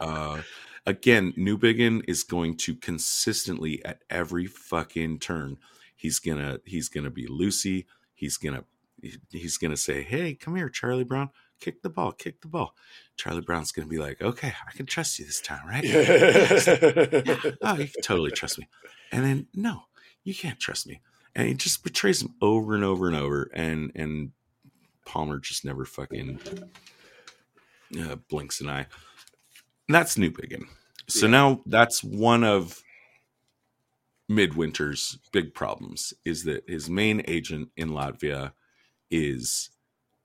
[0.00, 0.42] Uh,
[0.86, 5.56] again, Newbigin is going to consistently at every fucking turn.
[5.96, 7.86] He's gonna he's gonna be Lucy.
[8.12, 8.64] He's gonna
[9.30, 11.30] he's gonna say, "Hey, come here, Charlie Brown,
[11.60, 12.74] kick the ball, kick the ball."
[13.16, 17.76] Charlie Brown's gonna be like, "Okay, I can trust you this time, right?" yeah, oh,
[17.76, 18.68] you can totally trust me.
[19.12, 19.82] And then no,
[20.24, 21.00] you can't trust me.
[21.36, 23.50] And he just betrays him over and over and over.
[23.54, 24.32] And and
[25.06, 26.40] Palmer just never fucking
[28.00, 28.86] uh, blinks an eye.
[29.88, 30.64] And that's Newbigin.
[31.08, 31.30] So Yeah.
[31.32, 32.82] now that's one of
[34.30, 38.52] Midwinter's big problems is that his main agent in Latvia
[39.10, 39.70] is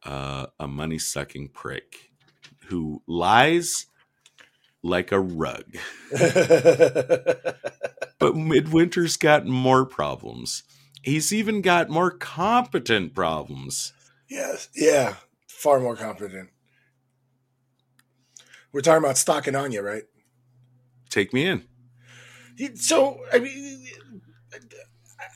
[0.03, 2.08] uh, a money sucking prick
[2.69, 3.85] who lies
[4.81, 5.65] like a rug.
[8.19, 10.63] But Midwinter's got more problems.
[11.01, 13.93] He's even got more competent problems.
[14.29, 15.15] yes, yeah,
[15.47, 16.49] far more competent.
[18.71, 20.03] We're talking about Stok and Anya, right?
[21.09, 21.63] Take me in.
[22.75, 23.87] So, I mean,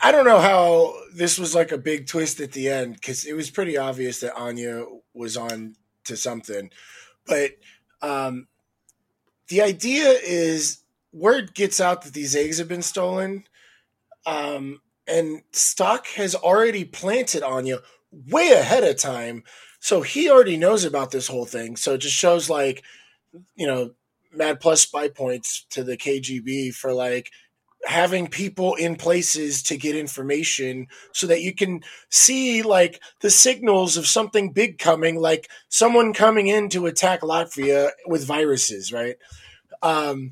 [0.01, 3.34] I don't know how this was like a big twist at the end because it
[3.34, 4.84] was pretty obvious that Anya
[5.14, 6.69] was on to something.
[7.26, 7.52] But
[8.02, 8.48] um,
[9.48, 10.80] the idea is
[11.12, 13.45] word gets out that these eggs have been stolen.
[14.26, 17.80] Um, and Stok has already planted Anya
[18.12, 19.44] way ahead of time.
[19.80, 21.76] So he already knows about this whole thing.
[21.76, 22.84] So it just shows like,
[23.56, 23.91] you know,
[24.34, 27.30] mad plus spy points to the KGB for like
[27.85, 33.97] having people in places to get information so that you can see like the signals
[33.97, 39.18] of something big coming like someone coming in to attack Latvia with viruses right?
[39.81, 40.31] Um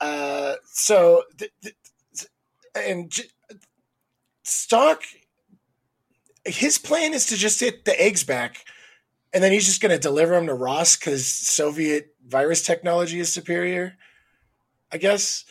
[0.00, 1.74] uh so th- th-
[2.74, 3.24] and j-
[4.44, 5.02] Stok
[6.46, 8.64] his plan is to just hit the eggs back
[9.34, 13.30] and then he's just going to deliver them to Ross cuz Soviet virus technology is
[13.30, 13.96] superior
[14.90, 15.44] I guess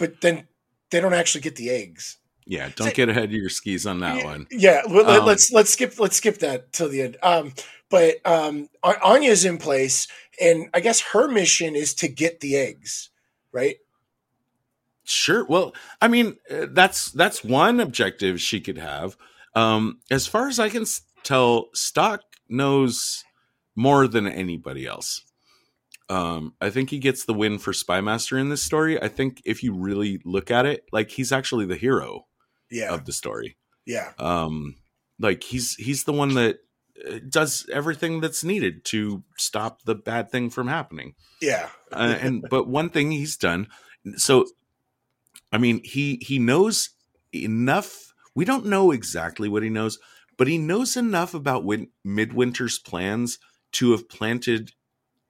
[0.00, 0.48] but then
[0.90, 2.16] they don't actually get the eggs.
[2.46, 4.46] Yeah, don't So- get ahead of your skis on that yeah, one.
[4.50, 7.16] Yeah, let, Um, let's let's skip let's skip that till the end.
[7.22, 7.52] Um,
[7.90, 10.08] but um, Anya's in place,
[10.40, 13.10] and I guess her mission is to get the eggs,
[13.52, 13.76] right?
[15.04, 15.44] Sure.
[15.44, 19.16] Well, I mean, uh, that's that's one objective she could have.
[19.54, 20.86] Um, as far as I can
[21.22, 23.24] tell, Stok knows
[23.76, 25.22] more than anybody else.
[26.10, 29.00] Um, I think he gets the win for Spymaster in this story.
[29.00, 32.26] I think if you really look at it, like he's actually the hero
[32.70, 33.56] Yeah, of the story.
[33.86, 34.74] yeah, um
[35.18, 36.58] like he's he's the one that
[37.08, 42.44] uh, does everything that's needed to stop the bad thing from happening yeah, uh, and
[42.50, 43.66] but one thing he's done
[44.16, 44.46] so
[45.52, 46.90] i mean he he knows
[47.34, 49.98] enough we don't know exactly what he knows
[50.38, 53.38] but he knows enough about Win- midwinter's plans
[53.72, 54.72] to have planted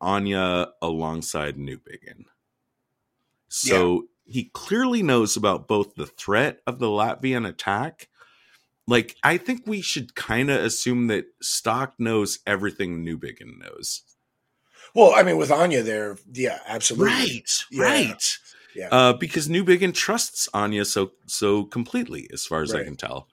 [0.01, 2.25] anya alongside newbigin
[3.49, 8.09] so he clearly knows about both the threat of the latvian attack.
[8.87, 14.03] Like i think we should kind of assume that Stok knows everything newbigin knows.
[14.95, 17.83] Well, I mean, with Anya there, yeah, absolutely, right Yeah.
[17.83, 18.39] right.
[18.75, 18.89] Yeah.
[18.93, 23.29] uh, because Newbigin trusts Anya so so completely, as far as I can tell.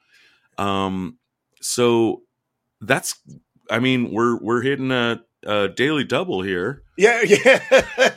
[0.57, 1.17] Um,
[1.61, 2.23] so
[2.81, 3.15] that's,
[3.69, 6.83] I mean, we're we're hitting a, a daily double here.
[6.97, 8.13] Yeah, yeah.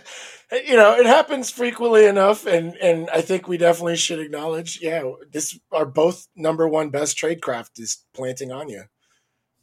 [0.66, 4.80] you know, it happens frequently enough, and and I think we definitely should acknowledge.
[4.82, 5.02] Yeah,
[5.32, 8.88] this our both number one best trade craft is planting Anya.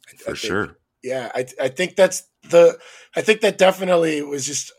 [0.06, 0.78] I- I For think- sure.
[1.02, 2.78] yeah I, I think that's the
[3.14, 4.72] i think that definitely was just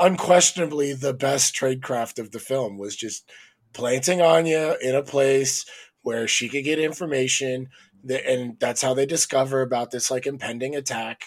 [0.00, 3.30] unquestionably the best trade craft of the film was just
[3.72, 5.64] planting anya in a place
[6.02, 7.68] where she could get information
[8.08, 11.20] and that's how they discover about this like impending attack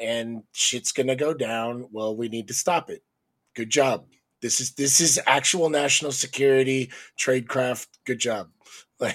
[0.00, 1.88] and shit's gonna go down.
[1.92, 3.02] Well we need to stop it.
[3.54, 4.06] Good job.
[4.42, 8.50] This is this is actual national security tradecraft good job.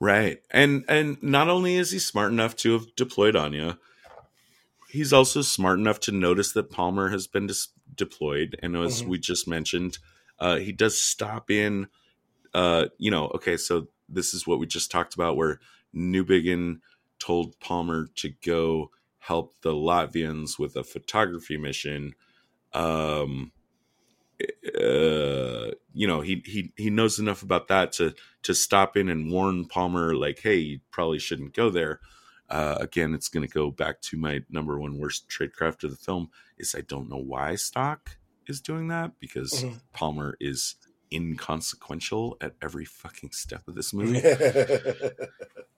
[0.00, 0.40] Right.
[0.50, 3.78] And and not only is he smart enough to have deployed Anya,
[4.88, 8.58] he's also smart enough to notice that Palmer has been dis- deployed.
[8.62, 9.06] And as Mhm.
[9.06, 9.98] we just mentioned,
[10.38, 11.88] uh he does stop in
[12.54, 15.60] uh you know, okay, so this is what we just talked about where
[15.94, 16.80] Newbigin
[17.18, 22.14] told Palmer to go help the Latvians with a photography mission.
[22.72, 23.52] Um
[24.80, 29.30] uh, you know, he he he knows enough about that to to stop in and
[29.32, 32.00] warn Palmer, like, hey, you probably shouldn't go there.
[32.48, 35.96] Uh, again, it's going to go back to my number one worst tradecraft of the
[35.96, 38.16] film is I don't know why Stok
[38.46, 39.80] is doing that because Mhm.
[39.92, 40.76] Palmer is
[41.12, 44.22] inconsequential at every fucking step of this movie.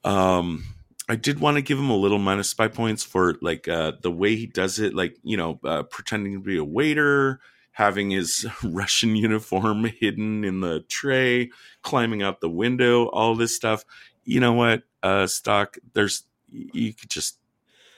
[0.04, 0.64] Um,
[1.10, 4.12] I did want to give him a little minus spy points for like uh, the
[4.12, 7.40] way he does it, like you know, uh, pretending to be a waiter,
[7.72, 11.50] having his Russian uniform hidden in the tray,
[11.82, 13.84] climbing out the window, all this stuff.
[14.24, 15.78] you know what, uh, Stok.
[15.94, 17.38] There's you could just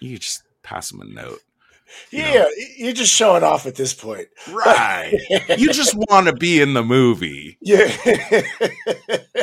[0.00, 1.40] you could just pass him a note.
[2.10, 2.32] You know.
[2.32, 2.44] Yeah,
[2.76, 4.28] you're just showing off at this point.
[4.50, 5.12] Right.
[5.58, 7.58] you just want to be in the movie.
[7.60, 7.90] Yeah.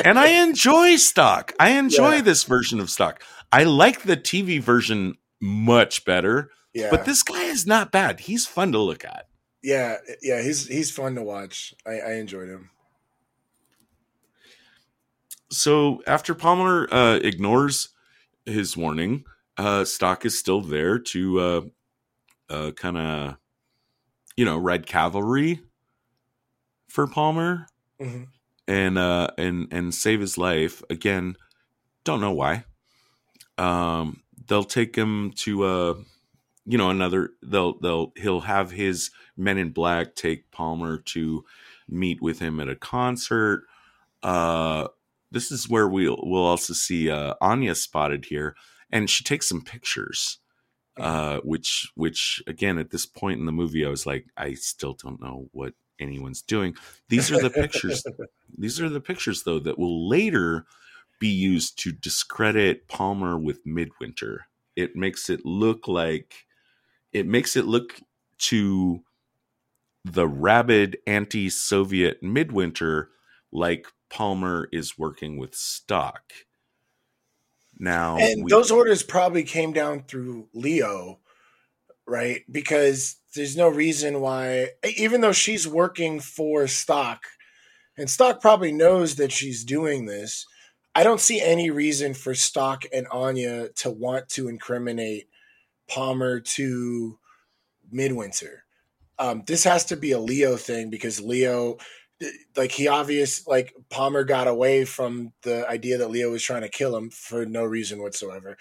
[0.04, 1.52] And I enjoy Stok.
[1.60, 2.20] I enjoy Yeah.
[2.22, 3.22] this version of Stok.
[3.52, 6.88] I like the TV version much better, yeah.
[6.90, 8.20] but this guy is not bad.
[8.20, 9.26] He's fun to look at.
[9.62, 11.74] yeah, yeah, he's he's fun to watch.
[11.86, 12.70] I, I enjoyed him.
[15.50, 17.88] So after Palmer uh, ignores
[18.44, 19.24] his warning,
[19.58, 21.60] uh, Stok is still there to uh,
[22.50, 23.36] uh, kind of,
[24.36, 25.60] you know, red cavalry
[26.88, 27.66] for Palmer
[28.00, 28.28] Mhm.
[28.68, 30.82] and uh, and and save his life.
[30.90, 31.36] Again,
[32.04, 32.64] don't know why.
[33.58, 35.94] Um, they'll take him to uh,
[36.66, 37.30] you know, another.
[37.42, 41.44] They'll they'll he'll have his men in black take Palmer to
[41.88, 43.64] meet with him at a concert.
[44.22, 44.88] Uh,
[45.30, 48.56] this is where we'll we'll also see uh, Anya spotted here,
[48.90, 50.38] and she takes some pictures.
[50.96, 54.94] Uh, which which again at this point in the movie, I was like, I still
[54.94, 56.74] don't know what anyone's doing.
[57.08, 58.04] These are the pictures.
[58.58, 60.66] These are the pictures though that will later
[61.18, 64.46] be used to discredit Palmer with Midwinter.
[64.74, 66.46] It makes it look like
[67.12, 68.00] it makes it look
[68.38, 69.02] to
[70.04, 73.10] the rabid anti-Soviet Midwinter
[73.52, 76.32] like Palmer is working with Stok.
[77.80, 81.18] Now, and we- those orders probably came down through Leo,
[82.06, 82.44] right?
[82.50, 87.24] Because there's no reason why, even though she's working for Stok,
[87.96, 90.46] and Stok probably knows that she's doing this.
[90.94, 95.28] I don't see any reason for Stok and Anya to want to incriminate
[95.88, 97.18] Palmer to
[97.90, 98.64] Midwinter.
[99.18, 101.78] Um, this has to be a Leo thing because Leo,
[102.56, 106.68] like he obvious, like Palmer got away from the idea that Leo was trying to
[106.68, 108.56] kill him for no reason whatsoever,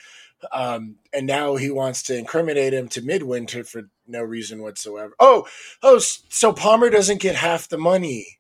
[0.52, 5.14] um, and now he wants to incriminate him to Midwinter for no reason whatsoever.
[5.20, 5.48] Oh,
[5.84, 8.40] oh, so Palmer doesn't get half the money.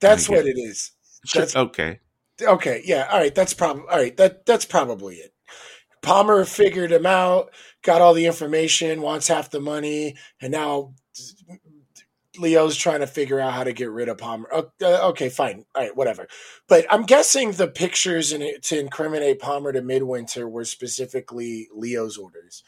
[0.00, 0.92] That's what it is.
[1.34, 2.00] That's- okay.
[2.40, 4.16] Okay, yeah, all right, that's probably all right.
[4.16, 5.34] That that's probably it.
[6.02, 7.50] Palmer figured him out,
[7.82, 10.94] got all the information, wants half the money, and now
[12.38, 14.48] Leo's trying to figure out how to get rid of Palmer.
[14.52, 16.26] Uh, Okay, fine, all right, whatever.
[16.68, 22.16] But I'm guessing the pictures in it to incriminate Palmer to Midwinter were specifically Leo's
[22.16, 22.62] orders,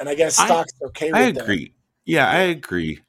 [0.00, 1.42] and I guess I- Stok's okay with I that.
[1.42, 1.74] agree.
[2.04, 3.00] Yeah, I agree.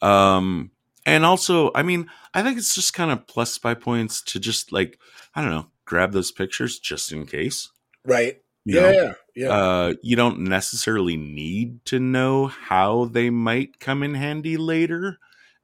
[0.00, 0.70] Um,
[1.06, 4.72] and also, I mean, I think it's just kind of plus by points to just
[4.72, 4.98] like
[5.34, 7.70] I don't know, grab those pictures just in case.
[8.04, 8.40] Right?
[8.64, 8.90] you Yeah, know?
[8.90, 9.48] yeah, yeah.
[9.50, 15.18] Uh, you don't necessarily need to know how they might come in handy later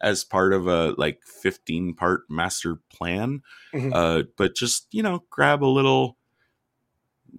[0.05, 3.43] as part of a like 15 part master plan.
[3.73, 3.93] Mhm.
[3.93, 6.17] Uh, but just, you know, grab a little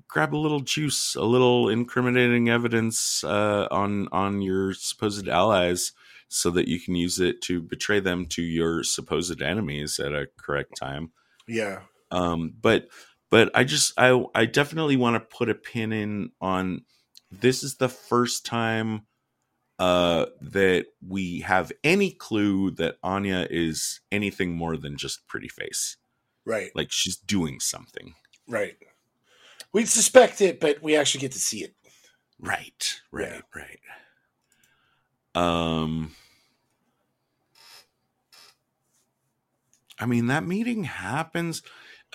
[0.10, 5.94] grab a little juice, a little incriminating evidence uh, on on your supposed allies
[6.28, 10.28] so that you can use it to betray them to your supposed enemies at a
[10.38, 11.12] correct time
[11.48, 11.82] yeah.
[12.12, 12.88] um but
[13.30, 16.82] but i just i i definitely want to put a pin in on
[17.32, 19.06] this is the first time
[19.80, 25.98] uh that we have any clue that anya is anything more than just pretty face
[26.46, 26.72] Right.
[26.76, 28.16] like she's doing something
[28.48, 28.78] Right.
[29.74, 31.74] We suspect it, but we actually get to see it.
[32.40, 33.62] right right Yeah.
[33.62, 33.80] right
[35.36, 36.12] um
[40.00, 41.62] i mean that meeting happens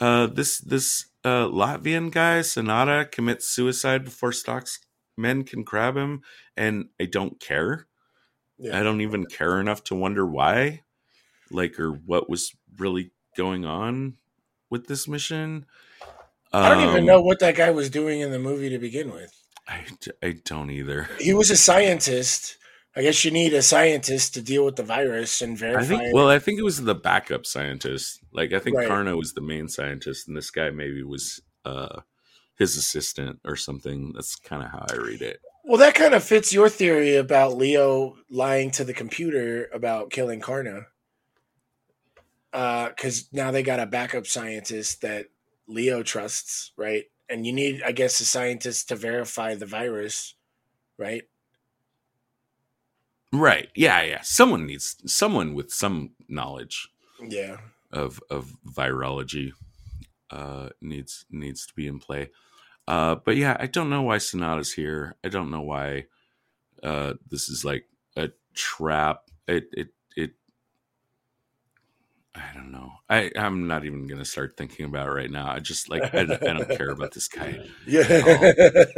[0.00, 4.78] uh this this uh latvian guy sonata commits suicide before Stok's
[5.20, 6.22] men can grab him
[6.56, 7.86] and i don't care
[8.58, 8.78] Yeah.
[8.78, 10.82] i don't even care enough to wonder why
[11.50, 14.14] like or what was really going on
[14.70, 15.66] with this mission
[16.52, 19.12] I don't even Um, know what that guy was doing in the movie to begin
[19.12, 19.32] with.
[19.68, 19.84] I,
[20.20, 22.56] I don't either He was a scientist.
[22.96, 25.80] I guess you need a scientist to deal with the virus and verify.
[25.82, 26.12] I think.
[26.14, 28.18] Well, I think it was the backup scientist.
[28.32, 28.88] Like I think Right.
[28.88, 32.00] Kaarna was the main scientist, and this guy maybe was uh,
[32.60, 34.12] his assistant or something.
[34.14, 35.40] That's kind of how I read it.
[35.64, 40.40] well, that kind of fits your theory about Leo lying to the computer about killing
[40.40, 40.84] Kaarna.
[42.52, 45.26] Because now they got a backup scientist that
[45.66, 47.04] Leo trusts, right?
[47.28, 50.34] And you need, I guess, a scientist to verify the virus,
[50.98, 51.22] right?
[53.32, 53.68] Right?
[53.76, 54.20] Yeah, yeah.
[54.22, 56.88] Someone needs someone with some knowledge
[57.24, 57.58] Yeah.
[57.92, 59.52] of of virology
[60.30, 62.30] uh, needs needs to be in play.
[62.90, 65.14] Uh, but yeah, I don't know why Sonata's here.
[65.22, 66.06] I don't know why
[66.82, 67.84] uh, this is like
[68.16, 69.30] a trap.
[69.46, 70.32] It it it.
[72.34, 72.90] I don't know.
[73.08, 75.52] I I'm not even gonna start thinking about it right now.
[75.52, 77.60] I just like I, I don't care about this guy.
[77.86, 78.84] Yeah.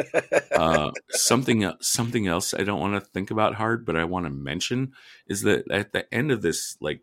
[0.52, 4.31] Uh, something something else I don't want to think about hard, but I want to
[4.31, 4.93] mention
[5.27, 7.01] is that at the end of this, like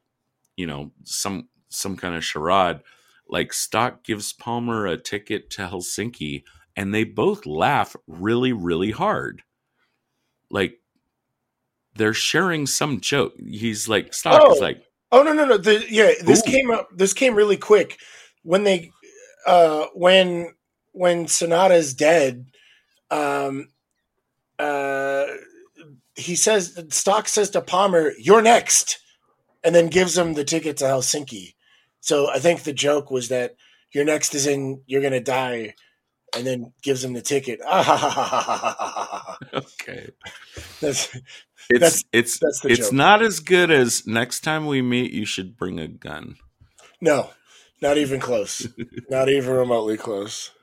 [0.56, 2.80] you know, some some kind of charade,
[3.28, 6.44] like Stok gives Palmer a ticket to Helsinki,
[6.80, 9.44] and they both laugh really really hard,
[10.50, 10.80] like
[11.96, 13.34] they're sharing some joke.
[13.38, 14.62] He's like Stok is Oh.
[14.62, 14.82] like.
[15.12, 15.58] Oh no no no!
[15.58, 16.52] The, yeah, this Ooh.
[16.52, 16.88] came up.
[16.96, 17.98] This came really quick
[18.44, 18.92] when they,
[19.46, 20.54] uh, when
[20.94, 22.46] when Sonata's dead.
[23.12, 23.70] Um,
[24.60, 25.26] uh,
[26.16, 29.00] he says Stok says to Palmer, "You're next,"
[29.64, 31.56] and then gives him the ticket to Helsinki.
[32.00, 33.56] So I think the joke was that
[33.92, 35.74] your next is in you're gonna die,
[36.36, 37.60] and then gives him the ticket.
[39.54, 40.10] Okay.
[40.82, 41.10] That's
[41.70, 42.94] It's That's- it's that's the it's joke.
[42.94, 46.36] not as good as next time we meet you should bring a gun.
[47.02, 47.30] no,
[47.82, 48.68] not even close.
[49.10, 50.52] not even remotely close.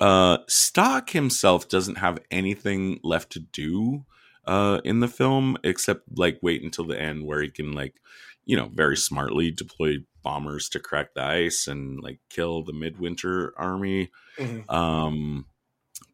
[0.00, 4.06] Uh Stok himself doesn't have anything left to do
[4.46, 7.96] uh in the film except like wait until the end where he can like
[8.46, 13.54] you know very smartly deploy bombers to crack the ice and like kill the midwinter
[13.56, 14.10] army.
[14.38, 14.70] Mhm.
[14.72, 15.46] um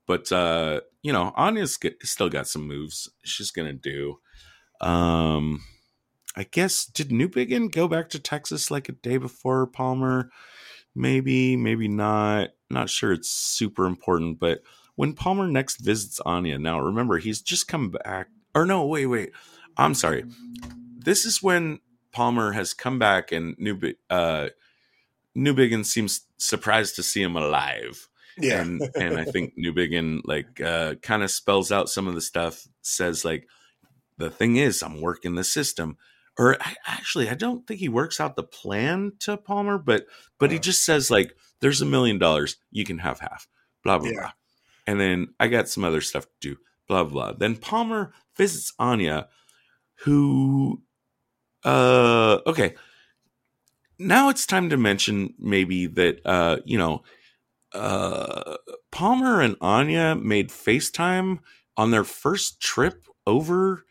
[0.06, 4.18] but uh you know anya's get, still got some moves she's gonna do.
[4.80, 5.62] Um
[6.36, 10.30] i guess did newbigin go back to texas like a day before palmer?
[10.94, 12.50] Maybe maybe not.
[12.70, 14.60] Not sure it's super important but
[14.96, 19.32] when palmer next visits anya now remember he's just come back or no wait wait.
[19.76, 20.24] I'm sorry.
[20.98, 21.80] This is when
[22.16, 24.48] palmer has come back and Newbi- uh
[25.36, 28.60] newbigin seems surprised to see him alive Yeah.
[28.62, 32.66] and and I think Newbigin like uh, kind of spells out some of the stuff.
[32.82, 33.48] Says like
[34.18, 35.96] the thing is, I'm working the system,
[36.38, 40.06] or I, actually, I don't think he works out the plan to Palmer, but
[40.38, 40.60] but he Uh.
[40.68, 43.46] just says like, "There's a million dollars, you can have half."
[43.84, 44.20] Blah blah Yeah.
[44.20, 44.32] blah,
[44.86, 46.56] and then I got some other stuff to do.
[46.88, 47.32] Blah blah.
[47.32, 49.28] Then Palmer visits Anya,
[50.04, 50.82] who,
[51.66, 52.74] uh, okay.
[53.98, 57.02] Now it's time to mention maybe that uh, you know
[57.74, 58.56] uh,
[58.90, 61.40] Palmer and Anya made FaceTime
[61.76, 63.84] on their first trip over,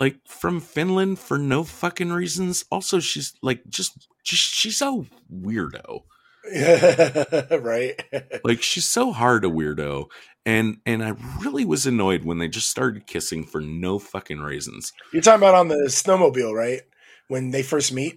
[0.00, 2.64] like from Finland for no fucking reasons.
[2.70, 6.02] Also, she's like just, just she's so weirdo.
[7.62, 8.02] right.
[8.44, 10.06] Like she's so hard a weirdo,
[10.44, 14.92] and and I really was annoyed when they just started kissing for no fucking reasons.
[15.12, 16.80] You're talking about on the snowmobile, right?
[17.28, 18.16] When they first meet?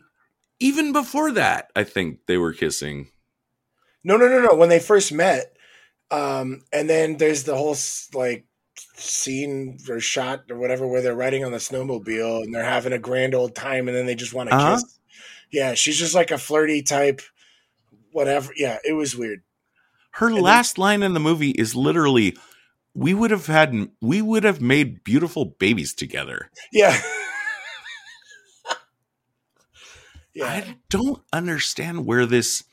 [0.60, 3.08] Even before that, I think they were kissing.
[4.04, 4.56] No, no, no, no.
[4.56, 5.56] When they first met,
[6.12, 7.76] um, and then there's the whole
[8.14, 8.46] like
[8.96, 13.00] scene or shot or whatever where they're riding on the snowmobile and they're having a
[13.00, 14.76] grand old time, and then they just want to Uh-huh.
[14.76, 15.00] kiss.
[15.52, 17.22] Yeah, she's just like a flirty type,
[18.12, 18.52] whatever.
[18.56, 19.44] Yeah, it was weird.
[20.16, 22.38] Her then- last line in the movie is literally,
[22.94, 27.00] "We would have had, we would have made beautiful babies together." Yeah.
[30.34, 30.46] yeah.
[30.46, 32.64] I don't understand where this.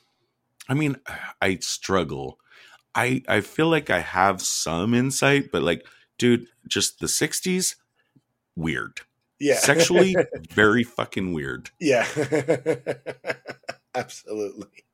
[0.69, 0.97] I mean,
[1.41, 2.39] I struggle.
[2.95, 5.87] I I feel like I have some insight, but like,
[6.19, 7.77] dude, just the '60s,
[8.57, 9.01] weird.
[9.41, 9.57] yeah.
[9.57, 10.15] Sexually,
[10.51, 11.71] very fucking weird.
[11.81, 12.07] yeah.
[13.95, 14.85] Absolutely.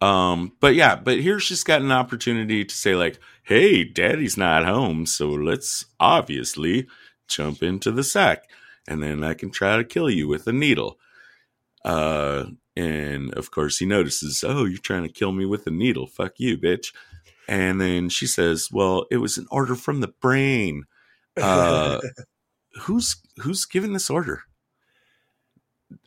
[0.00, 4.64] Um, but yeah, but here she's got an opportunity to say like, "Hey, Daddy's not
[4.64, 6.86] home, so let's obviously
[7.28, 8.44] jump into the sack,
[8.86, 10.98] and then I can try to kill you with a needle."
[11.84, 12.46] Uh,
[12.76, 16.06] and of course he notices, "Oh, you're trying to kill me with a needle?
[16.06, 16.92] Fuck you, bitch!"
[17.48, 20.84] And then she says, "Well, it was an order from the brain."
[21.36, 22.00] Uh,
[22.82, 24.42] who's who's giving this order?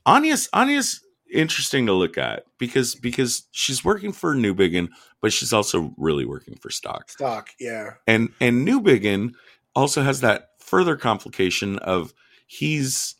[0.05, 1.01] Anya's Anya's
[1.31, 4.89] interesting to look at because because she's working for Newbigin,
[5.21, 7.09] but she's also really working for Stok.
[7.09, 7.49] Stok.
[7.59, 7.91] Yeah.
[8.05, 9.33] And and Newbigin
[9.75, 12.13] also has that further complication of
[12.47, 13.15] he's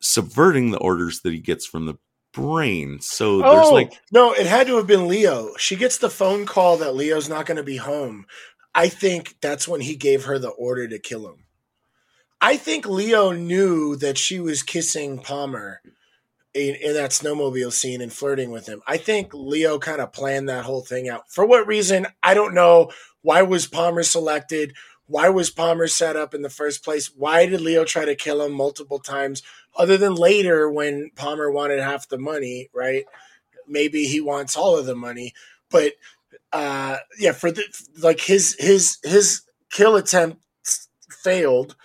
[0.00, 1.94] subverting the orders that he gets from the
[2.32, 3.00] brain.
[3.00, 5.56] So there's oh like no, it had to have been Leo.
[5.56, 8.26] She gets the phone call that Leo's not going to be home.
[8.74, 11.46] I think that's when he gave her the order to kill him.
[12.40, 15.80] I think Leo knew that she was kissing Palmer
[16.56, 18.82] in, in that snowmobile scene and flirting with him.
[18.86, 21.30] I think Leo kind of planned that whole thing out.
[21.30, 22.06] For what reason?
[22.22, 22.90] I don't know.
[23.20, 24.74] Why was Palmer selected?
[25.06, 27.08] Why was Palmer set up in the first place?
[27.14, 29.42] Why did Leo try to kill him multiple times?
[29.76, 33.04] Other than later when Palmer wanted half the money, right?
[33.68, 35.34] Maybe he wants all of the money,
[35.70, 35.92] but
[36.52, 37.64] uh yeah, for the
[37.98, 40.40] like his his his kill attempt
[41.10, 41.76] failed.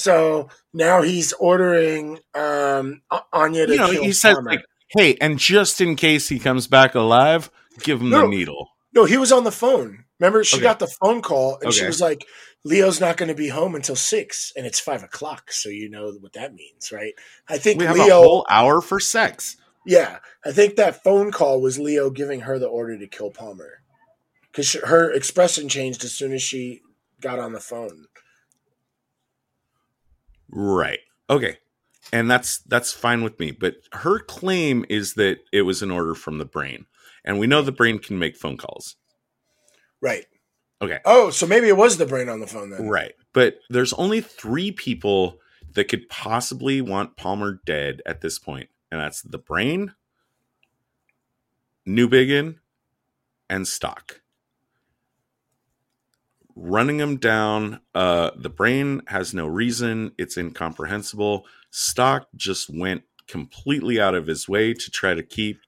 [0.00, 3.02] So now he's ordering um,
[3.32, 4.50] Anya to You know, kill he says Palmer.
[4.50, 7.50] like, "Hey, and just in case he comes back alive,
[7.82, 8.22] give him No.
[8.22, 10.04] the needle." no, he was on the phone.
[10.18, 10.64] Remember, she Okay.
[10.64, 12.26] got the phone call and she was like,
[12.64, 16.10] "Leo's not going to be home until six, and it's five o'clock." So you know
[16.20, 17.14] what that means, right?
[17.48, 18.18] I think We have Leo.
[18.20, 19.56] a whole hour for sex.
[19.86, 23.80] Yeah, I think that phone call was Leo giving her the order to kill Palmer
[24.52, 26.82] because her expression changed as soon as she
[27.20, 28.06] got on the phone.
[30.50, 31.00] Right.
[31.28, 31.58] Okay.
[32.12, 33.52] And that's that's fine with me.
[33.52, 36.86] But her claim is that it was an order from the brain.
[37.24, 38.96] And we know the brain can make phone calls.
[40.00, 40.26] Right.
[40.82, 40.98] Okay.
[41.04, 42.88] Oh, so maybe it was the brain on the phone then.
[42.88, 43.12] Right.
[43.32, 45.38] But there's only three people
[45.74, 48.70] that could possibly want Palmer dead at this point.
[48.90, 49.94] And that's the brain,
[51.86, 52.56] Newbigin,
[53.48, 54.22] and Stok.
[56.62, 60.12] Running them down, uh, the brain has no reason.
[60.18, 61.46] It's incomprehensible.
[61.70, 65.60] Stok just went completely out of his way to try to keep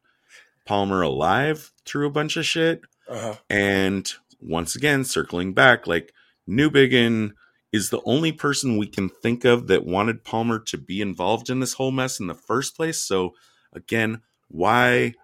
[0.66, 2.82] Palmer alive through a bunch of shit.
[3.08, 3.36] Uh-huh.
[3.48, 6.12] And once again, circling back, like
[6.46, 7.32] Newbigin
[7.72, 11.60] is the only person we can think of that wanted Palmer to be involved in
[11.60, 13.00] this whole mess in the first place.
[13.00, 13.32] So
[13.72, 15.14] again, why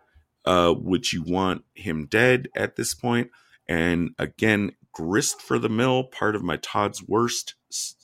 [0.47, 3.31] uh, would you want him dead at this point?
[3.69, 7.55] And again, grist for the mill, part of my Todd's worst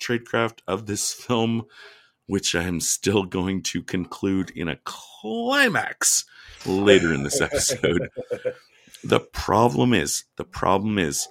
[0.00, 1.64] tradecraft of this film,
[2.26, 6.24] which I am still going to conclude in a climax
[6.66, 8.08] later in this episode.
[9.04, 11.28] the problem is, the problem is,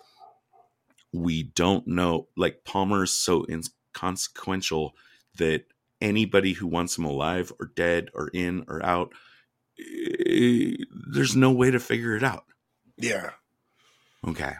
[1.12, 2.28] we don't know.
[2.36, 4.96] Like Palmer is so inconsequential
[5.38, 5.66] that
[6.02, 9.14] anybody who wants him alive or dead or in or out,
[9.80, 10.76] eh,
[11.12, 12.46] there's no way to figure it out.
[12.98, 13.32] Yeah.
[14.28, 14.54] Okay.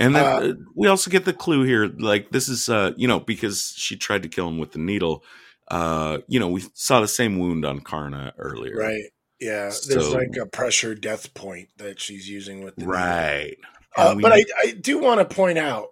[0.00, 1.86] And then Uh, uh, we also get the clue here.
[1.86, 5.22] Like this is, uh, you know, because she tried to kill him with the needle.
[5.70, 8.76] Uh, you know, we saw the same wound on Kaarna earlier.
[8.76, 9.04] Right.
[9.38, 9.70] Yeah.
[9.88, 12.94] There's like a pressure death point that she's using with the needle.
[12.94, 13.56] Right.
[13.96, 15.90] Uh, we- but I, I do want to point out,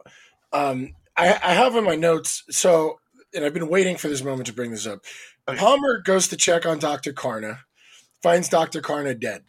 [0.53, 2.99] um, I, I have in my notes, so,
[3.35, 5.01] and I've been waiting for this moment to bring this up.
[5.47, 5.59] Okay.
[5.59, 7.13] Palmer goes to check on Dr.
[7.13, 7.59] Kaarna,
[8.23, 8.81] finds Dr.
[8.81, 9.43] Kaarna dead,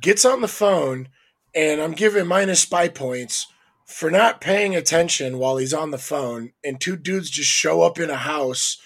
[0.00, 1.08] gets on the phone,
[1.54, 3.46] and I'm giving minus spy points
[3.84, 7.98] for not paying attention while he's on the phone, and two dudes just show up
[7.98, 8.78] in a house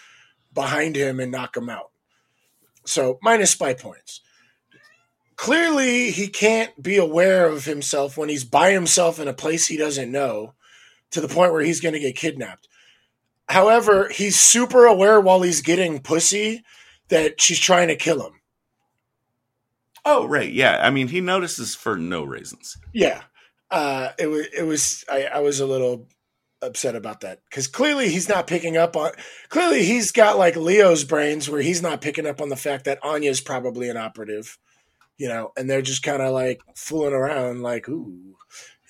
[0.52, 1.90] behind him and knock him out.
[2.84, 4.20] So minus spy points
[5.38, 9.78] clearly he can't be aware of himself when he's by himself in a place he
[9.78, 10.52] doesn't know
[11.12, 12.68] to the point where he's going to get kidnapped.
[13.48, 16.62] However, he's super aware while he's getting pussy
[17.08, 18.32] that she's trying to kill him.
[20.04, 20.52] Oh, right.
[20.52, 20.80] Yeah.
[20.82, 22.76] I mean, he notices for no reasons.
[22.92, 23.22] Yeah.
[23.70, 26.08] Uh, it was, it was, I, I was a little
[26.60, 29.12] upset about that because clearly he's not picking up on,
[29.48, 32.98] clearly he's got like Leo's brains where he's not picking up on the fact that
[33.04, 34.58] Anya's probably an operative,
[35.18, 38.34] you know, and they're just kind of like fooling around, like, ooh,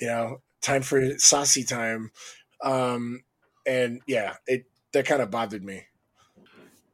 [0.00, 2.10] you know, time for saucy time.
[2.62, 3.22] Um,
[3.66, 5.84] and yeah, it, that kind of bothered me.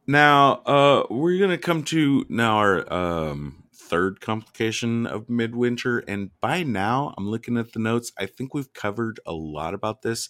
[0.06, 6.62] Now, uh, we're gonna come to now our um third complication of midwinter, and by
[6.62, 8.12] now I'm looking at the notes.
[8.19, 10.28] I think we've covered a lot about this,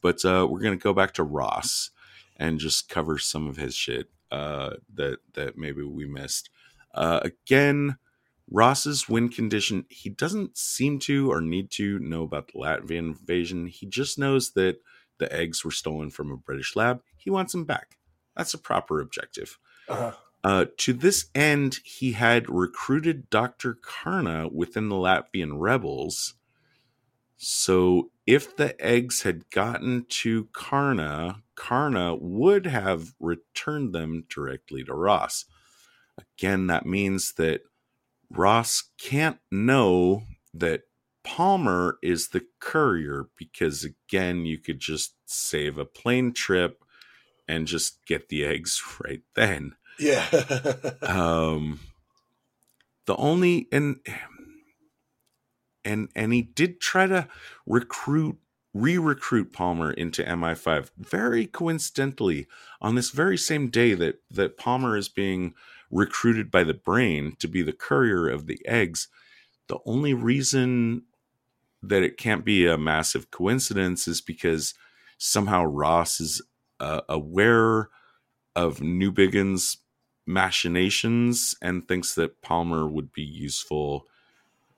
[0.00, 1.90] but uh, we're gonna go back to Ross
[2.36, 6.50] and just cover some of his shit uh, that that maybe we missed.
[6.94, 7.96] Uh, again,
[8.50, 9.84] Ross's win condition.
[9.88, 13.66] He doesn't seem to or need to know about the Latvian invasion.
[13.66, 14.78] He just knows that
[15.18, 17.02] the eggs were stolen from a British lab.
[17.16, 17.98] He wants them back.
[18.36, 19.58] That's a proper objective.
[19.88, 20.12] Uh-huh.
[20.42, 23.74] Uh, to this end, he had recruited Dr.
[23.74, 26.34] Kaarna within the Latvian rebels.
[27.36, 34.94] So if the eggs had gotten to Kaarna, Kaarna would have returned them directly to
[34.94, 35.44] Ross.
[36.18, 37.62] Again, that means that
[38.30, 40.22] Ross can't know
[40.54, 40.82] that
[41.22, 46.82] Palmer is the courier because, again, you could just save a plane trip
[47.48, 49.74] and just get the eggs right then.
[50.00, 50.26] Yeah.
[51.02, 51.80] Um,
[53.06, 53.96] the only and
[55.84, 57.28] and and he did try to
[57.66, 58.38] recruit
[58.72, 62.46] re-recruit Palmer into MI5 very coincidentally
[62.80, 65.54] on this very same day that that Palmer is being
[65.90, 69.08] recruited by the brain to be the courier of the eggs
[69.66, 71.02] the only reason
[71.82, 74.74] that it can't be a massive coincidence is because
[75.18, 76.42] somehow Ross is
[76.80, 77.88] uh, aware
[78.56, 79.78] of Newbigin's
[80.26, 84.06] machinations and thinks that Palmer would be useful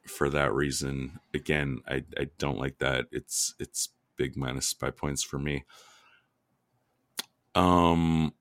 [0.07, 1.21] for that reason.
[1.35, 3.07] Again, I, I don't like that.
[3.13, 5.65] It's it's big minus spy points for me.
[7.55, 8.33] Um,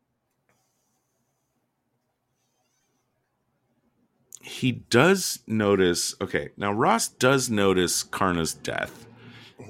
[4.42, 6.16] he does notice.
[6.22, 9.06] Okay, now Ross does notice Kaarna's death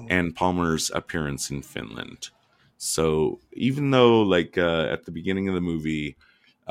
[0.08, 2.30] and Palmer's appearance in Finland.
[2.78, 6.16] So even though, like uh, at the beginning of the movie,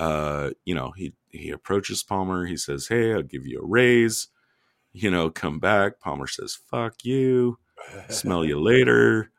[0.01, 2.47] uh, you know, he he approaches Palmer.
[2.47, 4.29] He says, "Hey, I'll give you a raise."
[4.93, 5.99] You know, come back.
[5.99, 7.59] Palmer says, "Fuck you."
[8.09, 9.31] Smell you later.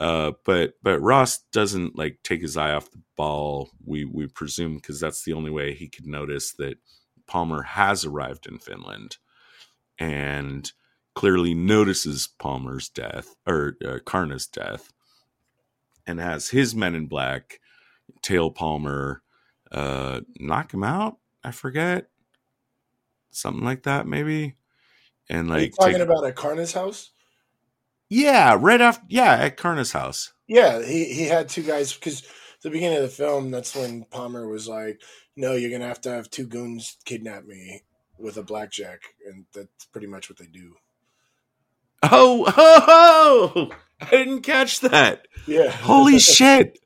[0.00, 3.68] Uh, but but Ross doesn't like take his eye off the ball.
[3.84, 6.78] We we presume because that's the only way he could notice that
[7.26, 9.18] Palmer has arrived in Finland,
[9.98, 10.72] and
[11.14, 14.90] clearly notices Palmer's death or uh, Kaarna's death,
[16.06, 17.60] and has his men in black
[18.22, 19.22] tail Palmer,
[19.72, 21.18] uh, knock him out.
[21.44, 22.08] I forget
[23.30, 24.56] something like that, maybe.
[25.28, 27.10] And like, talking take- about at Kaarna's house?
[28.08, 30.32] yeah, right after, yeah, at Kaarna's house.
[30.46, 32.22] Yeah, he, he had two guys because
[32.62, 35.00] the beginning of the film, that's when Palmer was like,
[35.36, 37.82] "No, you're gonna have to have two goons kidnap me
[38.18, 40.74] with a blackjack," and that's pretty much what they do.
[42.04, 42.84] Oh, oh,
[43.66, 43.70] oh!
[44.00, 45.26] I didn't catch that.
[45.46, 45.70] Yeah.
[45.70, 46.78] Holy shit.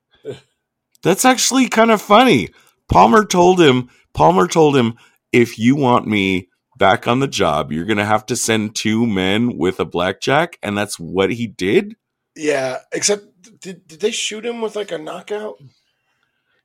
[1.03, 2.49] That's actually kind of funny.
[2.91, 4.97] Palmer told him, Palmer told him,
[5.33, 9.07] if you want me back on the job, you're going to have to send two
[9.07, 10.59] men with a blackjack.
[10.63, 11.95] And that's what he did.
[12.37, 13.25] Yeah, except
[13.61, 15.57] did, did they shoot him with like a knockout?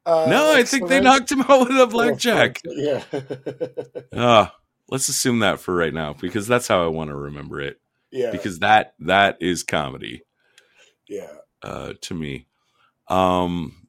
[0.05, 2.61] Uh, no, I think they knocked him out with a blackjack.
[2.65, 3.03] Yeah.
[4.13, 4.47] Uh,
[4.89, 7.81] let's assume that for right now because that's how I want to remember it.
[8.11, 8.31] yeah.
[8.31, 10.21] Because that that is comedy.
[11.09, 11.33] yeah.
[11.61, 12.47] uh, to me.
[13.09, 13.84] Um,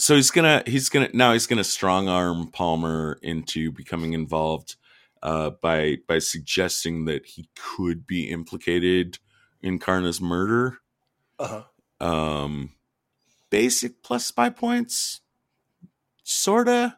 [0.00, 4.76] so he's gonna he's gonna now he's gonna strong arm Palmer into becoming involved
[5.22, 9.18] uh, by by suggesting that he could be implicated
[9.62, 10.78] in Kaarna's murder.
[11.38, 11.64] Uh-huh.
[12.00, 12.72] Um,
[13.50, 15.20] basic plus spy points,
[16.22, 16.96] sorta.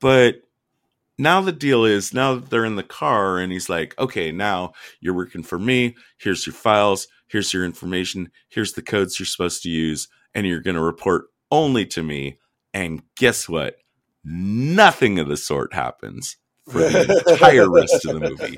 [0.00, 0.42] But
[1.18, 4.72] now the deal is now that they're in the car and he's like, okay, now
[5.00, 5.96] you're working for me.
[6.18, 7.06] Here's your files.
[7.28, 8.30] Here's your information.
[8.48, 10.08] Here's the codes you're supposed to use.
[10.34, 12.38] And you're going to report only to me.
[12.74, 13.76] And guess what?
[14.24, 16.36] Nothing of the sort happens
[16.68, 18.56] for the entire rest of the movie.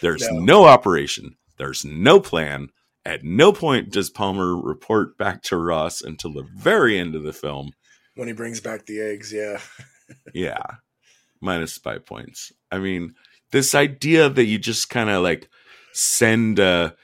[0.00, 0.38] There's No.
[0.40, 2.68] no operation, there's no plan.
[3.04, 7.32] At no point does Palmer report back to Ross until the very end of the
[7.32, 7.72] film.
[8.14, 9.60] When he brings back the eggs, yeah.
[10.34, 10.62] Yeah.
[11.40, 12.52] Minus spy points.
[12.70, 13.14] I mean,
[13.52, 15.48] this idea that you just kind of like
[15.92, 16.94] send a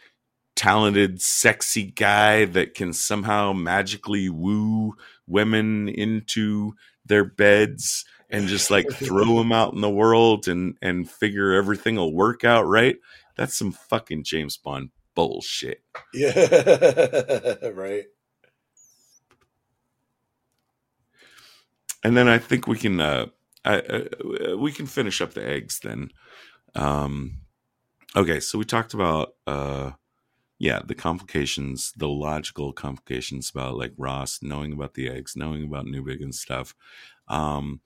[0.54, 4.94] talented, sexy guy that can somehow magically woo
[5.26, 6.72] women into
[7.04, 11.96] their beds and just like throw them out in the world and and figure everything
[11.96, 12.96] will work out right.
[13.36, 15.82] That's some fucking James Bond bullshit.
[16.14, 17.54] Yeah.
[17.74, 18.04] right.
[22.06, 23.26] and then I think we can uh,
[23.64, 26.10] I, uh, we can finish up the eggs then.
[26.76, 27.38] Um,
[28.14, 29.90] okay, so we talked about uh,
[30.58, 35.86] yeah the complications, the logical complications about like Ross knowing about the eggs, knowing about
[35.86, 36.74] Newbigin stuff.
[37.28, 37.80] Um,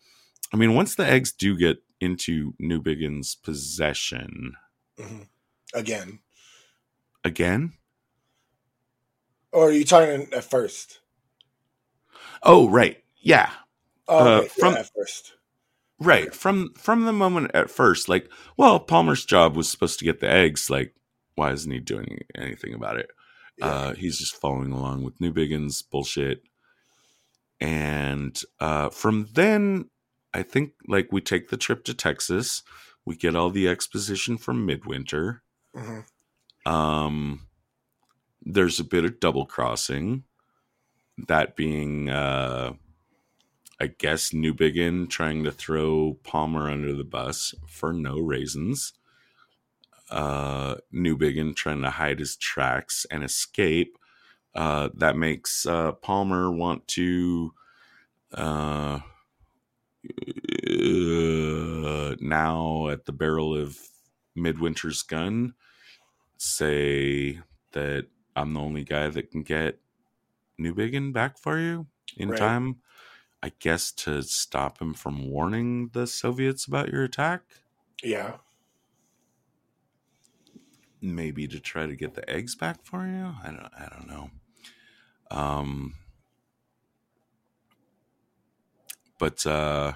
[0.52, 4.55] I mean, once the eggs do get into Newbigin's possession
[4.98, 5.22] hmm
[5.74, 6.18] Again.
[7.24, 7.72] again.
[9.52, 11.01] Or are you talking at first?
[12.42, 13.51] Oh, right, yeah,
[14.09, 15.34] Oh, Uh, from- yeah, at first.
[16.01, 16.34] Right.
[16.34, 20.30] From from the moment at first, like, well, Palmer's job was supposed to get the
[20.30, 20.70] eggs.
[20.70, 20.94] Like,
[21.41, 23.11] why isn't he doing anything about it?
[23.57, 23.67] Yeah.
[23.67, 26.43] Uh, he's just following along with Newbigin's bullshit.
[27.62, 29.89] And uh, from then,
[30.35, 32.62] I think like we take the trip to Texas.
[33.07, 35.43] We get all the exposition from Midwinter.
[35.75, 36.05] Mhm.
[36.67, 37.49] Um,
[38.43, 40.25] there's a bit of double crossing.
[41.27, 42.75] That being, uh,
[43.81, 48.93] I guess, Newbigin trying to throw Palmer under the bus for no reasons.
[50.11, 53.97] Uh, Newbigin trying to hide his tracks and escape.
[54.55, 57.55] Uh, that makes uh, Palmer want to
[58.35, 59.01] uh,
[60.69, 63.78] uh, now at the barrel of
[64.37, 65.55] Midwinter's gun
[66.39, 67.41] say
[67.73, 68.07] that
[68.37, 69.81] I'm the only guy that can get
[70.61, 72.39] Newbigin back for you in Right.
[72.39, 72.82] time.
[73.43, 77.43] I guess to stop him from warning the Soviets about your attack.
[78.03, 78.39] Yeah.
[81.02, 83.35] Maybe to try to get the eggs back for you.
[83.43, 83.72] I don't.
[83.78, 84.31] I don't know.
[85.31, 85.94] Um,
[89.18, 89.93] but uh,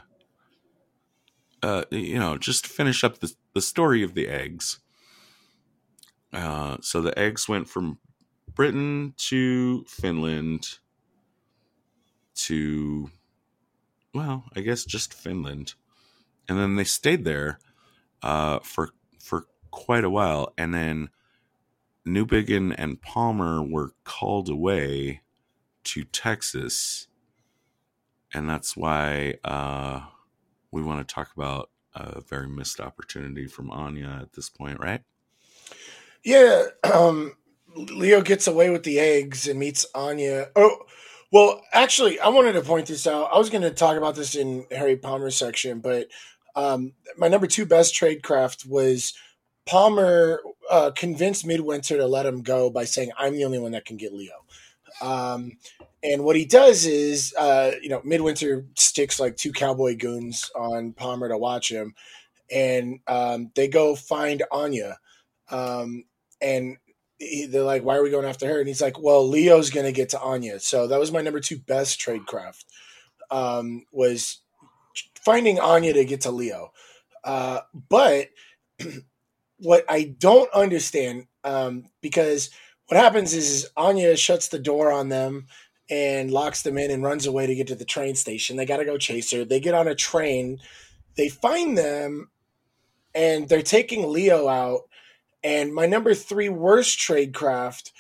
[1.63, 4.79] uh, you know, just finish up the the story of the eggs.
[6.33, 7.99] Uh, so the eggs went from
[8.55, 10.79] Britain to Finland.
[12.35, 13.11] to,
[14.13, 15.75] well, I guess just Finland,
[16.49, 17.59] and then they stayed there
[18.23, 18.91] uh, for
[19.75, 21.11] quite a while, and then
[22.07, 25.23] Newbigin and Palmer were called away
[25.83, 27.09] to Texas,
[28.33, 30.03] and that's why uh,
[30.71, 35.03] we want to talk about a very missed opportunity from Anya at this point, right?
[36.25, 37.35] Yeah, um,
[37.77, 40.51] Leo gets away with the eggs and meets Anya.
[40.55, 40.87] Oh,
[41.33, 43.31] well, actually, I wanted to point this out.
[43.33, 46.09] I was going to talk about this in Harry Palmer's section, but
[46.55, 49.15] um, my number two best trade craft was
[49.67, 53.85] Palmer uh, convinced Midwinter to let him go by saying, "I'm the only one that
[53.85, 54.45] can get Leo."
[55.01, 55.59] Um,
[56.03, 60.93] and what he does is, uh, you know, Midwinter sticks like two cowboy goons on
[60.93, 61.95] Palmer to watch him,
[62.51, 64.99] and um, they go find Anya.
[65.51, 66.05] Um,
[66.41, 66.77] and
[67.19, 69.87] he, they're like, "Why are we going after her?" And he's like, "Well, Leo's going
[69.87, 72.67] to get to Anya." So that was my number two best trade craft.
[73.31, 74.41] Um, was
[75.25, 76.73] finding Anya to get to Leo.
[77.25, 78.29] Uh, but
[79.59, 82.51] what I don't understand, um, because
[82.89, 85.47] what happens is, is Anya shuts the door on them
[85.91, 88.57] and locks them in and runs away to get to the train station.
[88.57, 89.45] They got to go chase her.
[89.45, 90.59] They get on a train.
[91.17, 92.31] They find them
[93.15, 94.83] and they're taking Leo out.
[95.43, 97.93] And my number three worst trade craft,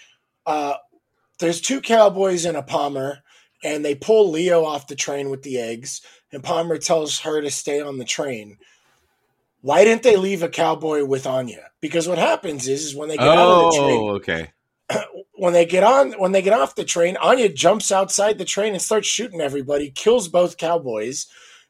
[0.46, 0.74] uh,
[1.38, 3.18] there's two cowboys and a Palmer,
[3.62, 6.00] and they pull Leo off the train with the eggs.
[6.32, 8.58] And Palmer tells her to stay on the train.
[9.64, 11.70] Why didn't they leave a cowboy with Anya?
[11.80, 14.52] Because what happens is, is when they get out of the train, Oh, okay.
[15.36, 18.74] when they get on when they get off the train, Anya jumps outside the train
[18.74, 21.28] and starts shooting everybody, kills both cowboys,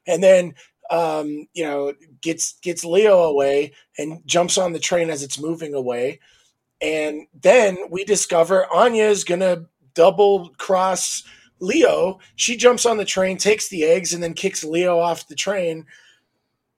[0.09, 0.57] and then
[0.91, 5.73] um, you know gets gets Leo away and jumps on the train as it's moving
[5.73, 6.19] away.
[6.81, 11.23] And then we discover Anya is gonna double cross
[11.61, 12.19] Leo.
[12.35, 15.87] She jumps on the train, takes the eggs, and then kicks Leo off the train.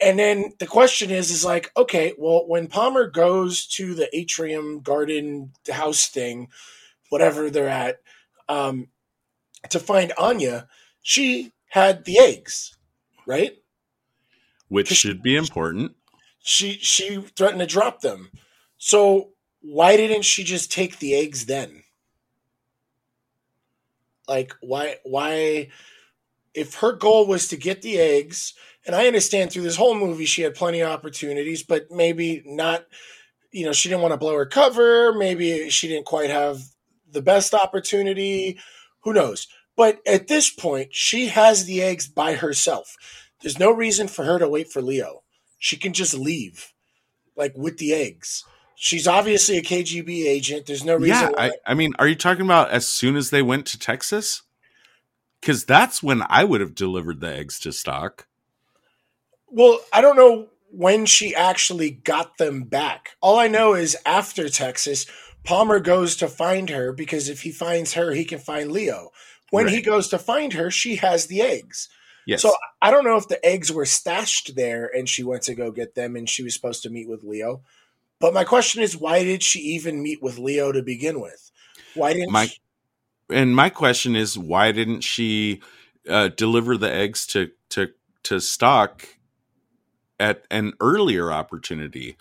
[0.01, 4.81] And then the question is, is like, okay, well, when Palmer goes to the atrium
[4.81, 6.49] garden house thing,
[7.09, 8.01] whatever they're at,
[8.49, 8.89] um,
[9.71, 10.69] to find Anya,
[11.03, 12.77] she had the eggs,
[13.27, 13.57] right?
[14.69, 15.93] Which should be important.
[16.41, 18.31] She she threatened to drop them.
[18.79, 21.83] So why didn't she just take the eggs then?
[24.29, 25.71] Like why why
[26.55, 28.55] if her goal was to get the eggs,
[28.87, 32.87] and I understand through this whole movie she had plenty of opportunities, but maybe not
[33.57, 36.61] you know, she didn't want to blow her cover, maybe she didn't quite have
[37.11, 38.59] the best opportunity,
[39.01, 39.49] who knows.
[39.77, 42.97] But at this point, she has the eggs by herself.
[43.41, 45.23] There's no reason for her to wait for Leo.
[45.59, 46.73] She can just leave,
[47.35, 48.45] like with the eggs.
[48.75, 50.67] She's obviously a KGB agent.
[50.67, 51.09] There's no reason.
[51.09, 51.47] Yeah, why.
[51.47, 54.43] I, I mean, are you talking about as soon as they went to Texas?
[55.41, 58.27] Because that's when I would have delivered the eggs to Stok.
[59.57, 63.17] Well, I don't know when she actually got them back.
[63.23, 65.07] All I know is after Texas,
[65.45, 69.13] Palmer goes to find her because if he finds her, he can find Leo.
[69.51, 71.89] When he goes to find her, she has the eggs.
[72.27, 72.43] Yes.
[72.43, 72.53] So
[72.83, 75.95] I don't know if the eggs were stashed there and she went to go get
[75.95, 77.63] them and she was supposed to meet with Leo.
[78.21, 81.51] But my question is, why did she even meet with Leo to begin with?
[81.95, 82.61] Why didn't My- she-
[83.31, 85.63] and my question is, why didn't she
[86.07, 87.89] uh, deliver the eggs to to
[88.25, 89.09] to Stok
[90.19, 92.17] at an earlier opportunity?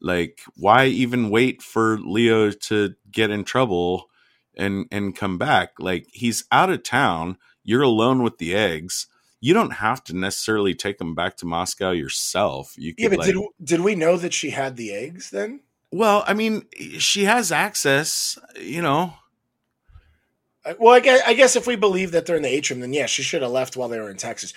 [0.00, 4.10] Like, why even wait for Leo to get in trouble
[4.56, 5.74] and and come back?
[5.78, 7.38] Like, he's out of town.
[7.62, 9.06] You're alone with the eggs.
[9.40, 12.74] You don't have to necessarily take them back to Moscow yourself.
[12.76, 15.60] You Yeah, but like, did did we know that she had the eggs then?
[15.92, 16.66] well, I mean,
[16.98, 18.38] she has access.
[18.58, 19.14] You know,
[20.78, 23.06] Well, I guess, I guess if we believe that they're in the atrium, then yeah,
[23.06, 24.54] she should have left while they were in Texas.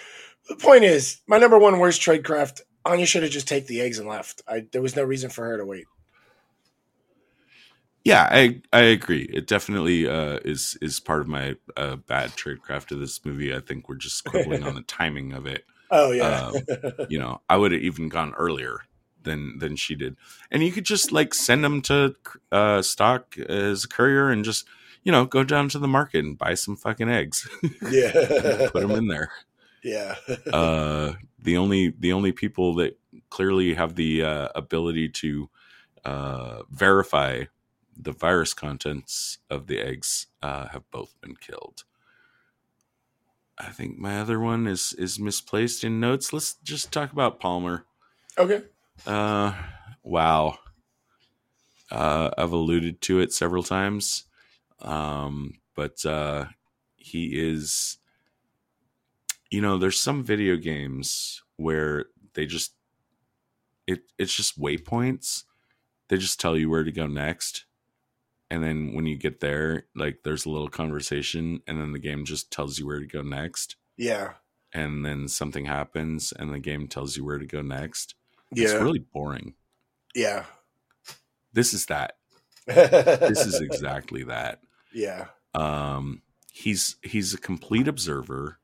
[0.48, 4.00] The point is, my number one worst tradecraft, Anya should have just taken the eggs
[4.00, 4.44] and left.
[4.48, 5.86] I, there was no reason for her to wait.
[8.06, 9.24] Yeah, I I agree.
[9.24, 13.54] It definitely uh, is is part of my uh, bad tradecraft of this movie.
[13.54, 15.66] I think we're just quibbling on the timing of it.
[15.90, 16.52] Oh yeah,
[17.10, 18.82] You know, I would have even gone earlier
[19.24, 20.18] than than she did,
[20.52, 22.16] and you could just like send them to
[22.52, 24.68] uh, Stok as a courier and just
[25.04, 27.50] you know go down to the market and buy some fucking eggs,
[27.90, 28.12] yeah,
[28.72, 29.32] put them in there.
[29.84, 30.16] yeah.
[30.54, 31.14] uh,
[31.46, 33.00] the only the only people that
[33.30, 35.50] clearly have the uh, ability to
[36.04, 37.46] uh, verify
[37.98, 41.84] the virus contents of the eggs uh, have both been killed.
[43.58, 46.34] I think my other one is is misplaced in notes.
[46.34, 47.86] Let's just talk about Palmer.
[48.38, 48.64] okay.
[49.08, 49.54] Uh,
[50.04, 50.58] wow.
[51.92, 54.26] Uh, I've alluded to it several times,
[54.82, 56.46] um, but uh,
[56.96, 57.98] he is
[59.52, 62.74] you know, there's some video games where they just
[63.88, 65.44] it it's just waypoints.
[66.10, 67.66] They just tell you where to go next.
[68.52, 72.26] And then when you get there, like there's a little conversation and then the game
[72.26, 73.76] just tells you where to go next.
[73.98, 74.34] Yeah.
[74.74, 78.14] And then something happens and the game tells you where to go next.
[78.52, 78.66] Yeah.
[78.66, 79.56] It's really boring.
[80.14, 80.46] yeah.
[81.54, 82.18] This is that.
[82.68, 84.60] This is exactly that.
[84.94, 85.28] yeah.
[85.54, 88.60] Um, he's he's a complete observer.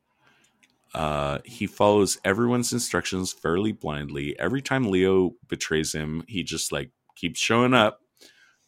[0.94, 4.38] Uh, he follows everyone's instructions fairly blindly.
[4.38, 8.00] Every time Leo betrays him, he just like keeps showing up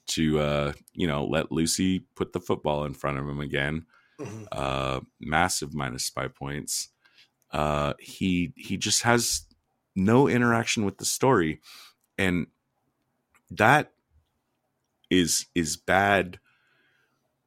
[0.06, 3.86] to uh, you know let Lucy put the football in front of him again.
[4.18, 4.46] Mhm.
[4.52, 6.88] Uh, massive minus spy points.
[7.50, 9.46] Uh, he he just has
[9.94, 11.60] no interaction with the story,
[12.18, 12.46] and
[13.50, 13.92] that
[15.10, 16.40] is is bad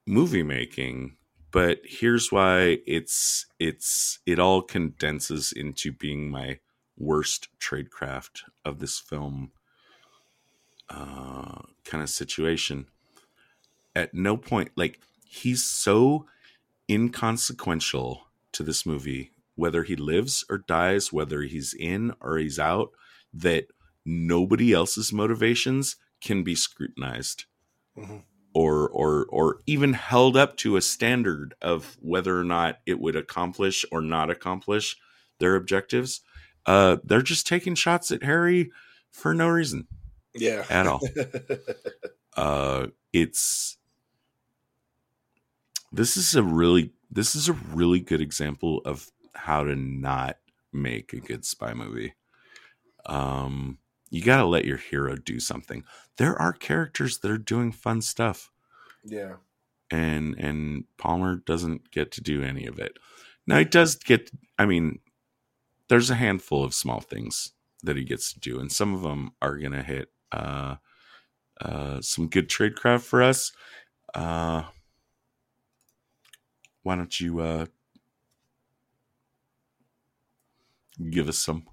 [0.06, 1.17] movie making
[1.52, 6.60] but here's why it's it's it all condenses into being my
[6.98, 9.52] worst tradecraft of this film
[10.90, 12.88] uh kind of situation
[13.96, 16.26] at no point like he's so
[16.90, 22.92] inconsequential to this movie whether he lives or dies whether he's in or he's out
[23.34, 23.68] that
[24.06, 27.46] nobody else's motivations can be scrutinized
[27.98, 28.24] Mhm.
[28.54, 33.16] Or or or even held up to a standard of whether or not it would
[33.16, 34.98] accomplish or not accomplish
[35.40, 36.22] their objectives
[36.66, 38.72] uh they're just taking shots at harry
[39.12, 39.88] for no reason.
[40.36, 40.66] Yeah.
[40.70, 41.02] at all.
[42.36, 43.78] Uh it's
[45.92, 50.38] this is a really this is a really good example of how to not
[50.72, 52.14] make a good spy movie.
[53.08, 53.80] Um
[54.10, 55.84] you got to let your hero do something
[56.18, 58.52] there are characters that are doing fun stuff
[59.08, 59.36] yeah.
[59.92, 62.98] and and Palmer doesn't get to do any of it.
[63.46, 65.00] Now he does get I mean
[65.88, 67.54] there's a handful of small things
[67.84, 70.76] that he gets to do and some of them are going to hit uh
[71.62, 73.52] uh some good trade craft for us.
[74.14, 74.64] Uh
[76.84, 77.66] why don't you uh
[81.10, 81.66] give us some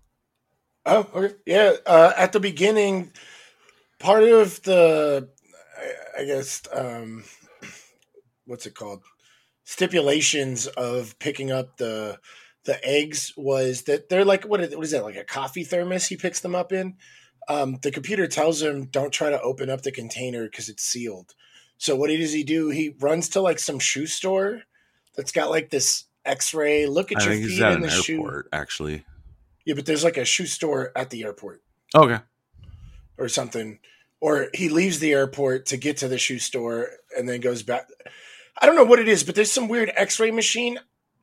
[0.86, 1.35] Oh, okay.
[1.47, 1.74] Yeah.
[1.86, 3.12] Uh, at the beginning,
[3.98, 5.28] part of the,
[5.78, 7.24] I, I guess, um,
[8.47, 9.02] what's it called?
[9.65, 12.19] Stipulations of picking up the
[12.65, 16.06] the eggs was that they're like what is, what is that like a coffee thermos?
[16.06, 16.97] He picks them up in.
[17.48, 21.35] Um, the computer tells him don't try to open up the container because it's sealed.
[21.77, 22.70] So what does he do?
[22.70, 24.62] He runs to like some shoe store
[25.15, 26.86] that's got like this X-ray.
[26.86, 28.44] Look at I your feet in the shoe.
[28.52, 29.05] actually.
[29.65, 31.62] Yeah, but there's like a shoe store at the airport
[31.95, 32.19] Okay.
[33.19, 33.78] or something.
[34.20, 37.89] Or he leaves the airport to get to the shoe store and then goes back.
[38.61, 40.78] I don't know what it is, but there's some weird X-ray machine.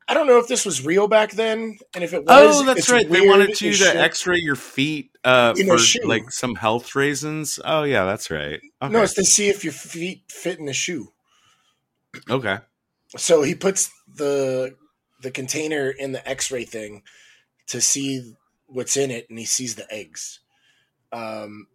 [0.07, 2.89] I don't know if this was real back then, and if it was, Oh, that's
[2.91, 3.09] right.
[3.09, 3.95] They wanted you to.
[4.01, 7.59] X-ray your feet uh, for like some health reasons.
[7.63, 8.59] Oh, yeah, that's right.
[8.81, 8.91] Okay.
[8.91, 11.13] No, it's to see if your feet fit in the shoe.
[12.29, 12.57] okay.
[13.17, 14.75] So he puts the
[15.21, 17.03] the container in the X-ray thing
[17.67, 18.35] to see
[18.67, 20.39] what's in it, and he sees the eggs.
[21.11, 21.67] Um,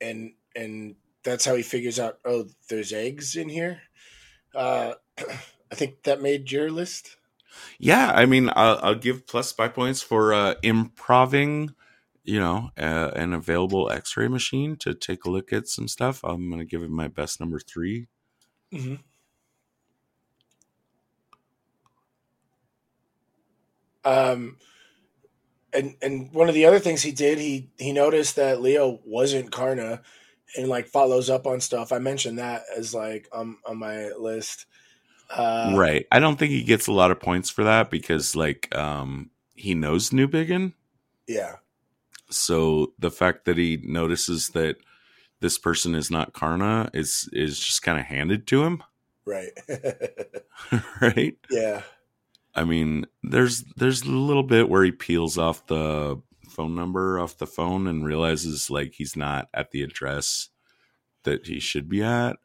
[0.00, 2.18] and and that's how he figures out.
[2.24, 3.82] Oh, there's eggs in here.
[4.54, 7.16] Uh, I think that made your list.
[7.78, 11.74] Yeah, I mean, I'll, I'll give plus spy points for uh, improving,
[12.24, 16.20] you know, uh, an available X-ray machine to take a look at some stuff.
[16.24, 18.06] I'm gonna give it my best number three.
[18.72, 18.94] Mm-hmm.
[24.02, 24.56] Um,
[25.72, 29.50] and and one of the other things he did, he he noticed that Leo wasn't
[29.50, 30.00] Kaarna,
[30.56, 31.92] and like follows up on stuff.
[31.92, 34.66] I mentioned that as like um on my list.
[35.30, 36.06] Uh, right.
[36.10, 39.74] I don't think he gets a lot of points for that because, like, um, he
[39.74, 40.72] knows Newbigin.
[41.28, 41.56] Yeah.
[42.30, 44.78] So the fact that he notices that
[45.38, 48.82] this person is not Kaarna is is just kind of handed to him,
[49.24, 49.52] Right.
[51.00, 51.36] right?
[51.50, 51.82] yeah.
[52.54, 56.20] I mean, there's there's a little bit where he peels off the
[56.50, 60.48] phone number off the phone and realizes like he's not at the address
[61.22, 62.36] that he should be at.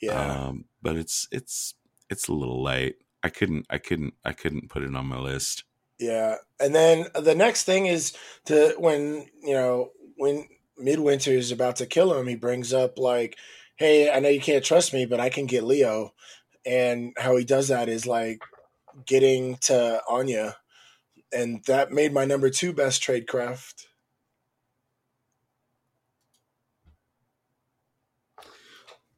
[0.00, 0.46] Yeah.
[0.46, 1.74] Um, but it's it's
[2.10, 2.96] it's a little late.
[3.22, 5.64] I couldn't I couldn't I couldn't put it on my list.
[5.98, 8.12] Yeah, and then the next thing is
[8.46, 13.36] to when you know when Midwinter is about to kill him, he brings up like,
[13.76, 16.14] "Hey, I know you can't trust me, but I can get Leo,"
[16.66, 18.40] and how he does that is like
[19.06, 20.56] getting to Anya,
[21.32, 23.86] and that made my number two best trade craft.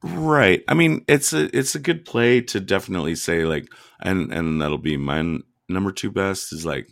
[0.02, 0.62] Right.
[0.68, 3.68] I mean, it's a it's a good play to definitely say like,
[4.00, 6.90] and and that'll be mine number two best is like,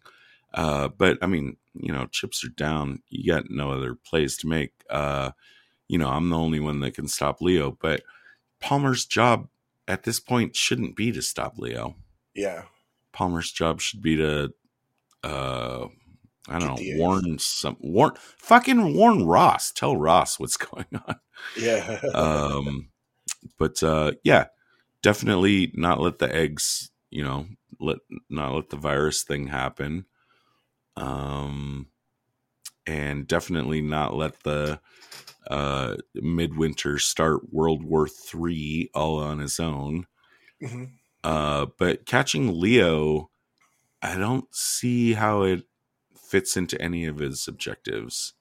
[0.55, 3.03] uh, but I mean, you know, chips are down.
[3.11, 4.73] You got no other plays to make.
[4.89, 5.33] Uh,
[5.89, 8.03] you know, I'm the only one that can stop Leo, but
[8.61, 9.49] Palmer's job
[9.87, 11.97] at this point shouldn't be to stop Leo.
[12.35, 12.63] Yeah.
[13.13, 14.53] Palmer's job should be to,
[15.25, 15.87] uh,
[16.49, 19.73] I don't know, warn some, warn, fucking warn Ross.
[19.73, 21.17] Tell Ross what's going on.
[21.57, 22.01] Yeah.
[22.15, 22.91] um
[23.59, 24.47] but uh yeah
[25.03, 27.47] definitely not let the eggs you know
[27.81, 27.99] let
[28.31, 30.07] not let the virus thing happen
[30.97, 31.87] um
[32.87, 34.81] and definitely not let the
[35.49, 40.07] uh midwinter start world war three all on his own
[40.61, 40.93] Mhm.
[41.25, 43.31] Uh but catching leo
[44.03, 45.65] i don't see how it
[46.17, 48.35] fits into any of his objectives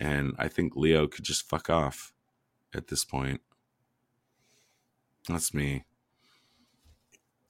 [0.00, 2.12] and i think leo could just fuck off
[2.74, 3.40] at this point.
[5.28, 5.84] That's me.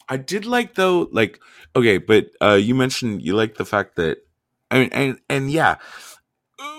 [0.09, 1.41] I did like though, like
[1.77, 4.19] okay, but uh you mentioned you like the fact that
[4.71, 5.77] I mean and and yeah,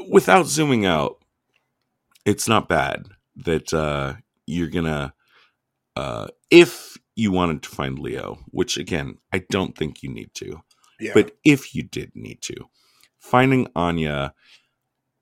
[0.10, 1.18] without zooming out,
[2.26, 3.08] it's not bad
[3.38, 4.16] that uh
[4.46, 5.14] you're gonna
[5.98, 10.62] uh if you wanted to find Leo, which again, I don't think you need to.
[11.00, 11.12] yeah.
[11.14, 12.56] But if you did need to,
[13.20, 14.34] finding Anya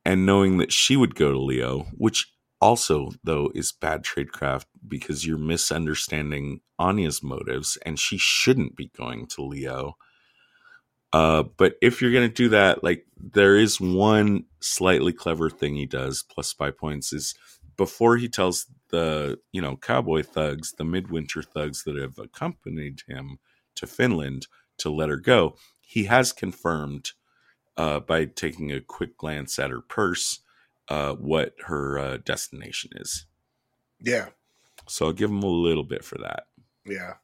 [0.05, 5.25] and knowing that she would go to Leo, which also though is bad tradecraft because
[5.25, 9.97] you're misunderstanding Anya's motives and she shouldn't be going to Leo.
[11.13, 15.85] Uh, but if you're gonna do that, like there is one slightly clever thing he
[15.85, 17.33] does, plus five points, is
[17.77, 23.39] before he tells the you know cowboy thugs, the midwinter thugs that have accompanied him
[23.75, 24.47] to Finland
[24.79, 27.11] to let her go, he has confirmed
[27.77, 30.39] uh, by taking a quick glance at her purse
[30.89, 33.25] uh, what her uh, destination is.
[34.01, 34.29] yeah.
[34.87, 36.47] So I'll give him a little bit for that.
[36.85, 37.15] Yeah.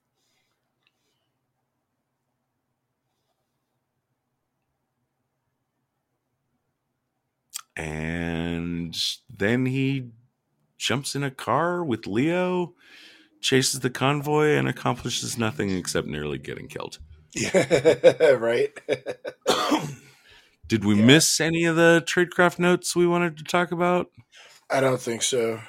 [7.76, 8.96] And
[9.30, 10.12] then he
[10.84, 12.74] jumps in a car with Leo,
[13.40, 17.00] chases the convoy, and accomplishes nothing except nearly getting killed.
[17.34, 18.32] Yeah.
[18.40, 18.78] right.
[20.68, 21.06] Did we Yeah.
[21.06, 24.12] miss any of the tradecraft notes we wanted to talk about?
[24.70, 25.62] I don't think so.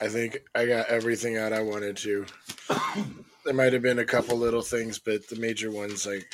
[0.00, 2.26] I think I got everything out I wanted to.
[3.44, 6.32] There might have been a couple little things, but the major ones like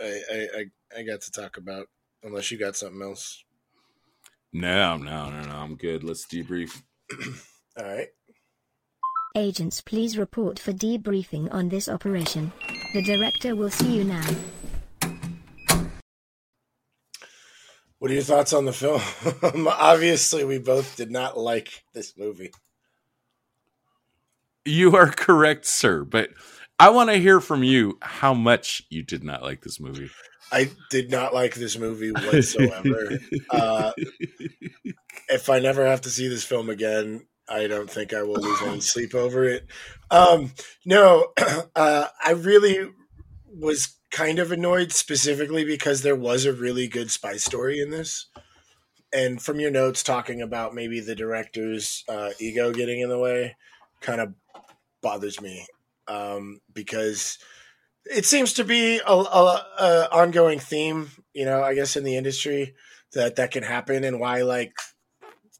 [0.00, 1.88] I I, I, I got to talk about.
[2.22, 3.44] Unless you got something else.
[4.52, 5.54] No, no, no, no.
[5.54, 6.02] I'm good.
[6.02, 6.82] Let's debrief.
[7.78, 8.08] All right.
[9.36, 12.52] Agents please report for debriefing on this operation.
[12.92, 14.28] The director will see you now.
[18.00, 19.02] What are your thoughts on the film?
[19.68, 22.50] Obviously, we both did not like this movie.
[24.64, 26.04] You are correct, sir.
[26.04, 26.30] But
[26.78, 30.10] I want to hear from you how much you did not like this movie.
[30.52, 33.18] I did not like this movie whatsoever.
[33.50, 33.92] uh,
[35.28, 38.62] if I never have to see this film again, I don't think I will lose
[38.62, 39.66] any sleep over it.
[40.10, 40.52] Um,
[40.84, 41.32] no,
[41.76, 42.90] uh, I really
[43.46, 48.26] was kind of annoyed specifically because there was a really good spy story in this.
[49.12, 53.56] And from your notes talking about maybe the director's uh, ego getting in the way
[54.00, 54.34] kind of
[55.02, 55.66] bothers me
[56.06, 57.38] um, because
[58.04, 62.16] it seems to be a, a, a ongoing theme, you know, I guess in the
[62.16, 62.74] industry
[63.12, 64.72] that that can happen and why like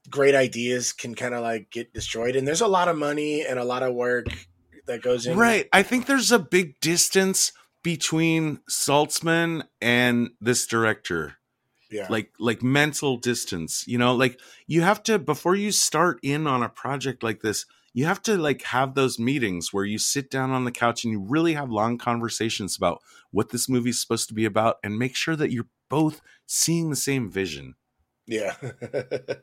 [0.09, 2.35] great ideas can kind of like get destroyed.
[2.35, 4.27] And there's a lot of money and a lot of work
[4.87, 5.37] that goes in.
[5.37, 5.67] Right.
[5.71, 7.51] I think there's a big distance
[7.83, 11.35] between Saltzman and this director.
[11.89, 12.07] Yeah.
[12.09, 13.85] Like like mental distance.
[13.85, 17.65] You know, like you have to before you start in on a project like this,
[17.93, 21.11] you have to like have those meetings where you sit down on the couch and
[21.13, 23.01] you really have long conversations about
[23.31, 26.95] what this movie's supposed to be about and make sure that you're both seeing the
[26.95, 27.75] same vision.
[28.27, 28.55] yeah.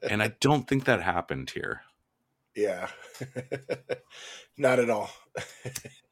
[0.09, 1.83] And I don't think that happened here.
[2.57, 2.89] yeah.
[4.59, 5.11] Not at all.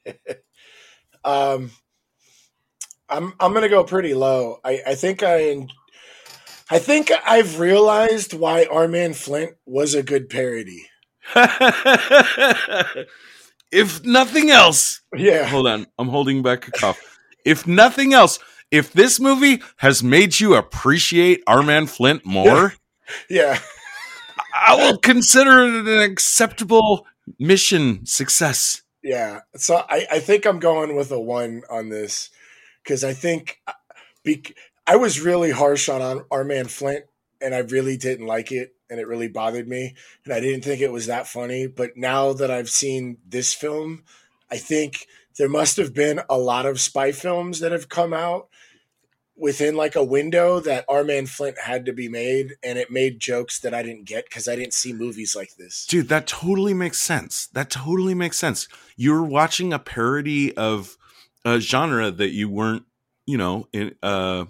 [1.24, 1.70] um,
[3.08, 4.58] I'm I'm gonna go pretty low.
[4.64, 5.66] I I think I
[6.70, 10.88] I think I've realized why Our Man Flint was a good parody.
[13.72, 15.44] if nothing else, Yeah.
[15.46, 17.00] hold on, I'm holding back a cough.
[17.44, 18.38] If nothing else,
[18.70, 22.74] if this movie has made you appreciate our man Flint more,
[23.28, 23.58] Yeah.
[24.54, 27.06] I will consider it an acceptable
[27.38, 28.82] mission success.
[29.02, 29.40] Yeah.
[29.56, 32.30] So I, I think I'm going with a one on this
[32.82, 33.72] because I think uh,
[34.24, 34.54] bec-
[34.86, 37.04] I was really harsh on our man Flint
[37.40, 39.94] and I really didn't like it and it really bothered me
[40.24, 41.66] and I didn't think it was that funny.
[41.66, 44.04] But now that I've seen this film,
[44.50, 45.06] I think
[45.38, 48.48] there must have been a lot of spy films that have come out
[49.36, 53.20] within like a window that Our Man Flint had to be made, and it made
[53.20, 55.86] jokes that I didn't get because I didn't see movies like this.
[55.86, 57.48] Dude, that totally makes sense.
[57.48, 58.66] That totally makes sense.
[58.96, 60.96] You're watching a parody of
[61.44, 62.84] a genre that you weren't,
[63.26, 64.46] you know, in uh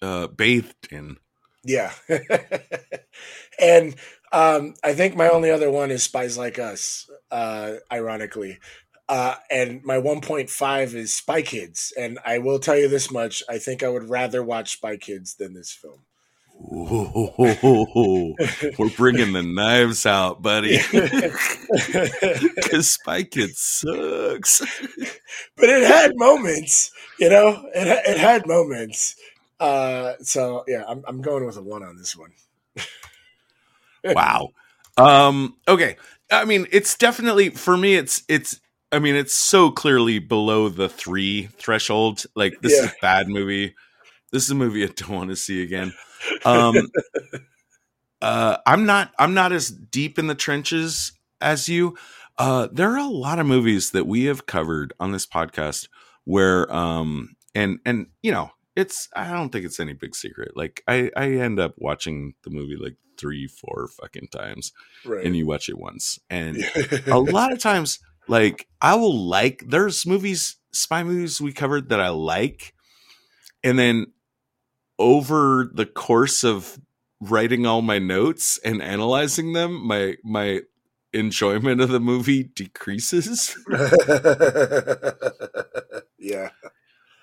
[0.00, 1.16] uh bathed in.
[1.64, 1.92] Yeah.
[3.60, 3.94] and
[4.32, 8.58] um, I think my only other one is Spies Like Us, uh, ironically.
[9.08, 11.92] Uh, and my 1.5 is Spy Kids.
[11.98, 15.36] And I will tell you this much I think I would rather watch Spy Kids
[15.36, 16.00] than this film.
[16.72, 18.34] Ooh,
[18.78, 20.78] we're bringing the knives out, buddy.
[22.54, 24.60] Because Spy Kids sucks.
[25.56, 29.16] but it had moments, you know, it, it had moments.
[29.60, 32.32] Uh, so yeah, I'm, I'm going with a one on this one.
[34.04, 34.50] wow.
[34.96, 35.96] Um, okay.
[36.30, 37.94] I mean, it's definitely for me.
[37.94, 38.60] It's it's.
[38.92, 42.24] I mean, it's so clearly below the three threshold.
[42.36, 42.84] Like this Yeah.
[42.84, 43.74] is a bad movie.
[44.30, 45.92] This is a movie I don't want to see again.
[46.44, 46.76] Um,
[48.22, 49.12] uh, I'm not.
[49.18, 51.96] I'm not as deep in the trenches as you.
[52.38, 55.88] Uh, there are a lot of movies that we have covered on this podcast
[56.24, 59.08] where, um, and and you know, it's.
[59.14, 60.56] I don't think it's any big secret.
[60.56, 64.72] Like I, I end up watching the movie like three, four fucking times,
[65.04, 65.24] Right.
[65.24, 66.58] and you watch it once, and
[67.06, 72.00] a lot of times like i will like there's movies spy movies we covered that
[72.00, 72.72] i like
[73.62, 74.06] and then
[74.98, 76.80] over the course of
[77.20, 80.60] writing all my notes and analyzing them my my
[81.12, 83.54] enjoyment of the movie decreases
[86.18, 86.48] yeah.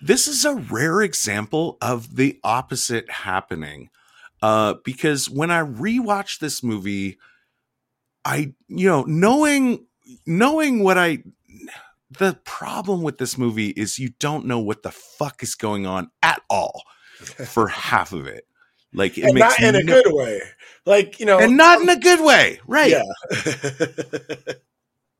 [0.02, 3.90] This is a rare example of the opposite happening
[4.42, 7.18] uh because when i rewatch this movie
[8.26, 9.86] i you know knowing
[10.26, 11.20] knowing what i
[12.18, 16.10] the problem with this movie is you don't know what the fuck is going on
[16.22, 16.84] at all
[17.46, 18.46] for half of it
[18.94, 20.42] like it and makes not in a good way.
[20.86, 23.04] Like, you know, and not in a good way right yeah.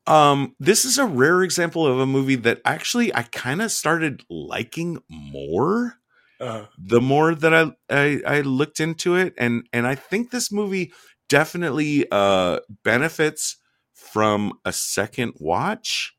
[0.06, 4.24] um this is a rare example of a movie that actually i kind of started
[4.28, 5.96] liking more
[6.42, 10.50] uh, the more that I, I I looked into it, and and I think this
[10.50, 10.92] movie
[11.28, 13.58] definitely uh benefits
[13.94, 16.16] from a second watch,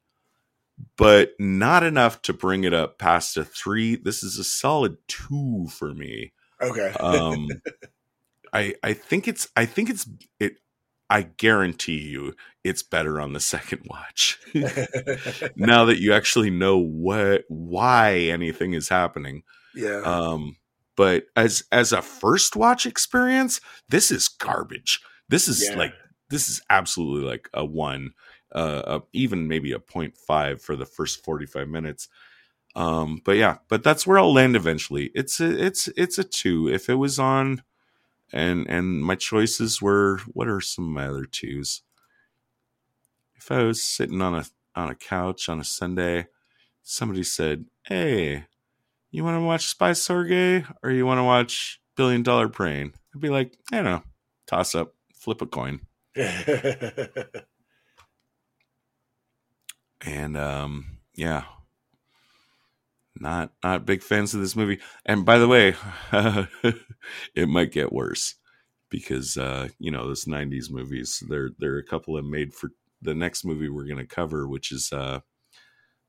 [0.97, 3.97] but not enough to bring it up past a three.
[3.97, 6.31] This is a solid two for me.
[6.61, 6.95] okay.
[7.01, 7.49] Um,
[8.53, 10.07] I I think it's I think it's
[10.39, 10.53] it.
[11.13, 12.33] I guarantee you,
[12.63, 14.39] it's better on the second watch.
[15.55, 19.43] now that you actually know what why anything is happening
[19.75, 20.01] yeah.
[20.01, 20.55] um
[20.95, 25.77] but as as a first watch experience this is garbage this is Yeah.
[25.77, 25.93] like
[26.29, 28.13] this is absolutely like a one
[28.53, 32.07] uh, uh even maybe a 0.5 for the first 45 minutes
[32.75, 36.69] um but yeah but that's where i'll land eventually it's a it's it's a two
[36.69, 37.61] if it was on
[38.33, 41.83] and and my choices were what are some of my other twos
[43.35, 44.45] if i was sitting on a
[44.75, 46.25] on a couch on a sunday
[46.81, 48.45] somebody said hey
[49.13, 52.93] you want to watch Spy Sorge or you want to watch Billion Dollar Brain?
[53.13, 54.03] I'd be like, I don't know,
[54.47, 55.81] toss up, flip a coin.
[60.05, 61.43] And um, yeah,
[63.19, 64.79] not not big fans of this movie.
[65.05, 65.75] And by the way,
[67.35, 68.35] it might get worse
[68.89, 71.23] because uh, you know those '90s movies.
[71.27, 72.71] There there are a couple of made for
[73.01, 75.19] the next movie we're gonna cover, which is uh,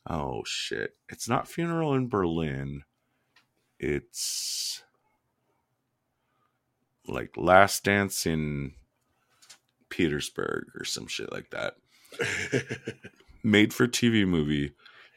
[0.08, 2.82] oh shit, it's not Funeral in Berlin
[3.78, 4.82] it's
[7.06, 8.72] like Last Dance in
[9.90, 11.76] Petersburg or some shit like that.
[13.42, 14.72] Made for TV movie.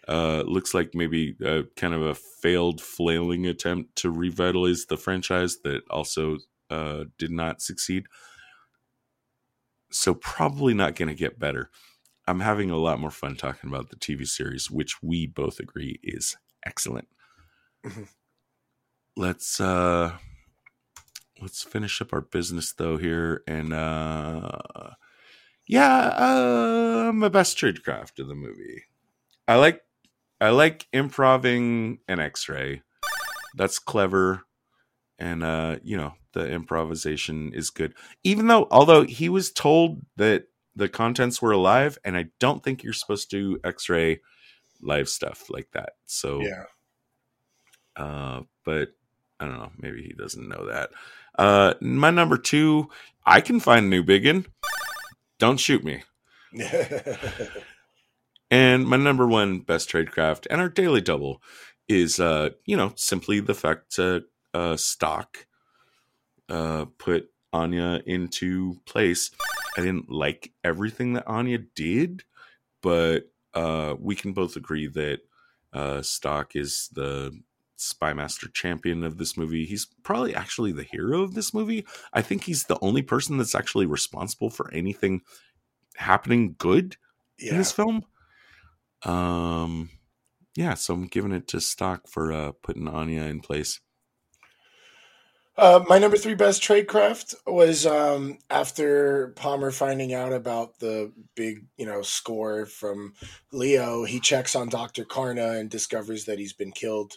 [0.07, 5.57] Uh, looks like maybe uh, kind of a failed flailing attempt to revitalize the franchise
[5.63, 6.37] that also
[6.69, 8.05] uh, did not succeed.
[9.91, 11.69] So probably not going to get better.
[12.27, 15.99] I'm having a lot more fun talking about the TV series, which we both agree
[16.03, 17.07] is excellent.
[17.85, 18.07] Mhm.
[19.15, 20.17] Let's uh
[21.41, 24.49] let's finish up our business though here and uh
[25.67, 28.83] yeah, uh my best tradecraft of the movie.
[29.47, 29.81] I like
[30.39, 32.81] I like improving an x-ray.
[33.55, 34.43] That's clever.
[35.19, 37.95] And uh, you know, the improvisation is good.
[38.23, 40.45] Even though although he was told that
[40.75, 44.21] the contents were alive, and I don't think you're supposed to x-ray
[44.81, 45.93] live stuff like that.
[46.05, 46.63] So yeah.
[47.95, 48.89] uh, but
[49.39, 49.71] I don't know.
[49.77, 50.91] Maybe he doesn't know that.
[51.37, 52.89] Uh, my number two,
[53.25, 54.45] I can find a Newbigin.
[55.39, 56.03] Don't shoot me.
[58.49, 61.41] And my number one best tradecraft and our daily double
[61.87, 65.47] is, uh, you know, simply the fact that uh, Stok
[66.49, 69.31] uh, put Anya into place.
[69.77, 72.23] I didn't like everything that Anya did,
[72.81, 75.19] but uh, we can both agree that
[75.73, 77.37] uh, Stok is the
[77.75, 79.65] spy master champion of this movie.
[79.65, 81.85] He's probably actually the hero of this movie.
[82.11, 85.21] I think he's the only person that's actually responsible for anything
[85.95, 86.97] happening good
[87.37, 88.03] in this film.
[89.03, 89.89] Um,
[90.55, 93.79] yeah, so I'm giving it to Stok for uh, putting Anya in place.
[95.57, 101.65] Uh, my number three best tradecraft was um, after Palmer finding out about the big,
[101.77, 103.13] you know, score from
[103.51, 104.03] Leo.
[104.03, 107.13] He checks on Doctor Kaarna and discovers that he's been killed.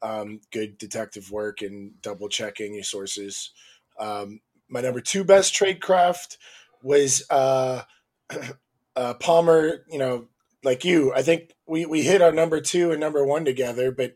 [0.00, 3.50] Um, good detective work and double checking your sources.
[3.98, 4.40] Um,
[4.70, 6.38] my number two best tradecraft
[6.82, 7.82] was uh,
[8.96, 9.84] uh, Palmer.
[9.90, 10.28] You know,
[10.64, 14.14] like you, I think we we hit our number two and number one together, but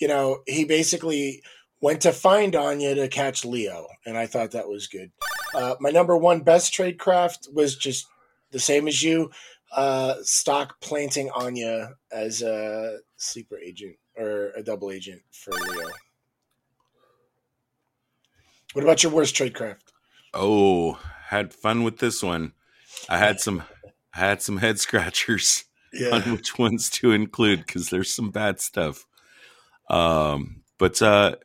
[0.00, 1.42] you know, he basically
[1.80, 5.12] went to find Anya to catch Leo, and I thought that was good.
[5.54, 8.06] Uh, my number one best trade craft was just
[8.50, 9.30] the same as you.
[9.74, 15.88] Uh, Stok planting Anya as a sleeper agent or a double agent for Leo.
[18.74, 19.92] What about your worst trade craft?
[20.34, 20.98] Oh,
[21.28, 22.52] had fun with this one.
[23.08, 23.62] I had some
[24.14, 25.64] I had some head scratchers
[26.12, 29.06] on which ones to include because there's some bad stuff.
[29.88, 31.36] Um, but uh,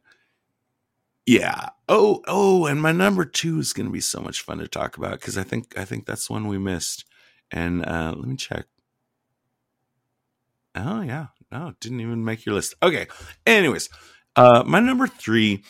[1.26, 1.70] yeah.
[1.90, 4.98] Oh, oh, and my number two is going to be so much fun to talk
[4.98, 7.06] about because I think I think that's one we missed.
[7.52, 8.66] And uh, let me check.
[10.76, 12.76] Oh yeah, no, didn't even make your list.
[12.84, 13.08] Okay.
[13.46, 13.90] Anyways,
[14.36, 15.64] uh, my number three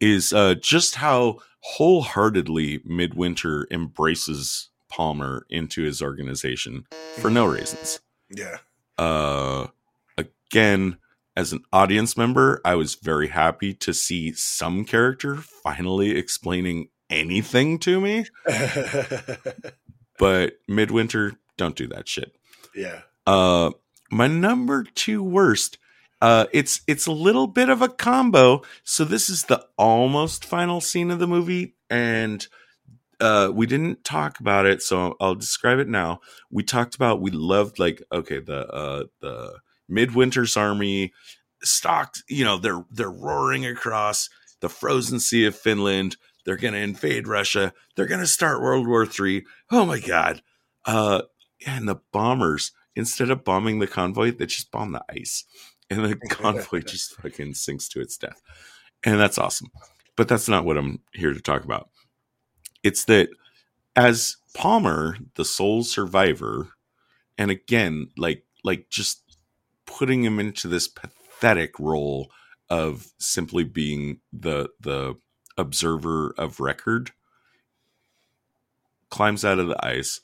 [0.00, 6.84] is uh, just how wholeheartedly Midwinter embraces Palmer into his organization
[7.18, 8.00] for no reasons.
[8.30, 8.58] Yeah.
[8.96, 9.68] Uh,
[10.16, 10.98] again,
[11.36, 17.78] as an audience member, I was very happy to see some character finally explaining anything
[17.80, 18.26] to me.
[20.18, 22.34] But Midwinter, don't do that shit.
[22.74, 23.02] yeah.
[23.26, 23.70] Uh,
[24.10, 25.78] my number two worst.
[26.20, 28.62] Uh, it's it's a little bit of a combo.
[28.82, 32.44] So this is the almost final scene of the movie, and
[33.20, 36.20] uh, we didn't talk about it, so I'll describe it now.
[36.50, 39.58] We talked about we loved like okay the uh, the
[39.90, 41.12] Midwinter's army
[41.62, 42.22] stocked.
[42.28, 44.28] You know they're they're roaring across
[44.60, 46.16] the frozen sea of Finland.
[46.44, 47.72] They're gonna invade Russia.
[47.96, 49.44] They're gonna start World War Three.
[49.70, 50.42] Oh my god!
[50.84, 51.22] Uh,
[51.66, 55.44] and the bombers instead of bombing the convoy, they just bomb the ice,
[55.90, 58.40] and the convoy just fucking sinks to its death,
[59.04, 59.70] and that's awesome.
[60.16, 61.90] But that's not what I'm here to talk about.
[62.88, 63.28] It's that
[63.94, 66.68] as Palmer, the sole survivor,
[67.36, 69.36] and again, like like just
[69.84, 72.30] putting him into this pathetic role
[72.70, 75.16] of simply being the the
[75.58, 77.10] observer of record
[79.10, 80.22] climbs out of the ice.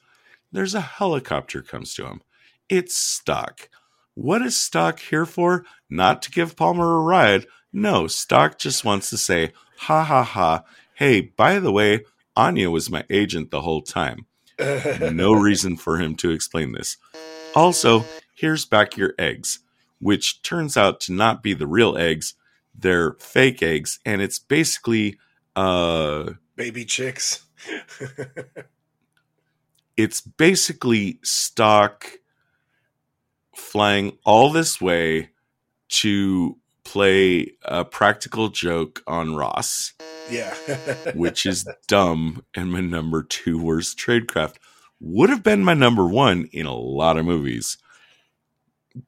[0.51, 2.23] There's a helicopter comes to him.
[2.71, 3.69] It's Stok.
[4.15, 5.67] What is Stok here for?
[5.91, 7.47] Not to give palmer a ride.
[7.75, 10.65] No Stok just wants to say ha ha ha.
[10.95, 12.05] Hey by the way
[12.37, 14.27] anya was my agent the whole time
[14.59, 16.97] no reason for him to explain this.
[17.55, 18.05] Also,
[18.35, 19.61] here's back your eggs,
[20.01, 22.35] which turns out to not be the real eggs.
[22.75, 25.19] They're fake eggs, and it's basically
[25.57, 27.45] uh Baby chicks.
[29.97, 32.19] it's basically Stok
[33.57, 35.31] flying all this way
[35.89, 39.95] to play a practical joke on Ross.
[40.31, 40.55] Yeah.
[41.15, 44.57] which is dumb and my number two worst tradecraft.
[45.01, 47.77] Would have been my number one in a lot of movies.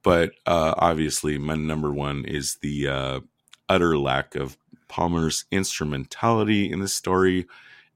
[0.03, 3.21] But uh, obviously, my number one is the uh,
[3.69, 7.47] utter lack of Palmer's instrumentality in the story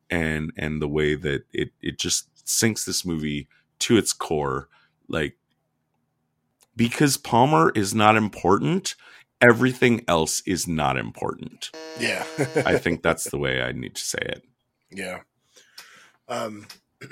[0.08, 3.48] and and the way that it, it just sinks this movie
[3.80, 4.68] to its core.
[5.08, 5.36] Like,
[6.76, 8.94] because Palmer is not important,
[9.40, 11.70] everything else is not important.
[11.98, 12.24] yeah.
[12.64, 14.42] I think that's the way I need to say it.
[14.90, 15.20] Yeah.
[16.28, 16.66] Um,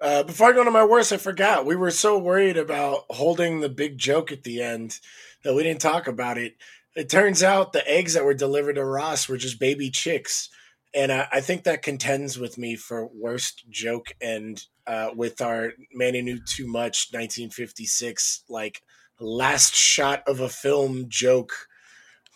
[0.00, 1.66] uh, before I go to my worst, I forgot.
[1.66, 4.98] We were so worried about holding the big joke at the end
[5.44, 6.56] that we didn't talk about it.
[6.96, 10.50] It turns out the eggs that were delivered to Ross were just baby chicks.
[10.92, 15.72] And I, I think that contends with me for worst joke and uh, with our
[15.94, 18.82] Man Who Knew Too Much 1956, like
[19.20, 21.68] last shot of a film joke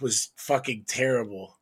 [0.00, 1.58] was fucking terrible.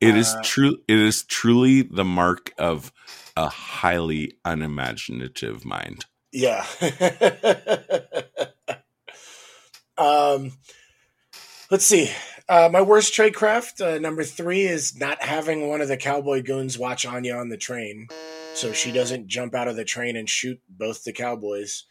[0.00, 0.78] It is Uh, true.
[0.88, 2.92] It is truly the mark of
[3.36, 6.06] a highly unimaginative mind.
[6.32, 6.64] Yeah.
[9.98, 10.52] um,
[11.70, 12.10] let's see.
[12.48, 16.78] Uh, my worst tradecraft, uh, number three, is not having one of the cowboy goons
[16.78, 18.08] watch Anya on the train,
[18.54, 21.84] so she doesn't jump out of the train and shoot both the cowboys.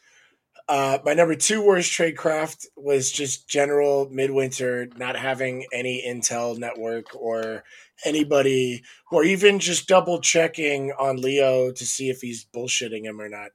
[0.70, 6.56] Uh, my number two worst trade craft was just general midwinter not having any intel
[6.60, 7.64] network or
[8.06, 13.28] anybody, or even just double checking on Leo to see if he's bullshitting him or
[13.30, 13.50] not.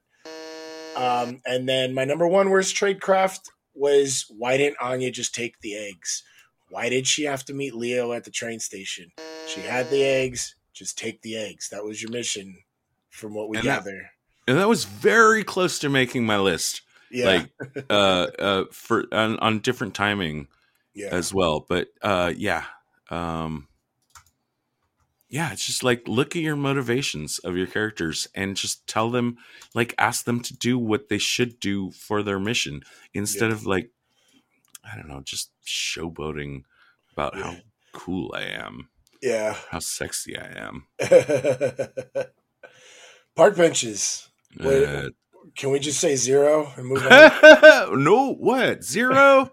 [0.97, 5.57] Um, and then my number one worst trade craft was why didn't Anya just take
[5.61, 6.21] the eggs?
[6.69, 9.09] Why did she have to meet Leo at the train station?
[9.47, 11.69] She had the eggs, just take the eggs.
[11.69, 12.57] That was your mission,
[13.09, 14.09] from what we And that- gather.
[14.47, 16.81] And that was very close to making my list.
[17.15, 17.49] Yeah, Like
[17.89, 20.47] uh uh for on, on different timing
[20.93, 21.65] yeah, as well.
[21.67, 22.65] But uh yeah.
[23.09, 23.67] Um
[25.27, 29.37] yeah, it's just like look at your motivations of your characters and just tell them
[29.73, 32.81] like ask them to do what they should do for their mission
[33.13, 33.55] instead Yeah.
[33.55, 33.91] of like
[34.83, 36.63] I don't know, just showboating
[37.13, 37.55] about how
[37.91, 38.89] cool I am,
[39.21, 39.55] yeah.
[39.71, 40.85] how sexy I am.
[43.35, 44.29] Park benches.
[44.59, 45.09] Uh,
[45.55, 48.03] Can we just say zero and move on?
[48.03, 48.83] no, what?
[48.83, 49.51] Zero?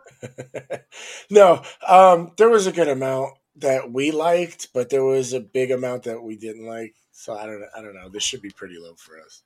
[1.31, 5.71] no, um, there was a good amount that we liked, but there was a big
[5.71, 6.95] amount that we didn't like.
[7.13, 8.09] So I don't, I don't know.
[8.09, 9.43] This should be pretty low for us.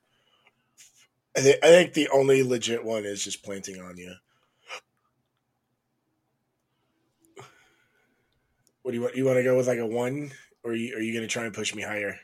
[1.35, 4.13] I, thi- I think the only legit one is just planting on you.
[8.81, 9.15] What do you want?
[9.15, 10.31] You want to go with like a one,
[10.63, 12.17] or are you, are you going to try and push me higher?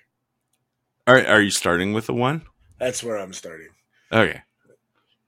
[1.05, 2.43] All right, are you starting with a one?
[2.79, 3.67] That's where I'm starting.
[4.13, 4.41] Okay.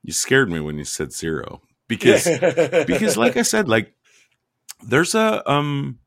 [0.02, 1.62] You scared me when you said zero.
[1.88, 2.24] Because
[2.86, 3.94] because like I said, like
[4.86, 5.98] there's a um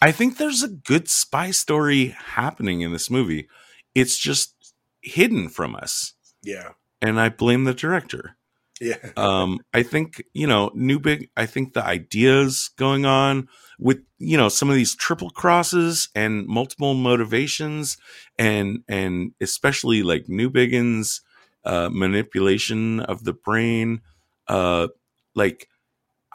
[0.00, 3.48] I think there's a good spy story happening in this movie.
[3.94, 4.54] It's just
[5.02, 6.14] hidden from us.
[6.42, 6.70] yeah,
[7.02, 8.36] And I blame the director.
[8.80, 14.00] yeah, um i think you know new big i think the ideas going on with
[14.18, 17.96] you know some of these triple crosses and multiple motivations
[18.38, 21.20] and and especially like Newbigin's
[21.64, 24.00] uh manipulation of the brain
[24.48, 24.88] uh
[25.34, 25.68] like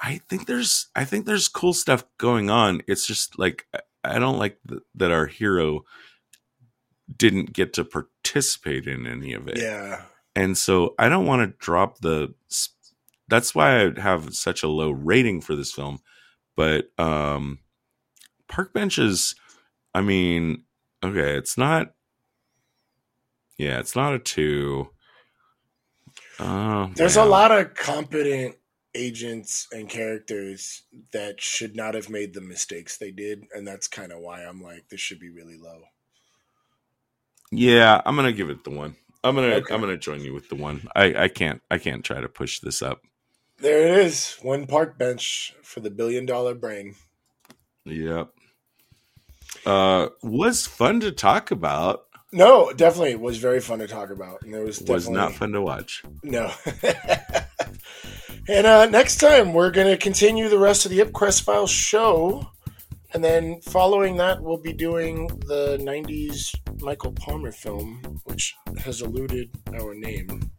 [0.01, 3.65] i think there's i think there's cool stuff going on it's just like
[4.03, 5.81] i don't like th- that our hero
[7.15, 10.01] didn't get to participate in any of it yeah,
[10.35, 12.33] and so I don't want to drop the.
[13.27, 15.99] That's why I have such a low rating for this film.
[16.55, 17.59] But um,
[18.47, 19.35] Park Benches,
[19.93, 20.63] I mean,
[21.03, 21.93] okay, it's not.
[23.57, 24.91] Yeah, it's not a two.
[26.39, 28.55] Oh, There's a lot of competent
[28.95, 34.11] agents and characters that should not have made the mistakes they did, and that's kind
[34.11, 35.81] of why I'm like, this should be really low.
[37.51, 38.95] Yeah, I'm gonna give it the one.
[39.23, 39.73] I'm gonna Okay.
[39.73, 40.87] I'm gonna join you with the one.
[40.95, 43.01] I I can't I can't try to push this up.
[43.57, 46.95] There it is, one park bench for the billion dollar brain.
[47.85, 48.29] Yep.
[49.65, 52.05] Uh, was fun to talk about.
[52.31, 55.51] No, definitely it was very fun to talk about, and there was Was not fun
[55.53, 56.03] to watch.
[56.21, 56.51] No.
[58.47, 62.47] and uh, next time we're going to continue the rest of the Ipcress Files show.
[63.13, 69.49] And then following that, we'll be doing the 90s Michael Palmer film, which has eluded
[69.73, 70.51] our name.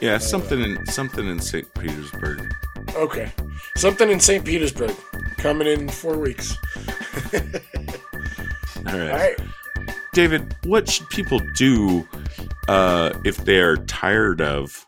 [0.00, 1.72] Yeah, something in something in St.
[1.74, 2.52] Petersburg.
[2.96, 3.30] Okay.
[3.76, 4.44] Something in St.
[4.44, 4.94] Petersburg
[5.38, 6.56] coming in four weeks.
[7.34, 7.40] All
[8.84, 9.10] right.
[9.10, 9.36] All right.
[10.14, 12.06] David, what should people do
[12.68, 14.86] uh, if they're tired of?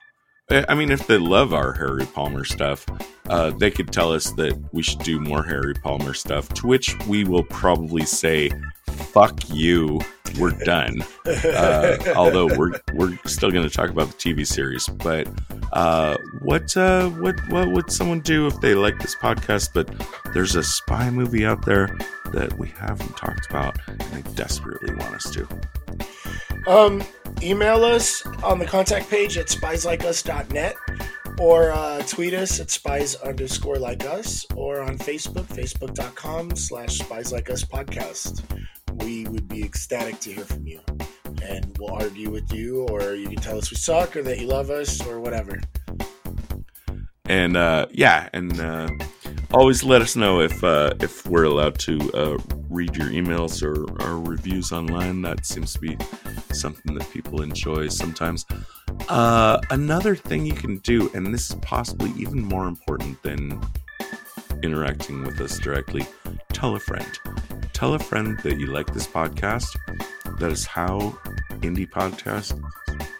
[0.48, 2.86] I mean, if they love our Harry Palmer stuff,
[3.28, 6.48] uh, they could tell us that we should do more Harry Palmer stuff.
[6.50, 8.52] To which we will probably say,
[8.96, 10.00] "Fuck you,
[10.38, 15.28] we're done." Uh, although we're we're still going to talk about the TV series, but
[15.72, 19.70] uh, what uh, what what would someone do if they like this podcast?
[19.74, 19.90] But
[20.32, 21.96] there's a spy movie out there
[22.32, 25.48] that we haven't talked about, and they desperately want us to.
[26.66, 27.02] Um,
[27.42, 30.74] email us on the contact page at spieslikeus.net
[31.38, 37.32] or uh, tweet us at spies underscore like us or on Facebook, facebook.com slash spies
[37.32, 38.42] like us podcast.
[39.02, 40.80] We would be ecstatic to hear from you
[41.42, 44.46] and we'll argue with you or you can tell us we suck or that you
[44.46, 45.60] love us or whatever.
[47.28, 48.88] And uh, yeah, and uh,
[49.52, 52.38] always let us know if uh, if we're allowed to uh,
[52.68, 55.22] read your emails or, or reviews online.
[55.22, 55.96] That seems to be
[56.52, 58.46] something that people enjoy sometimes.
[59.08, 63.60] Uh, another thing you can do, and this is possibly even more important than
[64.62, 66.06] interacting with us directly,
[66.52, 67.18] tell a friend.
[67.72, 69.76] Tell a friend that you like this podcast.
[70.38, 71.18] That is how
[71.60, 72.58] indie podcasts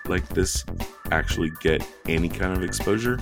[0.06, 0.64] like this
[1.10, 3.18] actually get any kind of exposure.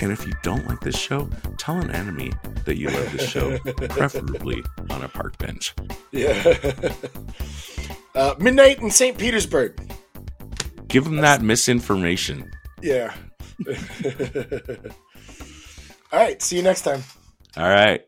[0.00, 1.28] And if you don't like this show,
[1.58, 2.32] tell an enemy
[2.64, 5.74] that you love this show, preferably on a park bench.
[6.10, 6.58] Yeah.
[8.14, 9.18] uh, midnight in St.
[9.18, 9.78] Petersburg.
[10.88, 12.50] Give them that misinformation.
[12.82, 13.14] Yeah.
[16.12, 16.40] All right.
[16.42, 17.04] See you next time.
[17.56, 18.02] All right.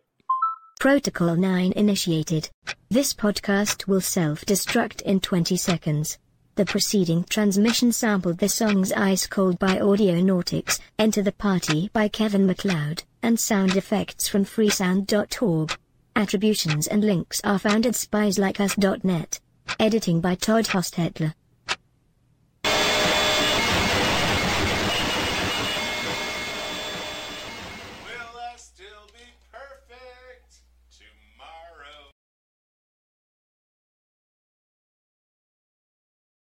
[0.81, 2.51] Protocol 9 initiated.
[2.91, 6.19] This podcast will self-destruct in 20 seconds.
[6.55, 12.09] The preceding transmission sampled the songs Ice Cold by Audio Audionautics, Enter the Party by
[12.09, 15.79] Kevin MacLeod, and sound effects from freesound.org.
[16.15, 19.41] Attributions and links are found at spieslikeus.net.
[19.81, 21.33] Editing by Todd Hostetler.